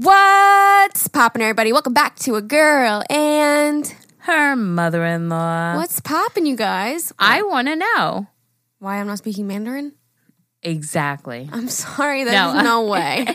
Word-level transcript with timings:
What's 0.00 1.08
poppin', 1.08 1.42
everybody? 1.42 1.72
Welcome 1.72 1.92
back 1.92 2.14
to 2.20 2.36
a 2.36 2.40
girl 2.40 3.02
and 3.10 3.92
Her 4.18 4.54
mother 4.54 5.04
in 5.04 5.28
law. 5.28 5.74
what's 5.74 5.98
poppin', 5.98 6.46
you 6.46 6.54
guys? 6.54 7.12
I 7.18 7.42
want 7.42 7.66
to 7.66 7.74
know. 7.74 8.28
Why 8.78 8.98
I'm 8.98 9.08
not 9.08 9.18
speaking 9.18 9.48
Mandarin? 9.48 9.94
Exactly. 10.62 11.50
I'm 11.52 11.68
sorry, 11.68 12.22
there's 12.22 12.32
No. 12.36 12.60
no, 12.62 12.86
way. 12.88 13.26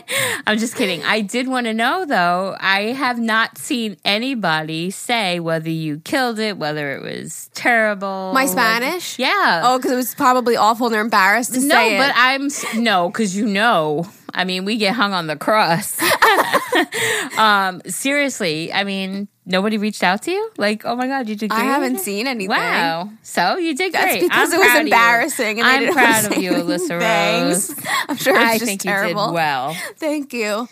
I'm 0.46 0.56
just 0.56 0.74
kidding. 0.74 1.02
I 1.04 1.20
did 1.20 1.48
want 1.48 1.66
to 1.66 1.74
know, 1.74 2.06
though. 2.06 2.56
I 2.58 2.92
have 2.92 3.18
not 3.18 3.58
seen 3.58 3.98
anybody 4.02 4.90
say 4.90 5.40
whether 5.40 5.68
you 5.68 5.98
killed 6.00 6.38
it, 6.38 6.56
whether 6.56 6.94
it 6.96 7.02
was 7.02 7.50
terrible. 7.52 8.32
My 8.32 8.46
Spanish? 8.46 9.18
Yeah. 9.18 9.60
Oh, 9.64 9.76
because 9.76 9.92
it 9.92 9.96
was 9.96 10.14
probably 10.14 10.56
awful 10.56 10.86
and 10.86 10.94
they're 10.94 11.02
embarrassed 11.02 11.52
to 11.52 11.60
say. 11.60 11.66
no, 11.66 11.74
say 11.76 11.98
but. 11.98 12.12
I'm 12.16 12.46
s- 12.46 12.74
no, 12.74 13.10
because 13.10 13.36
you 13.36 13.44
know. 13.44 14.06
I 14.36 14.42
mean, 14.44 14.64
we 14.64 14.78
get 14.78 14.94
hung 14.96 15.12
on 15.12 15.28
the 15.28 15.36
cross. 15.36 15.96
um, 17.38 17.80
seriously, 17.86 18.72
I 18.72 18.84
mean, 18.84 19.28
nobody 19.46 19.78
reached 19.78 20.02
out 20.02 20.22
to 20.22 20.30
you. 20.30 20.50
Like, 20.58 20.84
oh 20.84 20.96
my 20.96 21.06
god, 21.06 21.28
you 21.28 21.36
did 21.36 21.50
great. 21.50 21.60
I 21.60 21.64
haven't 21.64 21.98
seen 22.00 22.26
anything. 22.26 22.48
Wow. 22.56 23.10
So 23.22 23.56
you 23.56 23.74
did 23.74 23.92
That's 23.92 24.04
great. 24.12 24.22
because 24.22 24.52
I'm 24.52 24.54
it 24.54 24.58
was 24.58 24.66
proud 24.66 24.80
of 24.80 24.86
you. 24.86 24.92
embarrassing. 24.94 25.60
And 25.60 25.68
I'm 25.68 25.92
proud 25.92 26.24
of 26.32 26.36
you, 26.42 26.52
Alyssa 26.52 26.98
Thanks. 27.00 27.68
Rose. 27.70 27.86
I'm 28.08 28.16
sure 28.16 28.34
it's 28.34 28.44
I 28.44 28.54
just 28.58 28.64
think 28.64 28.80
terrible. 28.80 29.22
you 29.22 29.28
did 29.28 29.34
well. 29.34 29.76
Thank 29.96 30.32
you. 30.32 30.68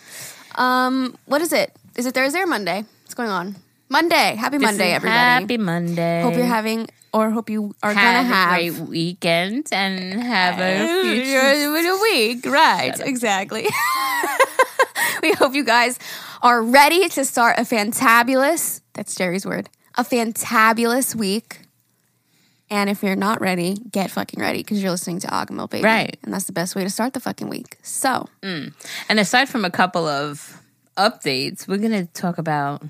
Um, 0.55 1.15
what 1.25 1.41
is 1.41 1.53
it? 1.53 1.71
Is 1.95 2.05
it 2.05 2.13
Thursday 2.13 2.39
or 2.39 2.47
Monday? 2.47 2.83
What's 3.03 3.13
going 3.13 3.29
on? 3.29 3.55
Monday. 3.89 4.35
Happy 4.35 4.57
This 4.57 4.65
Monday, 4.65 4.91
everybody. 4.93 5.17
Happy 5.17 5.57
Monday. 5.57 6.21
Hope 6.23 6.35
you're 6.35 6.45
having, 6.45 6.87
or 7.13 7.29
hope 7.29 7.49
you 7.51 7.75
are 7.83 7.93
have 7.93 8.25
gonna 8.25 8.27
have 8.33 8.59
a 8.59 8.69
great 8.71 8.89
weekend 8.89 9.67
and 9.71 10.19
have 10.23 10.59
a 10.59 11.03
future. 11.03 11.93
week. 12.01 12.45
Right, 12.45 12.99
exactly. 12.99 13.67
we 15.23 15.33
hope 15.33 15.53
you 15.53 15.63
guys 15.63 15.99
are 16.41 16.61
ready 16.61 17.09
to 17.09 17.25
start 17.25 17.57
a 17.57 17.61
fantabulous, 17.61 18.81
that's 18.93 19.15
Jerry's 19.15 19.45
word, 19.45 19.69
a 19.95 20.03
fantabulous 20.03 21.15
week. 21.15 21.59
And 22.69 22.89
if 22.89 23.03
you're 23.03 23.15
not 23.15 23.39
ready, 23.39 23.75
get 23.91 24.09
fucking 24.09 24.39
ready 24.39 24.59
because 24.59 24.81
you're 24.81 24.91
listening 24.91 25.19
to 25.19 25.27
Agahmil 25.27 25.69
Baby. 25.69 25.83
Right. 25.83 26.17
And 26.23 26.33
that's 26.33 26.45
the 26.45 26.53
best 26.53 26.75
way 26.75 26.83
to 26.83 26.89
start 26.89 27.13
the 27.13 27.19
fucking 27.19 27.47
week. 27.47 27.77
So, 27.83 28.27
mm. 28.41 28.73
And 29.09 29.19
aside 29.19 29.47
from 29.47 29.63
a 29.63 29.69
couple 29.69 30.07
of 30.07 30.59
updates, 30.97 31.67
we're 31.67 31.77
gonna 31.77 32.05
talk 32.05 32.37
about 32.37 32.83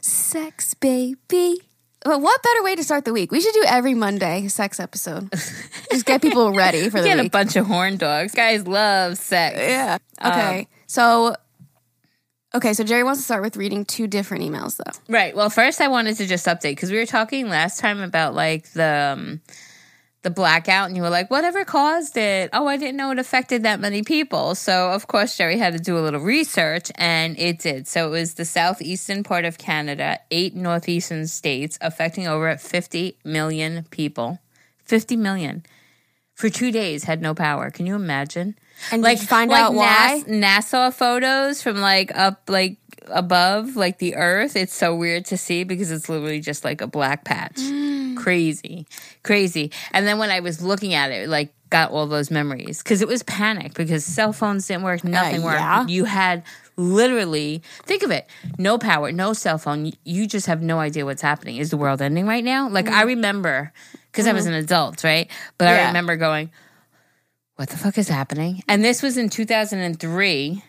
sex, 0.00 0.74
baby. 0.74 1.60
But 2.06 2.20
what 2.20 2.40
better 2.42 2.62
way 2.62 2.76
to 2.76 2.84
start 2.84 3.04
the 3.04 3.12
week? 3.12 3.32
We 3.32 3.40
should 3.40 3.54
do 3.54 3.64
every 3.66 3.94
Monday 3.94 4.46
sex 4.48 4.78
episode. 4.78 5.28
Just 5.90 6.06
get 6.06 6.22
people 6.22 6.52
ready 6.52 6.88
for 6.88 7.00
the 7.00 7.08
get 7.08 7.18
a 7.18 7.28
bunch 7.28 7.56
of 7.56 7.66
horn 7.66 7.96
dogs. 7.96 8.32
Guys 8.32 8.66
love 8.66 9.18
sex. 9.18 9.58
Yeah. 9.58 9.98
Um, 10.20 10.32
okay. 10.32 10.68
so, 10.86 11.34
okay. 12.56 12.74
So 12.74 12.84
Jerry 12.84 13.04
wants 13.04 13.20
to 13.20 13.24
start 13.24 13.42
with 13.42 13.56
reading 13.56 13.84
two 13.84 14.06
different 14.06 14.44
emails, 14.44 14.76
though. 14.76 14.98
Right. 15.12 15.34
Well, 15.34 15.50
first 15.50 15.80
I 15.80 15.88
wanted 15.88 16.16
to 16.16 16.26
just 16.26 16.46
update 16.46 16.72
because 16.72 16.90
we 16.90 16.98
were 16.98 17.06
talking 17.06 17.48
last 17.48 17.78
time 17.78 18.00
about 18.00 18.34
like 18.34 18.70
the 18.72 19.14
um, 19.16 19.40
the 20.22 20.30
blackout, 20.30 20.88
and 20.88 20.96
you 20.96 21.02
were 21.02 21.10
like, 21.10 21.30
"Whatever 21.30 21.64
caused 21.64 22.16
it?" 22.16 22.50
Oh, 22.52 22.66
I 22.66 22.76
didn't 22.76 22.96
know 22.96 23.10
it 23.12 23.18
affected 23.18 23.62
that 23.62 23.78
many 23.80 24.02
people. 24.02 24.54
So 24.54 24.90
of 24.90 25.06
course 25.06 25.36
Jerry 25.36 25.58
had 25.58 25.74
to 25.74 25.78
do 25.78 25.96
a 25.96 26.00
little 26.00 26.20
research, 26.20 26.90
and 26.96 27.38
it 27.38 27.60
did. 27.60 27.86
So 27.86 28.08
it 28.08 28.10
was 28.10 28.34
the 28.34 28.44
southeastern 28.44 29.22
part 29.22 29.44
of 29.44 29.58
Canada, 29.58 30.18
eight 30.30 30.54
northeastern 30.56 31.26
states, 31.26 31.78
affecting 31.80 32.26
over 32.26 32.56
fifty 32.56 33.18
million 33.24 33.84
people. 33.90 34.40
Fifty 34.84 35.16
million 35.16 35.64
for 36.34 36.48
two 36.48 36.70
days 36.70 37.04
had 37.04 37.20
no 37.22 37.34
power. 37.34 37.70
Can 37.70 37.86
you 37.86 37.94
imagine? 37.94 38.56
And 38.90 39.04
you 39.04 39.16
find 39.16 39.50
out 39.52 39.74
why? 39.74 40.22
Nas- 40.26 40.44
NASA 40.44 40.92
photos 40.92 41.62
from 41.62 41.80
like 41.80 42.16
up 42.16 42.42
like 42.48 42.76
above 43.08 43.76
like 43.76 43.98
the 43.98 44.16
earth. 44.16 44.56
It's 44.56 44.74
so 44.74 44.94
weird 44.94 45.24
to 45.26 45.36
see 45.36 45.64
because 45.64 45.90
it's 45.90 46.08
literally 46.08 46.40
just 46.40 46.64
like 46.64 46.80
a 46.80 46.86
black 46.86 47.24
patch. 47.24 47.56
Mm. 47.56 48.16
Crazy. 48.16 48.86
Crazy. 49.22 49.70
And 49.92 50.06
then 50.06 50.18
when 50.18 50.30
I 50.30 50.40
was 50.40 50.62
looking 50.62 50.94
at 50.94 51.10
it, 51.10 51.28
like 51.28 51.52
got 51.70 51.90
all 51.90 52.06
those 52.06 52.30
memories 52.30 52.82
because 52.82 53.02
it 53.02 53.08
was 53.08 53.22
panic 53.24 53.74
because 53.74 54.04
cell 54.04 54.32
phones 54.32 54.68
didn't 54.68 54.84
work, 54.84 55.02
nothing 55.02 55.42
worked. 55.42 55.56
Uh, 55.60 55.62
yeah. 55.62 55.86
You 55.86 56.04
had 56.04 56.44
literally 56.76 57.62
think 57.84 58.02
of 58.02 58.10
it 58.10 58.28
no 58.58 58.76
power 58.76 59.10
no 59.10 59.32
cell 59.32 59.56
phone 59.56 59.92
you 60.04 60.26
just 60.26 60.46
have 60.46 60.60
no 60.60 60.78
idea 60.78 61.06
what's 61.06 61.22
happening 61.22 61.56
is 61.56 61.70
the 61.70 61.76
world 61.76 62.02
ending 62.02 62.26
right 62.26 62.44
now 62.44 62.68
like 62.68 62.86
i 62.88 63.00
remember 63.02 63.72
because 64.12 64.26
i 64.26 64.32
was 64.34 64.44
an 64.44 64.52
adult 64.52 65.02
right 65.02 65.30
but 65.56 65.68
i 65.68 65.78
Mm. 65.78 65.86
Remember 65.86 66.16
going 66.16 66.50
what 67.56 67.68
the 67.70 67.76
fuck 67.76 67.98
is 67.98 68.08
happening? 68.08 68.62
And 68.68 68.84
this 68.84 69.02
was 69.02 69.16
in 69.16 69.28
2003. 69.30 70.62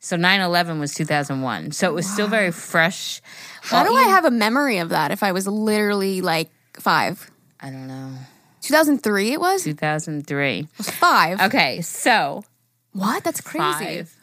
So 0.00 0.16
9/11 0.16 0.78
was 0.78 0.94
2001. 0.94 1.72
So 1.72 1.88
it 1.88 1.94
was 1.94 2.08
still 2.08 2.28
very 2.28 2.52
fresh. 2.52 3.20
How 3.62 3.84
do 3.84 3.92
I 3.94 4.04
have 4.04 4.24
a 4.24 4.30
memory 4.30 4.78
of 4.78 4.90
that 4.90 5.10
if 5.10 5.22
I 5.22 5.32
was 5.32 5.46
literally 5.48 6.20
like 6.20 6.50
five? 6.78 7.30
I 7.60 7.70
don't 7.70 7.88
know. 7.88 8.12
2003 8.60 9.32
it 9.32 9.40
was? 9.40 9.64
2003. 9.64 10.58
It 10.58 10.62
2003. 10.62 10.68
was 10.78 10.90
five. 10.90 11.40
Okay, 11.40 11.80
so 11.80 12.44
What? 12.92 13.24
That's 13.24 13.40
crazy. 13.40 13.62
five. 14.02 14.14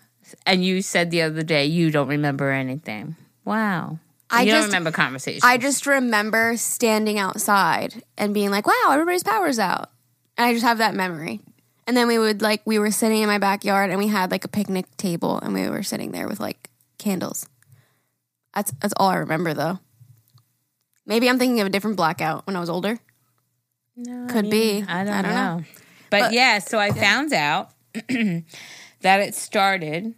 And 0.46 0.64
you 0.64 0.82
said 0.82 1.12
the 1.12 1.22
other 1.24 1.44
day 1.44 1.66
you 1.66 1.92
don't 1.92 2.08
remember 2.08 2.52
anything. 2.52 3.16
Wow. 3.44 4.00
I 4.30 4.44
you 4.44 4.52
just- 4.52 4.62
don't 4.64 4.70
remember 4.70 4.92
conversations. 4.92 5.44
I 5.44 5.58
just 5.58 5.86
remember 5.86 6.56
standing 6.58 7.20
outside 7.20 8.04
and 8.18 8.34
being 8.34 8.50
like, 8.50 8.66
wow, 8.66 8.90
everybody's 8.92 9.24
power's 9.24 9.60
out. 9.60 9.92
And 10.38 10.46
I 10.48 10.54
just 10.54 10.66
have 10.66 10.78
that 10.80 10.96
memory. 10.96 11.42
And 11.88 11.96
then 11.96 12.08
we 12.08 12.18
would 12.18 12.42
like, 12.42 12.62
we 12.66 12.80
were 12.80 12.92
sitting 12.92 13.22
in 13.22 13.28
my 13.28 13.38
backyard 13.38 13.90
and 13.92 14.00
we 14.00 14.08
had 14.08 14.32
like 14.32 14.44
a 14.44 14.48
picnic 14.48 14.86
table 14.98 15.40
and 15.40 15.54
we 15.54 15.70
were 15.70 15.84
sitting 15.84 16.12
there 16.12 16.28
with 16.28 16.40
like 16.40 16.70
candles. 16.98 17.48
That's, 18.56 18.72
that's 18.82 18.94
all 18.98 19.10
I 19.10 19.18
remember 19.18 19.54
though. 19.54 19.80
Maybe 21.06 21.30
I'm 21.30 21.38
thinking 21.38 21.60
of 21.62 21.68
a 21.68 21.70
different 21.70 21.98
blackout 21.98 22.48
when 22.48 22.56
I 22.56 22.60
was 22.60 22.70
older. 22.70 22.98
No, 23.96 24.28
Could 24.28 24.50
be. 24.50 24.84
I 24.88 25.04
don't, 25.04 25.14
I 25.14 25.22
don't 25.22 25.32
know. 25.32 25.58
know. 25.58 25.64
But, 26.10 26.20
But- 26.22 26.34
yeah, 26.34 26.60
so 26.60 26.80
I 26.80 26.92
found 26.92 27.32
out 27.34 27.70
that 28.10 29.20
it 29.22 29.36
started 29.36 30.16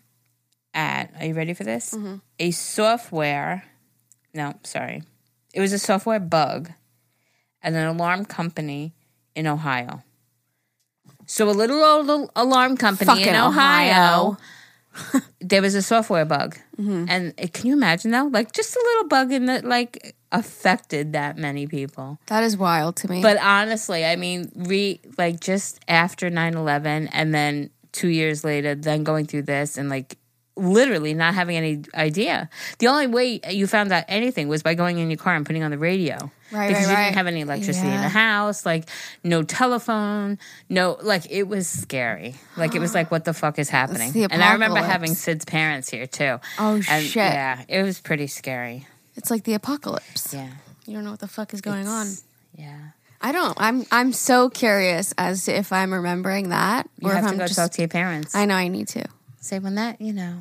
at, 0.73 1.11
are 1.19 1.25
you 1.25 1.33
ready 1.33 1.53
for 1.53 1.63
this? 1.65 1.93
Mm-hmm. 1.93 2.15
A 2.39 2.51
software, 2.51 3.65
no, 4.33 4.53
sorry. 4.63 5.03
It 5.53 5.59
was 5.59 5.73
a 5.73 5.79
software 5.79 6.19
bug 6.19 6.71
at 7.61 7.73
an 7.73 7.85
alarm 7.85 8.25
company 8.25 8.93
in 9.35 9.47
Ohio. 9.47 10.03
So 11.27 11.49
a 11.49 11.51
little 11.51 11.83
old 11.83 12.31
alarm 12.35 12.77
company 12.77 13.05
Fucking 13.05 13.27
in 13.27 13.35
Ohio, 13.35 14.37
Ohio. 15.01 15.21
there 15.41 15.61
was 15.61 15.75
a 15.75 15.81
software 15.81 16.25
bug. 16.25 16.57
Mm-hmm. 16.79 17.05
And 17.09 17.33
it, 17.37 17.53
can 17.53 17.67
you 17.67 17.73
imagine 17.73 18.11
though? 18.11 18.29
Like 18.31 18.53
just 18.53 18.75
a 18.75 18.79
little 18.79 19.07
bug 19.09 19.31
in 19.31 19.45
that 19.45 19.65
like 19.65 20.15
affected 20.31 21.13
that 21.13 21.37
many 21.37 21.67
people. 21.67 22.17
That 22.27 22.43
is 22.43 22.57
wild 22.57 22.95
to 22.97 23.11
me. 23.11 23.21
But 23.21 23.37
honestly, 23.41 24.05
I 24.05 24.15
mean, 24.15 24.51
re 24.55 24.99
like 25.17 25.39
just 25.41 25.83
after 25.87 26.29
9-11 26.29 27.09
and 27.11 27.35
then 27.35 27.69
two 27.91 28.09
years 28.09 28.43
later, 28.43 28.73
then 28.73 29.03
going 29.03 29.25
through 29.25 29.43
this 29.43 29.77
and 29.77 29.89
like 29.89 30.17
literally 30.55 31.13
not 31.13 31.35
having 31.35 31.57
any 31.57 31.83
idea. 31.93 32.49
The 32.79 32.87
only 32.87 33.07
way 33.07 33.39
you 33.49 33.67
found 33.67 33.91
out 33.91 34.05
anything 34.07 34.47
was 34.47 34.63
by 34.63 34.73
going 34.73 34.97
in 34.97 35.09
your 35.09 35.17
car 35.17 35.35
and 35.35 35.45
putting 35.45 35.63
on 35.63 35.71
the 35.71 35.77
radio. 35.77 36.31
Right, 36.51 36.69
because 36.69 36.85
right, 36.85 36.89
you 36.89 36.95
right. 36.95 37.03
didn't 37.05 37.17
have 37.17 37.27
any 37.27 37.41
electricity 37.41 37.87
in 37.89 38.01
the 38.01 38.09
house, 38.09 38.65
like 38.65 38.87
no 39.23 39.43
telephone, 39.43 40.39
no 40.69 40.97
like 41.01 41.29
it 41.29 41.43
was 41.43 41.67
scary. 41.67 42.35
Like 42.55 42.73
it 42.73 42.79
was 42.79 42.93
like 42.93 43.11
what 43.11 43.25
the 43.25 43.33
fuck 43.33 43.59
is 43.59 43.69
happening? 43.69 44.13
and 44.31 44.41
I 44.41 44.53
remember 44.53 44.79
having 44.79 45.13
Sid's 45.13 45.45
parents 45.45 45.89
here 45.89 46.07
too. 46.07 46.39
Oh, 46.57 46.81
and 46.89 47.03
shit. 47.03 47.15
Yeah, 47.15 47.63
it 47.67 47.83
was 47.83 47.99
pretty 47.99 48.27
scary. 48.27 48.87
it's 49.15 49.29
like 49.29 49.43
the 49.43 49.53
apocalypse. 49.55 50.33
Yeah. 50.33 50.49
You 50.85 50.93
don't 50.93 51.03
know 51.03 51.11
what 51.11 51.19
the 51.19 51.27
fuck 51.27 51.53
is 51.53 51.61
going 51.61 51.87
on. 51.87 52.07
Yeah. 52.55 52.77
I 53.19 53.31
don't. 53.31 53.57
I'm 53.59 53.85
I'm 53.91 54.13
so 54.13 54.49
curious 54.49 55.13
as 55.17 55.45
to 55.45 55.57
if 55.57 55.73
I'm 55.73 55.93
remembering 55.93 56.49
that 56.49 56.87
You 56.99 57.09
or 57.09 57.11
if 57.11 57.17
have 57.17 57.25
to 57.25 57.31
I'm 57.31 57.37
go 57.39 57.45
just 57.47 57.57
talk 57.59 57.71
to 57.71 57.81
your 57.81 57.89
parents. 57.89 58.35
I 58.35 58.45
know 58.45 58.55
I 58.55 58.67
need 58.67 58.87
to. 58.89 59.03
Say 59.41 59.59
when 59.59 59.75
that, 59.75 59.99
you 59.99 60.13
know. 60.13 60.37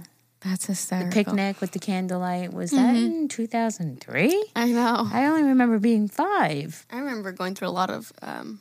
That's 0.48 0.66
hysterical. 0.66 1.10
The 1.10 1.14
picnic 1.24 1.60
with 1.60 1.72
the 1.72 1.78
candlelight 1.78 2.52
was 2.52 2.70
that 2.70 2.94
Mm-hmm. 2.94 3.22
in 3.22 3.28
2003 3.28 4.44
I 4.54 4.66
know. 4.72 5.08
i 5.12 5.26
only 5.26 5.42
remember 5.42 5.78
being 5.78 6.08
five 6.08 6.86
I 6.90 6.98
remember 6.98 7.32
going 7.32 7.54
through 7.54 7.68
a 7.68 7.70
lot 7.70 7.90
of 7.90 8.12
um, 8.22 8.60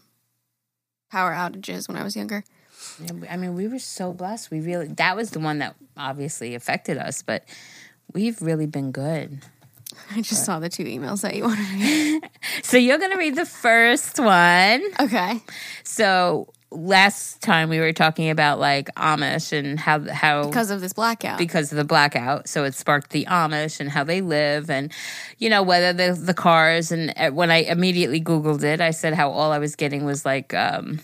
power 1.12 1.32
outages 1.34 1.88
when 1.88 1.98
I 1.98 2.04
was 2.04 2.16
younger. 2.16 2.44
i 3.30 3.38
mean 3.38 3.56
we 3.56 3.68
were 3.68 3.80
so 3.80 4.12
blessed 4.14 4.52
we 4.52 4.60
really 4.62 4.88
that 4.88 5.16
was 5.16 5.30
the 5.32 5.40
one 5.40 5.60
that 5.60 5.76
obviously 5.98 6.56
affected 6.56 6.98
us 6.98 7.22
but 7.22 7.44
we've 8.14 8.42
really 8.42 8.66
been 8.68 8.92
good 8.92 9.40
I 10.12 10.22
just 10.22 10.44
saw 10.44 10.60
the 10.60 10.68
two 10.68 10.84
emails 10.84 11.22
that 11.22 11.36
you 11.36 11.44
wanted 11.44 11.72
me. 11.80 12.20
so 12.64 12.76
you're 12.78 12.98
gonna 12.98 13.18
read 13.18 13.36
the 13.36 13.46
first 13.46 14.20
one 14.20 14.82
Okay. 15.00 15.40
so 15.84 16.52
last 16.76 17.42
time 17.42 17.70
we 17.70 17.80
were 17.80 17.94
talking 17.94 18.30
about 18.30 18.60
like 18.60 18.94
amish 18.96 19.52
and 19.58 19.80
how 19.80 20.00
how 20.12 20.44
Because 20.46 20.70
of 20.72 20.82
this 20.82 20.94
blackout. 20.94 21.38
because 21.38 21.72
of 21.72 21.78
the 21.78 21.84
blackout. 21.84 22.48
So 22.50 22.64
it 22.64 22.74
sparked 22.76 23.12
the 23.12 23.26
Amish 23.26 23.80
and 23.80 23.90
how 23.90 24.04
they 24.04 24.22
live, 24.22 24.70
and 24.70 24.92
you 25.38 25.50
know 25.50 25.64
whether 25.64 25.94
the 25.94 26.14
the 26.20 26.34
cars. 26.34 26.92
And 26.92 27.14
uh, 27.18 27.32
when 27.32 27.52
I 27.52 27.58
immediately 27.64 28.22
Googled 28.22 28.64
it, 28.64 28.82
I 28.82 28.92
said 28.92 29.14
how 29.14 29.32
all 29.32 29.52
I 29.52 29.58
was 29.60 29.76
getting 29.76 30.06
was 30.06 30.26
like 30.26 30.54
um, 30.54 31.00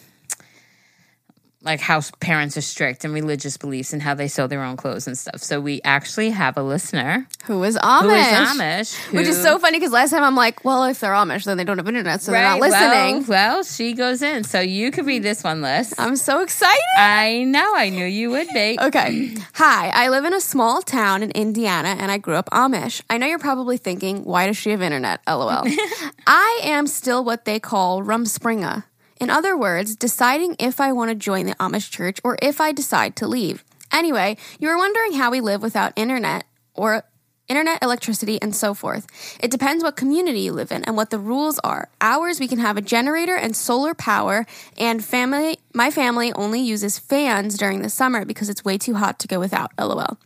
like 1.63 1.80
how 1.80 2.02
parents 2.19 2.58
are 2.58 2.62
strict 2.62 3.06
and 3.06 3.13
religious 3.13 3.56
beliefs 3.58 3.94
and 3.94 4.02
how 4.02 4.16
they 4.16 4.28
sew 4.28 4.48
their 4.48 4.63
own 4.63 4.78
clothes 4.78 5.06
and 5.08 5.18
stuff. 5.18 5.42
So 5.44 5.62
we 5.62 5.80
actually 5.84 6.31
have 6.31 6.58
a 6.58 6.63
listener 6.63 7.28
Who 7.46 7.63
is 7.63 7.78
Amish? 7.78 8.02
who 8.02 8.10
is 8.10 8.50
Amish, 8.50 9.13
Which 9.13 9.28
is 9.28 9.42
so 9.42 9.60
funny 9.60 9.78
because 9.78 9.92
last 9.92 10.10
time 10.10 10.24
I'm 10.24 10.36
like, 10.36 10.66
well, 10.66 10.84
if 10.86 11.00
they're 11.00 11.12
Amish, 11.13 11.44
then 11.46 11.58
they 11.58 11.63
don't 11.63 11.78
have 11.78 11.88
internet, 11.88 12.22
so 12.22 12.31
they're 12.31 12.42
not 12.42 12.60
listening. 12.60 13.28
Well, 13.28 13.58
well, 13.58 13.63
she 13.63 13.94
goes 13.94 14.22
in, 14.22 14.44
so 14.44 14.60
you 14.60 14.92
could 14.92 15.06
read 15.06 15.24
this 15.24 15.44
one, 15.44 15.62
Liz. 15.62 15.94
I'm 15.98 16.16
so 16.16 16.42
excited. 16.42 16.81
I 16.98 17.44
know, 17.44 17.75
I 17.75 17.90
knew 17.90 18.06
you 18.06 18.31
would 18.31 18.48
be. 18.54 18.78
Okay. 18.81 19.36
Hi, 19.54 19.90
I 19.90 20.10
live 20.10 20.25
in 20.25 20.34
a 20.34 20.42
small 20.42 20.81
town 20.81 21.22
in 21.22 21.31
Indiana 21.31 21.96
and 22.00 22.12
I 22.12 22.18
grew 22.18 22.36
up 22.36 22.50
Amish. 22.52 23.02
I 23.10 23.18
know 23.18 23.28
you're 23.28 23.40
probably 23.40 23.78
thinking, 23.78 24.24
why 24.24 24.48
does 24.48 24.58
she 24.58 24.72
have 24.72 24.81
internet? 24.81 25.22
LOL. 25.28 25.63
I 26.28 26.60
am 26.63 26.88
still 26.88 27.24
what 27.24 27.46
they 27.46 27.60
call 27.60 28.02
rumspringa. 28.02 28.84
In 29.21 29.29
other 29.29 29.56
words, 29.56 29.95
deciding 29.95 30.56
if 30.57 30.81
I 30.81 30.91
want 30.91 31.09
to 31.09 31.15
join 31.15 31.45
the 31.45 31.53
Amish 31.56 31.91
church 31.91 32.19
or 32.23 32.39
if 32.41 32.59
I 32.59 32.71
decide 32.71 33.15
to 33.18 33.27
leave. 33.27 33.63
Anyway, 33.91 34.35
you 34.59 34.68
were 34.68 34.77
wondering 34.77 35.13
how 35.13 35.29
we 35.29 35.41
live 35.41 35.62
without 35.62 35.94
internet 35.95 36.45
or 36.73 37.03
internet, 37.47 37.83
electricity, 37.83 38.41
and 38.41 38.56
so 38.56 38.73
forth. 38.73 39.06
It 39.39 39.51
depends 39.51 39.83
what 39.83 39.95
community 39.95 40.39
you 40.39 40.53
live 40.53 40.71
in 40.71 40.83
and 40.85 40.95
what 40.95 41.12
the 41.12 41.19
rules 41.19 41.59
are. 41.59 41.89
Ours, 42.00 42.39
we 42.39 42.47
can 42.47 42.59
have 42.59 42.77
a 42.77 42.81
generator 42.81 43.35
and 43.35 43.56
solar 43.56 43.94
power, 43.94 44.47
and 44.77 45.03
family, 45.03 45.59
my 45.74 45.91
family 45.91 46.33
only 46.33 46.62
uses 46.62 46.97
fans 46.97 47.57
during 47.57 47.81
the 47.81 47.89
summer 47.89 48.25
because 48.25 48.50
it's 48.50 48.65
way 48.65 48.77
too 48.77 48.95
hot 48.95 49.19
to 49.19 49.27
go 49.27 49.39
without. 49.39 49.71
LOL. 49.77 50.17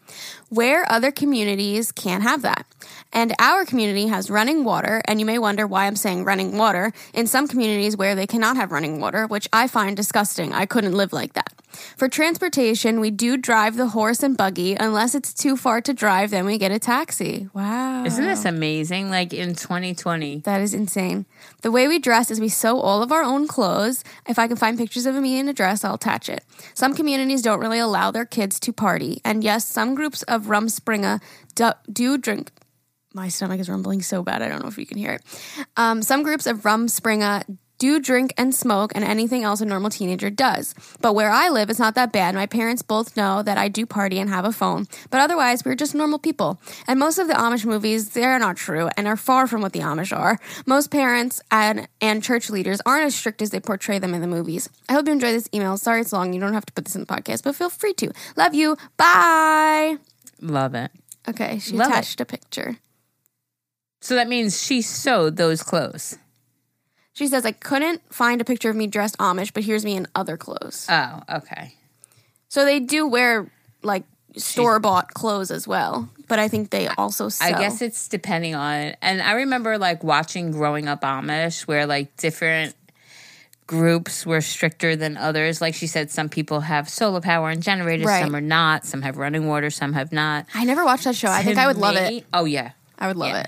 Where 0.50 0.90
other 0.92 1.12
communities 1.12 1.92
can't 1.92 2.24
have 2.24 2.42
that. 2.44 2.66
And 3.13 3.34
our 3.40 3.66
community 3.66 4.07
has 4.07 4.30
running 4.30 4.63
water, 4.63 5.02
and 5.07 5.19
you 5.19 5.25
may 5.25 5.40
wonder 5.40 5.66
why 5.66 5.86
I'm 5.86 5.96
saying 5.96 6.25
running 6.25 6.57
water 6.57 6.92
in 7.13 7.28
some 7.28 7.48
communities 7.48 7.96
where 7.96 8.13
they 8.13 8.28
cannot 8.28 8.57
have 8.57 8.72
running 8.72 9.00
water, 9.00 9.25
which 9.25 9.48
I 9.54 9.68
find 9.68 9.96
disgusting. 9.96 10.52
I 10.52 10.66
couldn't 10.66 10.94
live 10.94 11.13
like 11.13 11.34
that. 11.34 11.54
For 11.98 12.07
transportation, 12.07 13.00
we 13.00 13.12
do 13.12 13.38
drive 13.38 13.75
the 13.75 13.88
horse 13.88 14.24
and 14.24 14.36
buggy. 14.38 14.75
Unless 14.75 15.16
it's 15.16 15.34
too 15.34 15.57
far 15.57 15.81
to 15.81 15.94
drive, 15.94 16.31
then 16.31 16.46
we 16.46 16.58
get 16.58 16.72
a 16.72 16.80
taxi. 16.80 17.50
Wow. 17.54 18.04
Isn't 18.06 18.25
this 18.25 18.46
amazing? 18.46 19.10
Like 19.10 19.34
in 19.34 19.56
2020. 19.56 20.40
That 20.40 20.62
is 20.62 20.74
insane. 20.74 21.25
The 21.62 21.72
way 21.72 21.88
we 21.88 22.00
dress 22.00 22.31
is 22.31 22.40
we 22.40 22.50
sew 22.50 22.80
all 22.80 23.01
of 23.01 23.12
our 23.12 23.24
own 23.24 23.48
clothes. 23.48 24.04
If 24.28 24.40
I 24.40 24.48
can 24.48 24.58
find 24.58 24.78
pictures 24.78 25.06
of 25.06 25.16
me 25.16 25.40
in 25.40 25.50
a 25.50 25.54
dress, 25.54 25.84
I'll 25.84 25.96
attach 25.96 26.30
it. 26.30 26.44
Some 26.74 26.94
communities 26.94 27.42
don't 27.42 27.60
really 27.60 27.80
allow 27.80 28.12
their 28.12 28.25
kids 28.25 28.60
to 28.62 28.74
party. 28.74 29.22
And 29.25 29.44
yes, 29.44 29.66
some 29.66 29.94
groups 29.95 30.24
of 30.24 30.44
Rumspringa 30.44 31.21
do, 31.56 31.71
do 31.92 32.18
drink. 32.18 32.51
My 33.13 33.30
stomach 33.30 33.59
is 33.59 33.69
rumbling 33.69 34.01
so 34.01 34.24
bad, 34.24 34.42
I 34.42 34.50
don't 34.50 34.62
know 34.62 34.68
if 34.68 34.77
you 34.77 34.86
can 34.86 34.97
hear 34.97 35.13
it. 35.13 35.21
Um, 35.77 36.01
some 36.01 36.21
groups 36.21 36.45
of 36.47 36.63
Rumspringa 36.63 37.57
do 37.77 38.00
drink 38.00 38.33
and 38.38 38.54
smoke 38.54 38.92
and 38.95 39.04
anything 39.04 39.44
else 39.44 39.62
a 39.62 39.66
normal 39.66 39.89
teenager 39.89 40.30
does. 40.30 40.74
But 41.01 41.13
where 41.13 41.30
I 41.30 41.50
live, 41.50 41.69
it's 41.69 41.80
not 41.80 41.95
that 41.95 42.12
bad. 42.12 42.36
My 42.36 42.45
parents 42.45 42.81
both 42.81 43.16
know 43.18 43.44
that 43.44 43.57
I 43.57 43.68
do 43.68 43.86
party 43.86 44.19
and 44.19 44.30
have 44.30 44.45
a 44.45 44.51
phone. 44.51 44.88
But 45.10 45.22
otherwise, 45.22 45.63
we're 45.66 45.75
just 45.75 45.95
normal 45.95 46.19
people. 46.19 46.60
And 46.88 47.00
most 47.00 47.18
of 47.18 47.27
the 47.27 47.33
Amish 47.33 47.66
movies, 47.66 48.10
they're 48.10 48.39
not 48.39 48.57
true 48.57 48.89
and 48.98 49.07
are 49.07 49.18
far 49.18 49.48
from 49.48 49.62
what 49.62 49.74
the 49.74 49.80
Amish 49.81 50.16
are. 50.16 50.39
Most 50.66 50.92
parents 50.92 51.42
and, 51.51 51.88
and 52.01 52.24
church 52.24 52.50
leaders 52.50 52.81
aren't 52.86 53.06
as 53.06 53.16
strict 53.16 53.42
as 53.42 53.50
they 53.50 53.60
portray 53.60 54.00
them 54.00 54.13
in 54.13 54.22
the 54.22 54.27
movies. 54.27 54.69
I 54.89 54.94
hope 54.94 55.07
you 55.07 55.13
enjoy 55.13 55.31
this 55.31 55.50
email. 55.54 55.77
Sorry 55.77 56.01
it's 56.01 56.13
long. 56.13 56.33
You 56.33 56.39
don't 56.39 56.54
have 56.54 56.66
to 56.66 56.74
put 56.74 56.86
this 56.86 56.95
in 56.95 57.01
the 57.01 57.07
podcast, 57.07 57.44
but 57.44 57.56
feel 57.56 57.69
free 57.69 57.94
to. 57.95 58.12
Love 58.38 58.54
you. 58.54 58.77
Bye. 58.98 59.98
Love 60.42 60.75
it. 60.75 60.92
Okay, 61.27 61.60
she 61.60 61.74
Love 61.75 61.88
it. 61.88 61.92
attached 61.92 62.22
a 62.22 62.25
picture. 62.25 62.77
So 64.01 64.13
that 64.16 64.27
means 64.27 64.62
she 64.62 64.81
sewed 64.83 65.38
those 65.38 65.63
clothes. 65.63 66.18
She 67.15 67.27
says, 67.27 67.45
I 67.45 67.53
couldn't 67.53 68.01
find 68.13 68.41
a 68.41 68.44
picture 68.45 68.69
of 68.69 68.75
me 68.75 68.88
dressed 68.88 69.17
Amish, 69.19 69.53
but 69.53 69.63
here's 69.63 69.85
me 69.85 69.95
in 69.95 70.06
other 70.13 70.35
clothes. 70.35 70.85
Oh, 70.89 71.21
okay. 71.29 71.73
So 72.50 72.65
they 72.65 72.81
do 72.81 73.07
wear 73.07 73.50
like 73.83 74.03
store 74.35 74.79
bought 74.79 75.13
clothes 75.13 75.50
as 75.50 75.65
well, 75.65 76.09
but 76.27 76.39
I 76.39 76.50
think 76.50 76.71
they 76.71 76.88
also 76.89 77.29
sew. 77.29 77.45
I 77.45 77.51
guess 77.51 77.81
it's 77.81 78.09
depending 78.09 78.53
on 78.53 78.95
and 79.01 79.21
I 79.21 79.31
remember 79.33 79.77
like 79.77 80.03
watching 80.03 80.51
growing 80.51 80.89
up 80.89 81.01
Amish 81.01 81.62
where 81.62 81.85
like 81.85 82.17
different 82.17 82.75
groups 83.65 84.25
were 84.25 84.41
stricter 84.41 84.97
than 84.97 85.15
others. 85.15 85.62
Like 85.62 85.73
she 85.73 85.88
said, 85.88 86.12
some 86.12 86.27
people 86.27 86.59
have 86.59 86.89
solar 86.89 87.21
power 87.21 87.50
and 87.50 87.63
generators, 87.63 88.07
Right. 88.07 88.23
some 88.23 88.35
are 88.35 88.41
not, 88.41 88.85
some 88.85 89.01
have 89.03 89.15
running 89.15 89.47
water, 89.47 89.69
some 89.69 89.94
have 89.94 90.12
not. 90.12 90.47
I 90.53 90.65
never 90.65 90.83
watched 90.83 91.06
that 91.06 91.15
show. 91.15 91.29
I 91.29 91.44
think 91.44 91.57
I 91.57 91.67
would 91.67 91.77
love 91.77 91.95
it. 91.95 92.25
Oh 92.33 92.44
yeah. 92.44 92.71
I 93.00 93.07
would 93.07 93.17
love 93.17 93.29
yeah. 93.29 93.41
it. 93.41 93.47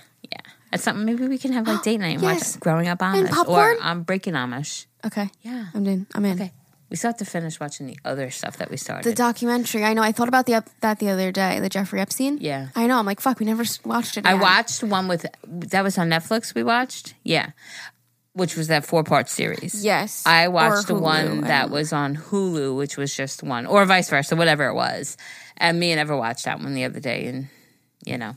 Something 0.82 1.06
maybe 1.06 1.28
we 1.28 1.38
can 1.38 1.54
have 1.54 1.68
like 1.68 1.84
date 1.88 2.00
night 2.00 2.14
and 2.16 2.22
Yes. 2.22 2.54
watch 2.56 2.60
growing 2.60 2.88
up 2.88 3.00
Amish. 3.00 3.30
popcorn? 3.30 3.78
Or 3.78 3.82
I'm 3.82 4.04
breaking 4.04 4.34
Amish. 4.34 4.86
Okay. 5.06 5.30
Yeah. 5.42 5.66
I'm 5.74 5.86
in. 5.86 6.08
I'm 6.16 6.26
in. 6.26 6.34
Okay. 6.42 6.52
We 6.90 6.96
still 6.96 7.10
have 7.10 7.18
to 7.18 7.26
finish 7.26 7.60
watching 7.60 7.86
the 7.86 7.98
other 8.06 8.30
stuff 8.32 8.58
that 8.58 8.72
we 8.72 8.78
started. 8.78 9.04
The 9.04 9.14
documentary. 9.14 9.84
I 9.84 9.94
know. 9.94 10.02
I 10.02 10.14
thought 10.14 10.30
about 10.30 10.46
the 10.46 10.64
that 10.80 11.00
the 11.00 11.10
other 11.10 11.34
day. 11.34 11.60
The 11.60 11.68
Jeffrey 11.68 12.00
Epstein. 12.00 12.38
Yeah. 12.40 12.70
I 12.76 12.88
know. 12.88 12.98
I'm 12.98 13.06
like, 13.06 13.20
fuck. 13.20 13.40
We 13.40 13.46
never 13.46 13.64
s- 13.64 13.84
watched 13.84 14.16
it. 14.18 14.26
I 14.26 14.32
again. 14.32 14.42
watched 14.42 14.84
one 14.84 15.08
with 15.10 15.26
that 15.46 15.84
was 15.84 15.98
on 15.98 16.10
Netflix. 16.10 16.56
We 16.56 16.64
watched, 16.64 17.14
yeah, 17.26 17.52
which 18.32 18.56
was 18.56 18.68
that 18.70 18.86
four 18.86 19.04
part 19.04 19.28
series. 19.28 19.84
Yes. 19.84 20.24
I 20.26 20.46
Or 20.46 20.52
watched 20.52 20.88
the 20.88 20.94
Hulu, 20.94 21.02
one 21.02 21.44
I 21.44 21.48
that 21.48 21.62
don't 21.64 21.72
was 21.72 21.92
on 21.92 22.16
Hulu, 22.16 22.78
which 22.78 22.96
was 22.96 23.14
just 23.14 23.44
one, 23.44 23.66
or 23.66 23.84
vice 23.84 24.10
versa, 24.10 24.38
whatever 24.38 24.68
it 24.68 24.74
was. 24.74 25.18
And 25.58 25.78
me 25.82 25.92
and 25.92 26.00
Ever 26.00 26.16
watched 26.16 26.46
that 26.46 26.60
one 26.60 26.74
the 26.74 26.86
other 26.86 27.02
day, 27.02 27.26
and 27.26 27.50
you 28.06 28.18
know, 28.18 28.36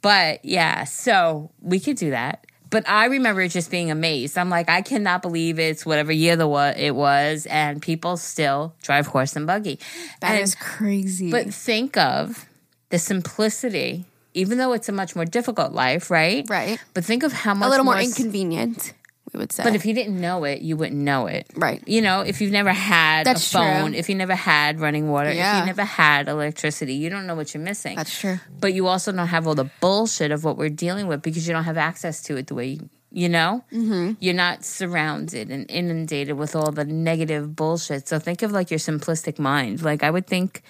but 0.00 0.44
yeah, 0.44 0.84
so 0.84 1.50
we 1.60 1.80
could 1.80 1.96
do 1.96 2.10
that. 2.10 2.46
But 2.70 2.88
I 2.88 3.04
remember 3.06 3.46
just 3.48 3.70
being 3.70 3.90
amazed. 3.90 4.38
I'm 4.38 4.48
like, 4.48 4.70
I 4.70 4.80
cannot 4.80 5.20
believe 5.20 5.58
it's 5.58 5.84
whatever 5.84 6.10
year 6.10 6.36
the 6.36 6.48
wa- 6.48 6.72
it 6.74 6.92
was, 6.94 7.44
and 7.46 7.82
people 7.82 8.16
still 8.16 8.74
drive 8.82 9.06
horse 9.08 9.36
and 9.36 9.46
buggy. 9.46 9.78
That 10.22 10.32
and, 10.36 10.42
is 10.42 10.54
crazy. 10.54 11.30
but 11.30 11.52
think 11.52 11.98
of 11.98 12.46
the 12.88 12.98
simplicity, 12.98 14.06
even 14.32 14.56
though 14.56 14.72
it's 14.72 14.88
a 14.88 14.92
much 14.92 15.14
more 15.14 15.26
difficult 15.26 15.72
life, 15.72 16.10
right? 16.10 16.48
right. 16.48 16.78
But 16.94 17.04
think 17.04 17.22
of 17.24 17.32
how 17.32 17.52
much 17.52 17.66
A 17.66 17.70
little 17.70 17.84
more 17.84 17.96
s- 17.98 18.18
inconvenient. 18.18 18.94
We 19.32 19.38
would 19.38 19.52
say. 19.52 19.62
But 19.64 19.74
if 19.74 19.86
you 19.86 19.94
didn't 19.94 20.20
know 20.20 20.44
it, 20.44 20.60
you 20.62 20.76
wouldn't 20.76 21.00
know 21.00 21.26
it. 21.26 21.46
right. 21.56 21.82
You 21.86 22.02
know, 22.02 22.20
if 22.20 22.40
you've 22.40 22.52
never 22.52 22.72
had 22.72 23.24
That's 23.26 23.46
a 23.48 23.56
phone, 23.58 23.90
true. 23.92 23.98
if 23.98 24.08
you 24.10 24.14
never 24.14 24.34
had 24.34 24.78
running 24.80 25.08
water, 25.10 25.30
if 25.30 25.36
you 25.36 25.64
never 25.66 25.84
had 25.84 26.28
electricity, 26.28 26.94
you 26.94 27.08
don't 27.08 27.26
know 27.26 27.34
what 27.34 27.54
you're 27.54 27.62
missing. 27.62 27.96
That's 27.96 28.18
true. 28.20 28.38
but 28.60 28.74
you 28.74 28.86
also 28.88 29.10
don't 29.12 29.28
have 29.28 29.46
all 29.46 29.54
the 29.54 29.70
bullshit 29.80 30.30
of 30.32 30.44
what 30.44 30.56
we're 30.58 30.68
dealing 30.68 31.06
with 31.06 31.22
because 31.22 31.46
you 31.48 31.54
don't 31.54 31.64
have 31.64 31.78
access 31.78 32.22
to 32.24 32.36
it 32.36 32.48
the 32.48 32.54
way 32.54 32.66
you, 32.66 32.90
you 33.10 33.28
know? 33.30 33.64
Mm-hmm. 33.72 34.12
You're 34.20 34.34
not 34.34 34.64
surrounded 34.66 35.50
and 35.50 35.70
inundated 35.70 36.36
with 36.36 36.54
all 36.54 36.70
the 36.70 36.84
negative 36.84 37.56
bullshit. 37.56 38.08
So 38.08 38.18
think 38.18 38.42
of 38.42 38.52
like 38.52 38.70
your 38.70 38.78
simplistic 38.80 39.38
mind. 39.38 39.80
Like 39.82 40.02
I 40.02 40.10
would 40.10 40.26
think. 40.26 40.62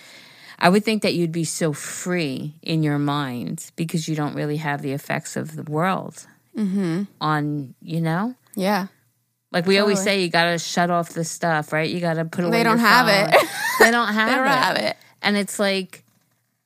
I 0.58 0.68
would 0.68 0.84
think 0.84 1.02
that 1.02 1.14
you'd 1.14 1.32
be 1.32 1.42
so 1.42 1.72
free 1.72 2.54
in 2.62 2.84
your 2.84 2.98
mind 3.00 3.72
because 3.74 4.06
you 4.06 4.14
don't 4.14 4.34
really 4.36 4.58
have 4.58 4.80
the 4.82 4.92
effects 4.92 5.36
of 5.36 5.56
the 5.56 5.64
world 5.64 6.28
Mm-hmm. 6.56 7.04
on, 7.20 7.74
you 7.82 8.00
know? 8.00 8.34
Yeah. 8.56 8.86
Like 9.52 9.66
we 9.66 9.78
always 9.78 10.02
say, 10.02 10.22
you 10.22 10.30
gotta 10.30 10.58
shut 10.58 10.90
off 10.90 11.10
the 11.10 11.24
stuff, 11.24 11.72
right? 11.72 11.88
You 11.90 12.00
gotta 12.00 12.24
put 12.24 12.44
away. 12.44 12.58
They 12.58 12.62
don't 12.64 12.78
have 12.78 13.06
phone. 13.06 13.34
it. 13.34 13.48
They 13.80 13.90
don't 13.90 14.08
have 14.12 14.28
They 14.30 14.34
don't 14.36 14.46
it. 14.46 14.50
have 14.50 14.76
it. 14.78 14.96
And 15.20 15.36
it's 15.36 15.58
like, 15.58 16.01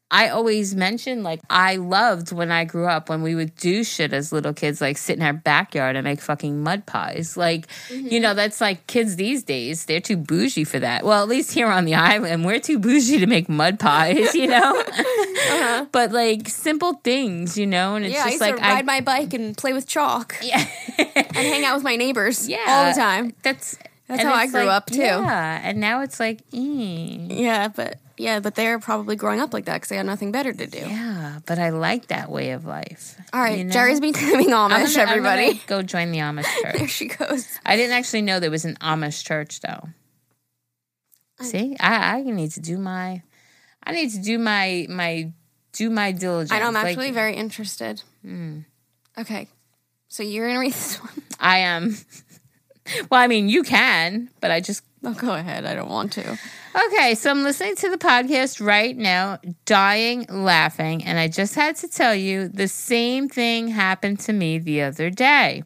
I 0.08 0.28
always 0.28 0.72
mention, 0.76 1.24
like, 1.24 1.40
I 1.50 1.76
loved 1.76 2.30
when 2.30 2.52
I 2.52 2.64
grew 2.64 2.86
up 2.86 3.08
when 3.08 3.22
we 3.22 3.34
would 3.34 3.56
do 3.56 3.82
shit 3.82 4.12
as 4.12 4.30
little 4.32 4.52
kids, 4.52 4.80
like 4.80 4.98
sit 4.98 5.16
in 5.16 5.22
our 5.24 5.32
backyard 5.32 5.96
and 5.96 6.04
make 6.04 6.20
fucking 6.20 6.62
mud 6.62 6.86
pies. 6.86 7.36
Like, 7.36 7.66
Mm-hmm. 7.88 8.06
you 8.08 8.20
know, 8.20 8.32
that's 8.34 8.60
like 8.60 8.86
kids 8.86 9.16
these 9.16 9.42
days, 9.42 9.86
they're 9.86 10.00
too 10.00 10.16
bougie 10.16 10.62
for 10.64 10.78
that. 10.78 11.04
Well, 11.04 11.20
at 11.22 11.28
least 11.28 11.52
here 11.52 11.66
on 11.66 11.86
the 11.86 11.96
island, 11.96 12.44
we're 12.44 12.60
too 12.60 12.78
bougie 12.78 13.18
to 13.18 13.26
make 13.26 13.48
mud 13.48 13.80
pies, 13.80 14.32
you 14.34 14.46
know? 14.46 14.80
But 15.92 16.12
like 16.12 16.48
simple 16.48 16.94
things, 17.04 17.58
you 17.58 17.66
know? 17.66 17.96
And 17.96 18.04
it's 18.04 18.14
Uh-huh. 18.14 18.22
yeah. 18.28 18.28
I 18.28 18.30
just 18.38 18.42
used 18.46 18.54
like, 18.54 18.60
ride 18.60 18.86
my 18.86 19.00
bike 19.00 19.34
and 19.34 19.56
play 19.56 19.72
with 19.72 19.86
chalk 19.88 20.36
yeah. 20.42 20.64
and 20.98 21.36
hang 21.36 21.64
out 21.64 21.74
with 21.74 21.84
my 21.84 21.96
neighbors. 21.96 22.48
Yeah. 22.48 22.64
All 22.68 22.84
the 22.92 22.98
time. 22.98 23.34
That's 23.42 23.76
That's 24.06 24.20
and 24.20 24.28
how 24.28 24.34
I 24.36 24.46
grew 24.46 24.64
like- 24.66 24.76
up, 24.76 24.86
too. 24.86 25.00
Yeah, 25.02 25.60
and 25.64 25.80
now 25.80 26.02
it's 26.02 26.20
like, 26.20 26.48
mm, 26.52 27.26
Yeah, 27.28 27.68
but 27.68 27.98
yeah, 28.18 28.40
but 28.40 28.54
they're 28.54 28.78
probably 28.78 29.16
growing 29.16 29.40
up 29.40 29.52
like 29.52 29.66
that 29.66 29.74
because 29.74 29.88
they 29.90 29.96
have 29.96 30.06
nothing 30.06 30.32
better 30.32 30.52
to 30.52 30.66
do. 30.66 30.78
yeah, 30.78 31.38
but 31.46 31.58
I 31.58 31.70
like 31.70 32.06
that 32.08 32.30
way 32.30 32.50
of 32.52 32.64
life. 32.64 33.16
All 33.32 33.40
right, 33.40 33.58
you 33.58 33.64
know? 33.64 33.72
Jerry's 33.72 34.00
becoming 34.00 34.48
Amish. 34.48 34.94
gonna- 34.94 35.10
everybody, 35.10 35.60
go 35.66 35.82
join 35.82 36.12
the 36.12 36.18
Amish 36.18 36.44
church. 36.62 36.76
there 36.78 36.88
she 36.88 37.06
goes. 37.08 37.46
I 37.64 37.76
didn't 37.76 37.92
actually 37.96 38.22
know 38.22 38.40
there 38.40 38.50
was 38.50 38.64
an 38.64 38.76
Amish 38.80 39.24
church 39.24 39.60
though. 39.60 39.88
See, 41.40 41.76
I, 41.78 42.16
I 42.18 42.22
need 42.22 42.52
to 42.52 42.60
do 42.60 42.78
my, 42.78 43.22
I 43.84 43.92
need 43.92 44.10
to 44.12 44.18
do 44.22 44.38
my 44.38 44.86
my 44.88 45.32
do 45.72 45.90
my 45.90 46.12
diligence. 46.12 46.50
I 46.52 46.60
know. 46.60 46.68
I'm 46.68 46.74
Like, 46.74 46.86
actually 46.86 47.10
very 47.10 47.34
interested. 47.36 48.02
Hmm. 48.22 48.60
Okay, 49.18 49.48
so 50.08 50.22
you're 50.22 50.46
gonna 50.48 50.60
read 50.60 50.72
this 50.72 50.96
one. 51.02 51.10
I 51.38 51.58
am. 51.58 51.94
well, 53.10 53.20
I 53.20 53.26
mean, 53.26 53.50
you 53.50 53.62
can, 53.64 54.30
but 54.40 54.50
I 54.50 54.60
just 54.60 54.82
Go 55.12 55.34
ahead. 55.34 55.64
I 55.64 55.74
don't 55.74 55.88
want 55.88 56.12
to. 56.12 56.38
Okay, 56.88 57.14
so 57.14 57.30
I'm 57.30 57.42
listening 57.42 57.76
to 57.76 57.90
the 57.90 57.98
podcast 57.98 58.64
right 58.64 58.96
now, 58.96 59.38
dying 59.64 60.26
laughing, 60.28 61.04
and 61.04 61.18
I 61.18 61.28
just 61.28 61.54
had 61.54 61.76
to 61.76 61.88
tell 61.88 62.14
you 62.14 62.48
the 62.48 62.68
same 62.68 63.28
thing 63.28 63.68
happened 63.68 64.20
to 64.20 64.32
me 64.32 64.58
the 64.58 64.82
other 64.82 65.10
day. 65.10 65.64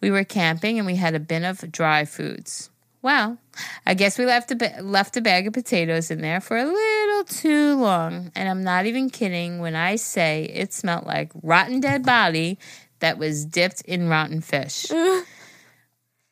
We 0.00 0.10
were 0.10 0.24
camping 0.24 0.78
and 0.78 0.86
we 0.86 0.96
had 0.96 1.14
a 1.14 1.20
bin 1.20 1.44
of 1.44 1.70
dry 1.72 2.04
foods. 2.04 2.70
Well, 3.02 3.38
I 3.86 3.94
guess 3.94 4.18
we 4.18 4.26
left 4.26 4.50
a 4.50 4.56
ba- 4.56 4.78
left 4.80 5.16
a 5.16 5.20
bag 5.20 5.46
of 5.46 5.52
potatoes 5.52 6.10
in 6.10 6.20
there 6.20 6.40
for 6.40 6.56
a 6.56 6.64
little 6.64 7.24
too 7.24 7.76
long, 7.76 8.32
and 8.34 8.48
I'm 8.48 8.64
not 8.64 8.86
even 8.86 9.10
kidding 9.10 9.60
when 9.60 9.76
I 9.76 9.96
say 9.96 10.50
it 10.52 10.72
smelled 10.72 11.06
like 11.06 11.30
rotten 11.42 11.80
dead 11.80 12.04
body 12.04 12.58
that 13.00 13.18
was 13.18 13.44
dipped 13.44 13.82
in 13.82 14.08
rotten 14.08 14.40
fish. 14.40 14.86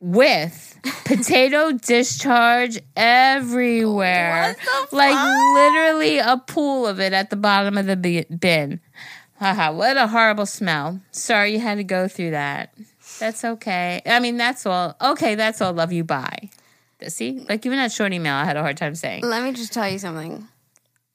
With 0.00 0.78
potato 1.04 1.72
discharge 1.82 2.78
everywhere. 2.96 4.56
What 4.58 4.88
the 4.90 4.96
like 4.96 5.54
literally 5.54 6.18
a 6.18 6.36
pool 6.36 6.86
of 6.86 7.00
it 7.00 7.12
at 7.12 7.30
the 7.30 7.36
bottom 7.36 7.78
of 7.78 7.86
the 7.86 7.96
bi- 7.96 8.34
bin. 8.34 8.80
Haha, 9.38 9.72
what 9.72 9.96
a 9.96 10.06
horrible 10.06 10.46
smell. 10.46 11.00
Sorry 11.10 11.52
you 11.52 11.60
had 11.60 11.76
to 11.76 11.84
go 11.84 12.08
through 12.08 12.30
that. 12.30 12.74
That's 13.18 13.44
okay. 13.44 14.02
I 14.06 14.20
mean, 14.20 14.36
that's 14.36 14.66
all. 14.66 14.96
Okay, 15.00 15.34
that's 15.34 15.60
all. 15.60 15.72
Love 15.72 15.92
you. 15.92 16.04
Bye. 16.04 16.50
See, 17.08 17.44
like 17.48 17.64
even 17.66 17.78
that 17.78 17.92
short 17.92 18.12
email, 18.12 18.34
I 18.34 18.44
had 18.44 18.56
a 18.56 18.62
hard 18.62 18.76
time 18.76 18.94
saying. 18.94 19.22
Let 19.24 19.42
me 19.44 19.52
just 19.52 19.72
tell 19.72 19.88
you 19.88 19.98
something. 19.98 20.46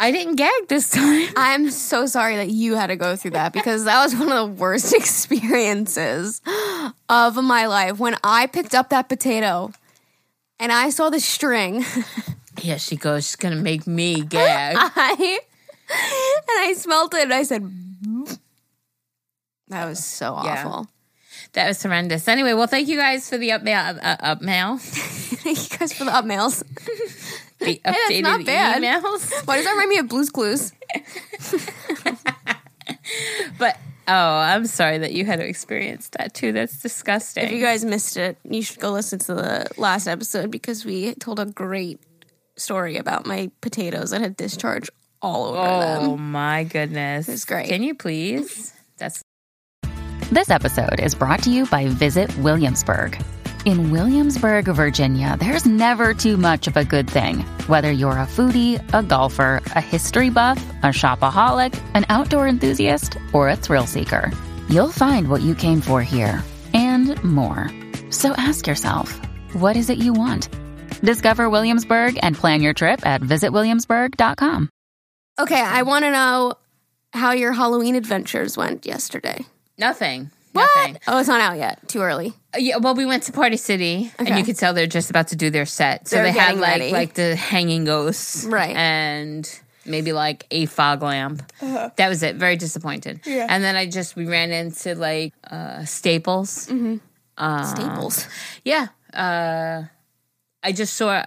I 0.01 0.11
didn't 0.11 0.35
gag 0.35 0.67
this 0.67 0.89
time. 0.89 1.27
I'm 1.37 1.69
so 1.69 2.07
sorry 2.07 2.35
that 2.37 2.49
you 2.49 2.75
had 2.75 2.87
to 2.87 2.95
go 2.95 3.15
through 3.15 3.31
that 3.31 3.53
because 3.53 3.85
that 3.85 4.01
was 4.03 4.15
one 4.15 4.31
of 4.31 4.37
the 4.49 4.61
worst 4.61 4.93
experiences 5.01 6.41
of 7.07 7.35
my 7.43 7.67
life. 7.67 7.99
When 7.99 8.15
I 8.23 8.47
picked 8.47 8.73
up 8.73 8.89
that 8.89 9.07
potato 9.09 9.71
and 10.59 10.71
I 10.71 10.89
saw 10.89 11.09
the 11.11 11.19
string, 11.19 11.85
Yeah, 12.61 12.77
she 12.77 12.95
goes. 12.95 13.25
She's 13.27 13.35
gonna 13.37 13.55
make 13.55 13.85
me 13.87 14.21
gag. 14.23 14.75
I 14.77 15.39
and 15.89 16.67
I 16.69 16.73
smelt 16.75 17.13
it 17.13 17.23
and 17.23 17.33
I 17.33 17.43
said, 17.43 17.63
"That 19.69 19.85
was 19.85 20.03
so 20.03 20.39
Yeah. 20.43 20.65
awful." 20.65 20.87
that 21.53 21.67
was 21.67 21.81
horrendous. 21.83 22.27
Anyway, 22.27 22.53
well, 22.53 22.67
thank 22.67 22.87
you 22.87 22.97
guys 22.97 23.27
for 23.29 23.37
the 23.37 23.49
upmail. 23.49 23.97
Uh, 23.97 23.99
uh, 24.19 24.35
upmail. 24.35 24.79
Thank 24.79 25.71
you 25.71 25.77
guys 25.77 25.93
for 25.93 26.03
the 26.05 26.13
up 26.13 26.25
mails. 26.25 26.63
The 27.61 27.79
that's 27.83 27.97
updated 28.11 28.23
not 28.23 28.45
bad. 28.45 28.81
emails. 28.81 29.31
Why 29.47 29.55
does 29.57 29.65
that 29.65 29.71
remind 29.71 29.89
me 29.89 29.97
of 29.99 30.07
Blue's 30.09 30.29
Clues? 30.29 30.73
But 33.57 33.77
oh, 34.07 34.13
I'm 34.13 34.65
sorry 34.65 34.97
that 34.99 35.13
you 35.13 35.25
had 35.25 35.39
to 35.39 35.47
experience 35.47 36.09
that 36.17 36.33
too. 36.33 36.51
That's 36.51 36.81
disgusting. 36.81 37.45
If 37.45 37.51
you 37.51 37.61
guys 37.61 37.85
missed 37.85 38.17
it, 38.17 38.37
you 38.43 38.61
should 38.61 38.79
go 38.79 38.91
listen 38.91 39.19
to 39.19 39.33
the 39.33 39.67
last 39.77 40.07
episode 40.07 40.51
because 40.51 40.85
we 40.85 41.13
told 41.15 41.39
a 41.39 41.45
great 41.45 41.99
story 42.55 42.97
about 42.97 43.25
my 43.25 43.51
potatoes 43.61 44.11
that 44.11 44.21
had 44.21 44.35
discharge 44.37 44.89
all 45.21 45.45
over 45.45 45.59
oh 45.59 45.79
them. 45.79 46.09
Oh 46.11 46.17
my 46.17 46.63
goodness, 46.63 47.29
It's 47.29 47.45
great. 47.45 47.67
Can 47.69 47.83
you 47.83 47.95
please? 47.95 48.73
That's 48.97 49.21
This 50.31 50.49
episode 50.49 50.99
is 50.99 51.15
brought 51.15 51.43
to 51.43 51.51
you 51.51 51.65
by 51.67 51.87
Visit 51.87 52.35
Williamsburg. 52.37 53.21
In 53.63 53.91
Williamsburg, 53.91 54.65
Virginia, 54.65 55.37
there's 55.39 55.67
never 55.67 56.15
too 56.15 56.35
much 56.35 56.65
of 56.67 56.77
a 56.77 56.83
good 56.85 57.07
thing. 57.07 57.41
Whether 57.67 57.91
you're 57.91 58.11
a 58.17 58.25
foodie, 58.25 58.81
a 58.91 59.03
golfer, 59.03 59.61
a 59.75 59.81
history 59.81 60.31
buff, 60.31 60.59
a 60.81 60.87
shopaholic, 60.87 61.79
an 61.93 62.05
outdoor 62.09 62.47
enthusiast, 62.47 63.17
or 63.33 63.49
a 63.49 63.55
thrill 63.55 63.85
seeker, 63.85 64.31
you'll 64.67 64.91
find 64.91 65.29
what 65.29 65.41
you 65.43 65.53
came 65.53 65.79
for 65.79 66.01
here 66.01 66.43
and 66.73 67.21
more. 67.23 67.69
So 68.09 68.31
ask 68.31 68.65
yourself, 68.65 69.19
what 69.53 69.75
is 69.77 69.91
it 69.91 69.99
you 69.99 70.13
want? 70.13 70.49
Discover 71.03 71.49
Williamsburg 71.49 72.17
and 72.23 72.35
plan 72.35 72.61
your 72.61 72.73
trip 72.73 73.05
at 73.05 73.21
visitwilliamsburg.com. 73.21 74.69
Okay, 75.39 75.61
I 75.61 75.83
want 75.83 76.05
to 76.05 76.11
know 76.11 76.53
how 77.13 77.31
your 77.33 77.51
Halloween 77.53 77.95
adventures 77.95 78.57
went 78.57 78.85
yesterday. 78.87 79.45
nothing. 79.77 80.31
What? 80.53 80.99
Oh, 81.07 81.19
it's 81.19 81.27
not 81.29 81.39
out 81.41 81.57
yet. 81.57 81.87
Too 81.87 82.01
early. 82.01 82.33
Uh, 82.53 82.57
Yeah, 82.59 82.77
well, 82.77 82.93
we 82.95 83.05
went 83.05 83.23
to 83.23 83.31
Party 83.31 83.57
City, 83.57 84.11
and 84.19 84.29
you 84.37 84.43
could 84.43 84.57
tell 84.57 84.73
they're 84.73 84.85
just 84.87 85.09
about 85.09 85.29
to 85.29 85.35
do 85.35 85.49
their 85.49 85.65
set. 85.65 86.07
So 86.07 86.15
They're 86.17 86.25
they 86.25 86.31
had 86.31 86.57
like 86.57 86.79
ready. 86.79 86.91
like 86.91 87.13
the 87.13 87.35
hanging 87.35 87.85
ghosts, 87.85 88.45
Right. 88.45 88.75
and 88.75 89.47
maybe 89.85 90.11
like 90.13 90.45
a 90.51 90.65
fog 90.67 91.01
lamp. 91.03 91.41
That 91.61 92.09
was 92.09 92.21
it. 92.23 92.35
Very 92.35 92.55
disappointed. 92.57 93.21
Yeah. 93.25 93.47
And 93.49 93.63
then 93.63 93.75
I 93.75 93.85
just 93.87 94.15
we 94.15 94.25
ran 94.25 94.51
into 94.51 94.95
like 94.95 95.33
uh 95.49 95.85
Staples. 95.85 96.67
Mm-hmm. 96.67 96.97
Uh, 97.37 97.63
Staples. 97.63 98.27
Yeah. 98.65 98.87
Uh, 99.13 99.83
I 100.63 100.71
just 100.73 100.93
saw 100.95 101.23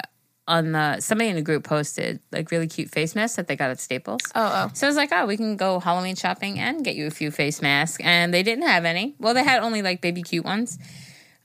on 0.47 0.73
the 0.73 1.01
somebody 1.01 1.31
in 1.31 1.37
the 1.37 1.43
group 1.43 1.65
posted 1.65 2.21
like 2.31 2.51
really 2.51 2.67
cute 2.67 2.91
face 2.91 3.15
masks 3.15 3.37
that 3.37 3.47
they 3.49 3.57
got 3.57 3.71
at 3.71 3.81
Staples. 3.81 4.21
Oh, 4.35 4.67
oh. 4.67 4.71
So 4.75 4.87
I 4.87 4.89
was 4.91 4.97
like, 4.97 5.11
oh, 5.13 5.27
we 5.27 5.37
can 5.37 5.57
go 5.57 5.81
Halloween 5.81 6.17
shopping 6.17 6.59
and 6.59 6.85
get 6.85 6.97
you 6.97 7.07
a 7.07 7.11
few 7.11 7.31
face 7.31 7.63
masks. 7.63 7.99
And 8.05 8.33
they 8.35 8.43
didn't 8.43 8.67
have 8.67 8.85
any. 8.85 9.15
Well, 9.19 9.33
they 9.35 9.43
had 9.45 9.63
only 9.63 9.81
like 9.83 10.01
baby 10.03 10.23
cute 10.23 10.45
ones, 10.45 10.79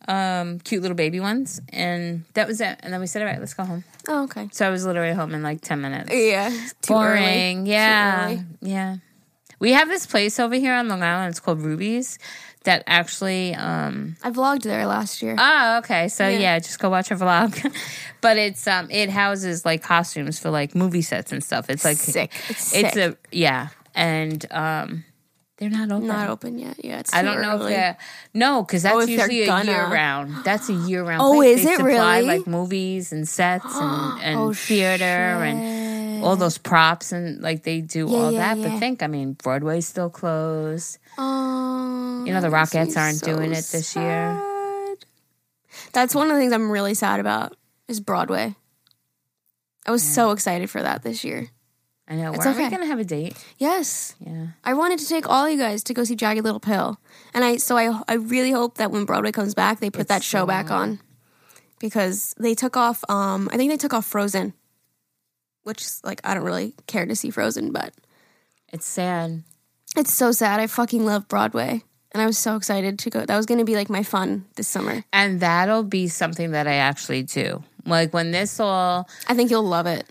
um, 0.08 0.60
cute 0.60 0.82
little 0.82 0.96
baby 0.98 1.20
ones. 1.20 1.62
And 1.70 2.26
that 2.34 2.48
was 2.48 2.60
it. 2.62 2.78
And 2.82 2.92
then 2.92 3.00
we 3.00 3.08
said, 3.08 3.22
all 3.22 3.28
right, 3.28 3.40
let's 3.40 3.54
go 3.54 3.64
home. 3.64 3.84
Oh, 4.08 4.24
okay. 4.26 4.50
So 4.52 4.68
I 4.68 4.70
was 4.70 4.86
literally 4.86 5.14
home 5.14 5.34
in 5.34 5.44
like 5.44 5.62
10 5.62 5.80
minutes. 5.82 6.12
Yeah. 6.14 6.48
Early. 6.50 6.70
Boring. 6.88 7.66
Too 7.66 7.72
Yeah. 7.72 8.26
early. 8.26 8.44
Yeah. 8.62 8.96
We 9.60 9.72
have 9.74 9.88
this 9.90 10.06
place 10.06 10.40
over 10.40 10.56
here 10.56 10.74
on 10.74 10.88
Long 10.88 11.04
Island. 11.04 11.32
It's 11.32 11.40
called 11.40 11.62
Ruby's 11.62 12.18
that 12.64 12.84
actually, 12.88 13.56
um, 13.56 14.18
I 14.24 14.32
vlogged 14.32 14.64
there 14.64 14.86
last 14.86 15.22
year. 15.22 15.36
Oh, 15.38 15.78
okay. 15.80 16.08
So 16.10 16.28
Yeah. 16.28 16.40
yeah, 16.40 16.60
just 16.60 16.80
go 16.80 16.90
watch 16.90 17.08
her 17.10 17.16
vlog. 17.16 17.54
but 18.22 18.38
it's 18.38 18.68
um 18.68 18.90
it 18.92 19.10
houses 19.10 19.66
like 19.66 19.82
costumes 19.84 20.40
for 20.40 20.50
like 20.50 20.76
movie 20.76 21.02
sets 21.02 21.32
and 21.32 21.44
stuff. 21.44 21.70
It's 21.70 21.86
like 21.86 21.98
Sick. 21.98 22.32
It's 22.50 22.74
It's 22.76 22.94
sick. 22.94 23.14
a 23.14 23.18
yeah, 23.36 23.70
and 23.96 24.46
um 24.52 25.06
they're 25.58 25.70
not 25.70 25.92
open. 25.92 26.08
not 26.08 26.30
open 26.30 26.58
yet. 26.58 26.78
Yeah, 26.84 27.00
it's 27.00 27.14
I 27.14 27.22
don't 27.22 27.42
know 27.42 27.56
early. 27.56 27.74
if 27.74 27.78
they're 27.80 27.98
no, 28.34 28.64
because 28.64 28.84
that's 28.84 28.96
Oh, 28.96 29.02
usually 29.02 29.44
a 29.44 29.64
year 29.64 29.88
round. 29.88 30.44
That's 30.46 30.70
a 30.70 30.74
year 30.74 31.04
round. 31.04 31.22
Oh, 31.22 31.36
place. 31.36 31.60
is 31.60 31.66
They 31.66 31.72
it 31.74 31.78
supply, 31.78 32.18
really? 32.20 32.28
Like 32.40 32.48
movies 32.48 33.12
and 33.12 33.28
sets 33.28 33.66
and, 33.76 34.20
and 34.22 34.40
Oh, 34.40 34.54
theater 34.54 35.04
and 35.04 35.60
all 36.24 36.36
those 36.36 36.58
props 36.58 37.12
and 37.12 37.42
like 37.42 37.64
they 37.64 37.82
do 37.82 38.08
Yeah, 38.08 38.18
all 38.18 38.32
yeah, 38.32 38.56
that. 38.56 38.58
yeah. 38.62 38.70
But 38.70 38.80
think, 38.80 39.02
I 39.04 39.08
mean, 39.08 39.34
Broadway's 39.34 39.88
still 39.88 40.10
closed. 40.10 40.98
Oh, 41.18 42.24
You 42.26 42.34
know, 42.34 42.42
the 42.42 42.48
Rockettes 42.50 42.98
aren't 42.98 43.18
so 43.20 43.26
doing 43.36 43.52
it 43.52 43.66
this 43.72 43.96
year. 43.96 44.42
That's 45.94 46.14
one 46.16 46.30
of 46.30 46.36
the 46.36 46.40
things 46.42 46.54
I'm 46.54 46.72
really 46.72 46.94
sad 46.94 47.20
about 47.20 47.56
is 47.88 48.00
Broadway. 48.00 48.56
I 49.86 49.92
was 49.92 50.04
so 50.04 50.32
excited 50.32 50.70
for 50.70 50.82
that 50.82 51.04
this 51.04 51.24
year. 51.24 51.48
I 52.08 52.16
know. 52.16 52.34
It's 52.34 52.44
Weren't 52.44 52.58
we 52.58 52.64
okay. 52.66 52.76
gonna 52.76 52.88
have 52.88 53.00
a 53.00 53.04
date? 53.04 53.36
Yes, 53.60 54.16
Yeah. 54.20 54.48
I 54.64 54.74
wanted 54.74 54.98
to 55.00 55.08
take 55.08 55.30
all 55.30 55.48
you 55.50 55.58
guys 55.58 55.84
to 55.84 55.94
go 55.94 56.04
see 56.04 56.16
Jagged 56.16 56.44
Little 56.44 56.60
Pill, 56.60 57.00
and 57.36 57.44
I 57.46 57.58
so 57.58 57.78
I 57.78 58.02
I 58.08 58.16
really 58.16 58.52
hope 58.52 58.76
that 58.78 58.90
when 58.92 59.06
Broadway 59.06 59.32
comes 59.32 59.54
back, 59.54 59.80
they 59.80 59.90
put 59.92 60.08
that 60.08 60.24
show 60.24 60.46
back 60.48 60.72
on 60.72 61.00
because 61.80 62.34
they 62.40 62.56
took 62.56 62.76
off. 62.76 63.04
Um, 63.10 63.48
I 63.54 63.58
think 63.58 63.72
they 63.72 63.78
took 63.78 63.94
off 63.94 64.06
Frozen, 64.08 64.54
which 65.70 65.86
like 66.04 66.20
I 66.24 66.34
don't 66.34 66.44
really 66.44 66.74
care 66.88 67.06
to 67.06 67.16
see 67.16 67.30
Frozen, 67.30 67.72
but 67.72 67.94
It's 68.74 68.86
sad. 68.86 69.44
it's 69.96 70.14
so 70.14 70.32
sad. 70.32 70.60
I 70.60 70.68
fucking 70.68 71.06
love 71.06 71.28
Broadway, 71.28 71.84
and 72.12 72.22
I 72.22 72.26
was 72.26 72.38
so 72.38 72.56
excited 72.56 73.00
to 73.00 73.10
go. 73.10 73.26
That 73.26 73.38
was 73.38 73.46
going 73.46 73.60
to 73.60 73.66
be 73.66 73.76
like 73.76 73.90
my 73.90 74.04
fun 74.04 74.46
this 74.56 74.68
summer. 74.68 75.04
And 75.14 75.40
that'll 75.40 75.84
be 75.84 76.08
something 76.08 76.52
that 76.52 76.68
I 76.68 76.76
actually 76.76 77.24
do. 77.24 77.64
Like 77.86 78.14
when 78.14 78.32
this 78.32 78.60
all, 78.60 79.08
I 79.28 79.34
think 79.34 79.50
you'll 79.52 79.64
love 79.64 79.86
it. 79.88 80.06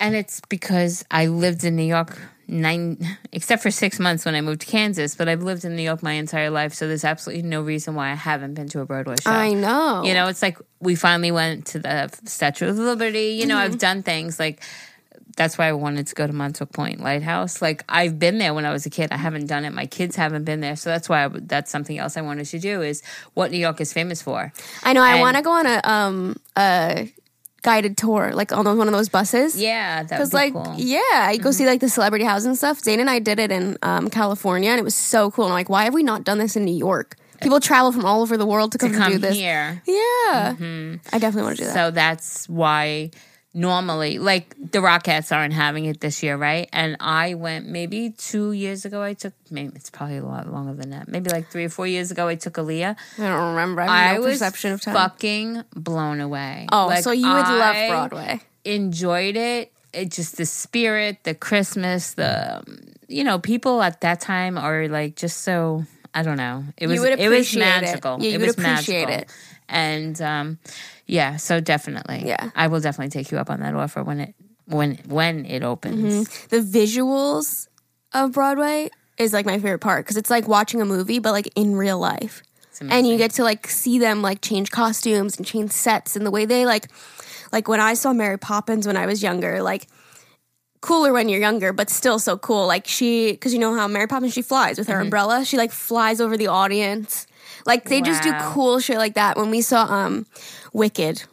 and 0.00 0.14
it's 0.14 0.40
because 0.48 1.04
I 1.10 1.26
lived 1.26 1.64
in 1.64 1.76
New 1.76 1.84
York 1.96 2.18
nine, 2.48 2.98
except 3.32 3.62
for 3.62 3.70
six 3.70 3.98
months 3.98 4.24
when 4.24 4.34
I 4.34 4.40
moved 4.40 4.60
to 4.62 4.66
Kansas, 4.66 5.14
but 5.14 5.28
I've 5.28 5.42
lived 5.42 5.64
in 5.64 5.76
New 5.76 5.82
York 5.82 6.02
my 6.02 6.12
entire 6.12 6.50
life. 6.50 6.74
So 6.74 6.88
there's 6.88 7.04
absolutely 7.04 7.42
no 7.42 7.62
reason 7.62 7.94
why 7.94 8.10
I 8.10 8.14
haven't 8.14 8.54
been 8.54 8.68
to 8.70 8.80
a 8.80 8.84
Broadway 8.86 9.16
show. 9.22 9.30
I 9.30 9.52
know. 9.52 10.02
You 10.04 10.14
know, 10.14 10.28
it's 10.28 10.42
like 10.42 10.58
we 10.80 10.94
finally 10.94 11.30
went 11.32 11.66
to 11.68 11.78
the 11.78 12.10
Statue 12.24 12.68
of 12.68 12.78
Liberty. 12.78 13.36
You 13.40 13.46
know, 13.46 13.56
Mm-hmm. 13.56 13.72
I've 13.72 13.78
done 13.78 14.02
things 14.02 14.38
like 14.40 14.62
that's 15.36 15.56
why 15.56 15.66
I 15.66 15.72
wanted 15.72 16.06
to 16.08 16.14
go 16.14 16.26
to 16.26 16.32
Montauk 16.32 16.72
Point 16.72 17.00
Lighthouse. 17.00 17.62
Like 17.62 17.84
I've 17.88 18.18
been 18.18 18.38
there 18.38 18.52
when 18.52 18.66
I 18.66 18.70
was 18.72 18.84
a 18.84 18.90
kid. 18.90 19.12
I 19.12 19.16
haven't 19.16 19.46
done 19.46 19.64
it. 19.64 19.72
My 19.72 19.86
kids 19.86 20.14
haven't 20.16 20.44
been 20.44 20.60
there, 20.60 20.76
so 20.76 20.90
that's 20.90 21.08
why 21.08 21.24
I 21.24 21.28
that's 21.32 21.70
something 21.70 21.98
else 21.98 22.16
I 22.16 22.20
wanted 22.20 22.46
to 22.46 22.58
do. 22.58 22.82
Is 22.82 23.02
what 23.34 23.50
New 23.50 23.58
York 23.58 23.80
is 23.80 23.92
famous 23.92 24.20
for. 24.20 24.52
I 24.82 24.92
know. 24.92 25.02
I 25.02 25.20
want 25.20 25.36
to 25.36 25.42
go 25.42 25.52
on 25.52 25.66
a 25.66 25.80
um 25.84 26.36
a 26.56 27.12
guided 27.62 27.96
tour, 27.96 28.32
like 28.34 28.52
on 28.52 28.64
one 28.76 28.86
of 28.88 28.92
those 28.92 29.08
buses. 29.08 29.60
Yeah, 29.60 30.02
that 30.02 30.08
Because 30.10 30.30
be 30.30 30.36
like 30.36 30.52
cool. 30.52 30.62
Mm-hmm. 30.62 30.78
yeah, 30.78 31.00
I 31.12 31.36
go 31.38 31.50
see 31.50 31.66
like 31.66 31.80
the 31.80 31.88
celebrity 31.88 32.24
house 32.24 32.44
and 32.44 32.56
stuff. 32.56 32.80
Zane 32.80 33.00
and 33.00 33.08
I 33.08 33.18
did 33.18 33.38
it 33.38 33.50
in 33.50 33.78
um, 33.82 34.10
California, 34.10 34.70
and 34.70 34.78
it 34.78 34.84
was 34.84 34.94
so 34.94 35.30
cool. 35.30 35.44
And 35.46 35.52
I'm 35.52 35.58
like, 35.58 35.68
why 35.68 35.84
have 35.84 35.94
we 35.94 36.02
not 36.02 36.24
done 36.24 36.38
this 36.38 36.56
in 36.56 36.64
New 36.64 36.76
York? 36.76 37.16
People 37.40 37.58
travel 37.58 37.90
from 37.90 38.04
all 38.04 38.22
over 38.22 38.36
the 38.36 38.46
world 38.46 38.70
to 38.72 38.78
come, 38.78 38.90
to 38.90 38.94
and 38.94 39.02
come 39.02 39.12
do 39.12 39.18
this. 39.18 39.34
here. 39.34 39.82
Yeah, 39.84 40.54
I 41.12 41.18
definitely 41.18 41.42
want 41.42 41.56
to 41.56 41.62
do 41.62 41.66
that. 41.66 41.74
So 41.74 41.90
that's 41.90 42.48
why 42.48 43.10
normally, 43.54 44.18
like 44.18 44.54
the 44.58 44.78
Rockettes 44.78 45.34
aren't 45.34 45.54
having 45.54 45.84
it 45.84 46.00
this 46.00 46.22
year, 46.22 46.36
right? 46.36 46.68
And 46.72 46.96
I 47.00 47.34
went 47.34 47.66
maybe 47.68 48.10
two 48.10 48.52
years 48.52 48.84
ago. 48.84 49.02
I 49.02 49.14
took 49.14 49.32
maybe 49.50 49.72
it's 49.74 49.90
probably 49.90 50.18
a 50.18 50.24
lot 50.24 50.50
longer 50.50 50.74
than 50.74 50.90
that. 50.90 51.08
Maybe 51.08 51.30
like 51.30 51.50
three 51.50 51.64
or 51.64 51.68
four 51.68 51.86
years 51.86 52.10
ago, 52.10 52.28
I 52.28 52.34
took 52.36 52.54
Aaliyah. 52.54 52.96
I 53.18 53.22
don't 53.22 53.50
remember. 53.50 53.82
I 53.82 54.10
I 54.10 54.14
no 54.14 54.20
was 54.22 54.34
perception 54.38 54.72
of 54.72 54.80
time. 54.80 54.94
fucking 54.94 55.64
blown 55.74 56.20
away. 56.20 56.66
oh, 56.72 56.86
Like, 56.86 57.04
so 57.04 57.10
you 57.12 57.26
would 57.28 57.48
love 57.48 57.88
Broadway? 57.88 58.40
Enjoyed 58.64 59.36
it. 59.36 59.72
It 59.92 60.10
just 60.10 60.36
the 60.38 60.46
spirit, 60.46 61.18
the 61.24 61.34
Christmas, 61.34 62.14
the 62.14 62.62
you 63.08 63.24
know 63.24 63.38
people 63.38 63.82
at 63.82 64.00
that 64.00 64.20
time 64.22 64.56
are 64.56 64.88
like 64.88 65.16
just 65.16 65.42
so 65.42 65.84
I 66.14 66.22
don't 66.22 66.38
know. 66.38 66.64
It 66.78 66.86
was 66.86 67.00
would 67.00 67.18
it 67.18 67.28
was 67.28 67.38
appreciate 67.52 67.62
it. 67.62 67.80
magical. 67.82 68.16
Yeah, 68.20 68.28
you 68.30 68.34
it 68.36 68.38
would 68.38 68.46
was 68.46 68.58
appreciate 68.58 69.08
magical. 69.08 69.22
it. 69.34 69.36
And 69.72 70.20
um, 70.20 70.58
yeah, 71.06 71.36
so 71.36 71.60
definitely. 71.60 72.22
Yeah. 72.26 72.50
I 72.54 72.68
will 72.68 72.80
definitely 72.80 73.10
take 73.10 73.32
you 73.32 73.38
up 73.38 73.50
on 73.50 73.60
that 73.60 73.74
offer 73.74 74.02
when 74.02 74.20
it 74.20 74.34
when 74.66 74.96
when 75.08 75.46
it 75.46 75.62
opens. 75.62 76.28
the 76.48 76.60
visuals 76.60 77.68
of 78.12 78.32
Broadway 78.32 78.90
is 79.18 79.32
like 79.32 79.46
my 79.46 79.58
favorite 79.58 79.80
part 79.80 80.04
because 80.04 80.16
it's 80.16 80.30
like 80.30 80.46
watching 80.46 80.80
a 80.80 80.84
movie, 80.84 81.18
but 81.18 81.32
like 81.32 81.50
in 81.56 81.74
real 81.74 81.98
life. 81.98 82.42
And 82.80 83.06
you 83.06 83.16
get 83.16 83.32
to 83.32 83.44
like 83.44 83.68
see 83.68 83.98
them 83.98 84.22
like 84.22 84.40
change 84.40 84.70
costumes 84.70 85.36
and 85.36 85.46
change 85.46 85.70
sets 85.70 86.16
and 86.16 86.26
the 86.26 86.30
way 86.32 86.46
they 86.46 86.66
like, 86.66 86.88
like 87.52 87.68
when 87.68 87.80
I 87.80 87.94
saw 87.94 88.12
Mary 88.12 88.38
Poppins 88.38 88.86
when 88.86 88.96
I 88.96 89.06
was 89.06 89.22
younger, 89.22 89.62
like 89.62 89.86
cooler 90.80 91.12
when 91.12 91.28
you're 91.28 91.40
younger, 91.40 91.72
but 91.72 91.88
still 91.90 92.18
so 92.18 92.36
cool. 92.36 92.66
Like 92.66 92.88
she, 92.88 93.30
because 93.32 93.52
you 93.54 93.60
know 93.60 93.74
how 93.74 93.86
Mary 93.86 94.08
Poppins 94.08 94.32
she 94.32 94.42
flies 94.42 94.78
with 94.78 94.88
her 94.88 95.00
umbrella, 95.00 95.44
she 95.44 95.56
like 95.56 95.70
flies 95.70 96.20
over 96.20 96.36
the 96.36 96.48
audience. 96.48 97.26
Like 97.66 97.84
they 97.88 98.00
just 98.00 98.22
do 98.22 98.32
cool 98.52 98.80
shit 98.80 98.98
like 98.98 99.14
that. 99.14 99.36
When 99.36 99.50
we 99.50 99.60
saw 99.60 99.84
um 99.84 100.26
Wicked, 100.72 101.24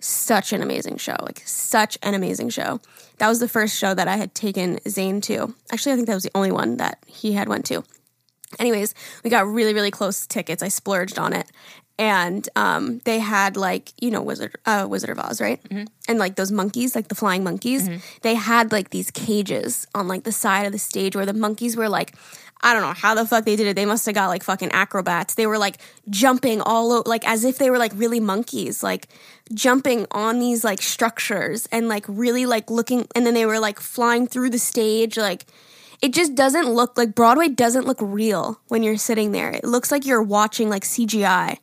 such 0.00 0.52
an 0.52 0.62
amazing 0.62 0.96
show. 0.98 1.16
Like 1.20 1.42
such 1.44 1.98
an 2.02 2.14
amazing 2.14 2.50
show. 2.50 2.80
That 3.18 3.28
was 3.28 3.40
the 3.40 3.48
first 3.48 3.76
show 3.76 3.94
that 3.94 4.08
I 4.08 4.16
had 4.16 4.34
taken 4.34 4.78
Zane 4.88 5.20
to. 5.22 5.54
Actually, 5.72 5.92
I 5.92 5.96
think 5.96 6.06
that 6.08 6.14
was 6.14 6.22
the 6.22 6.30
only 6.34 6.52
one 6.52 6.76
that 6.76 6.98
he 7.06 7.32
had 7.32 7.48
went 7.48 7.64
to. 7.66 7.82
Anyways, 8.58 8.94
we 9.24 9.30
got 9.30 9.46
really 9.46 9.74
really 9.74 9.90
close 9.90 10.26
tickets. 10.26 10.62
I 10.62 10.68
splurged 10.68 11.18
on 11.18 11.32
it. 11.32 11.50
And 11.98 12.46
um, 12.56 12.98
they 13.06 13.18
had 13.20 13.56
like 13.56 13.92
you 14.00 14.10
know 14.10 14.20
Wizard 14.22 14.54
uh, 14.66 14.86
Wizard 14.88 15.10
of 15.10 15.18
Oz, 15.18 15.40
right? 15.40 15.60
And 16.08 16.18
like 16.18 16.36
those 16.36 16.52
monkeys, 16.52 16.94
like 16.94 17.08
the 17.08 17.14
flying 17.14 17.42
monkeys. 17.42 17.88
They 18.20 18.34
had 18.34 18.70
like 18.70 18.90
these 18.90 19.10
cages 19.10 19.86
on 19.94 20.06
like 20.06 20.24
the 20.24 20.32
side 20.32 20.66
of 20.66 20.72
the 20.72 20.78
stage 20.78 21.16
where 21.16 21.24
the 21.26 21.32
monkeys 21.32 21.74
were 21.74 21.88
like, 21.88 22.14
I 22.62 22.72
don't 22.72 22.82
know 22.82 22.94
how 22.94 23.14
the 23.14 23.26
fuck 23.26 23.44
they 23.44 23.56
did 23.56 23.66
it. 23.66 23.76
They 23.76 23.84
must 23.84 24.06
have 24.06 24.14
got 24.14 24.28
like 24.28 24.42
fucking 24.42 24.72
acrobats. 24.72 25.34
They 25.34 25.46
were 25.46 25.58
like 25.58 25.78
jumping 26.08 26.60
all 26.60 26.92
over, 26.92 27.02
like 27.06 27.26
as 27.28 27.44
if 27.44 27.58
they 27.58 27.70
were 27.70 27.78
like 27.78 27.92
really 27.94 28.20
monkeys, 28.20 28.82
like 28.82 29.08
jumping 29.54 30.06
on 30.10 30.38
these 30.38 30.64
like 30.64 30.80
structures 30.82 31.68
and 31.70 31.88
like 31.88 32.04
really 32.08 32.46
like 32.46 32.70
looking. 32.70 33.06
And 33.14 33.26
then 33.26 33.34
they 33.34 33.46
were 33.46 33.60
like 33.60 33.78
flying 33.78 34.26
through 34.26 34.50
the 34.50 34.58
stage. 34.58 35.16
Like 35.16 35.46
it 36.02 36.12
just 36.12 36.34
doesn't 36.34 36.68
look 36.68 36.96
like 36.96 37.14
Broadway 37.14 37.48
doesn't 37.48 37.86
look 37.86 37.98
real 38.00 38.60
when 38.68 38.82
you're 38.82 38.96
sitting 38.96 39.32
there. 39.32 39.50
It 39.50 39.64
looks 39.64 39.92
like 39.92 40.06
you're 40.06 40.22
watching 40.22 40.68
like 40.68 40.84
CGI. 40.84 41.58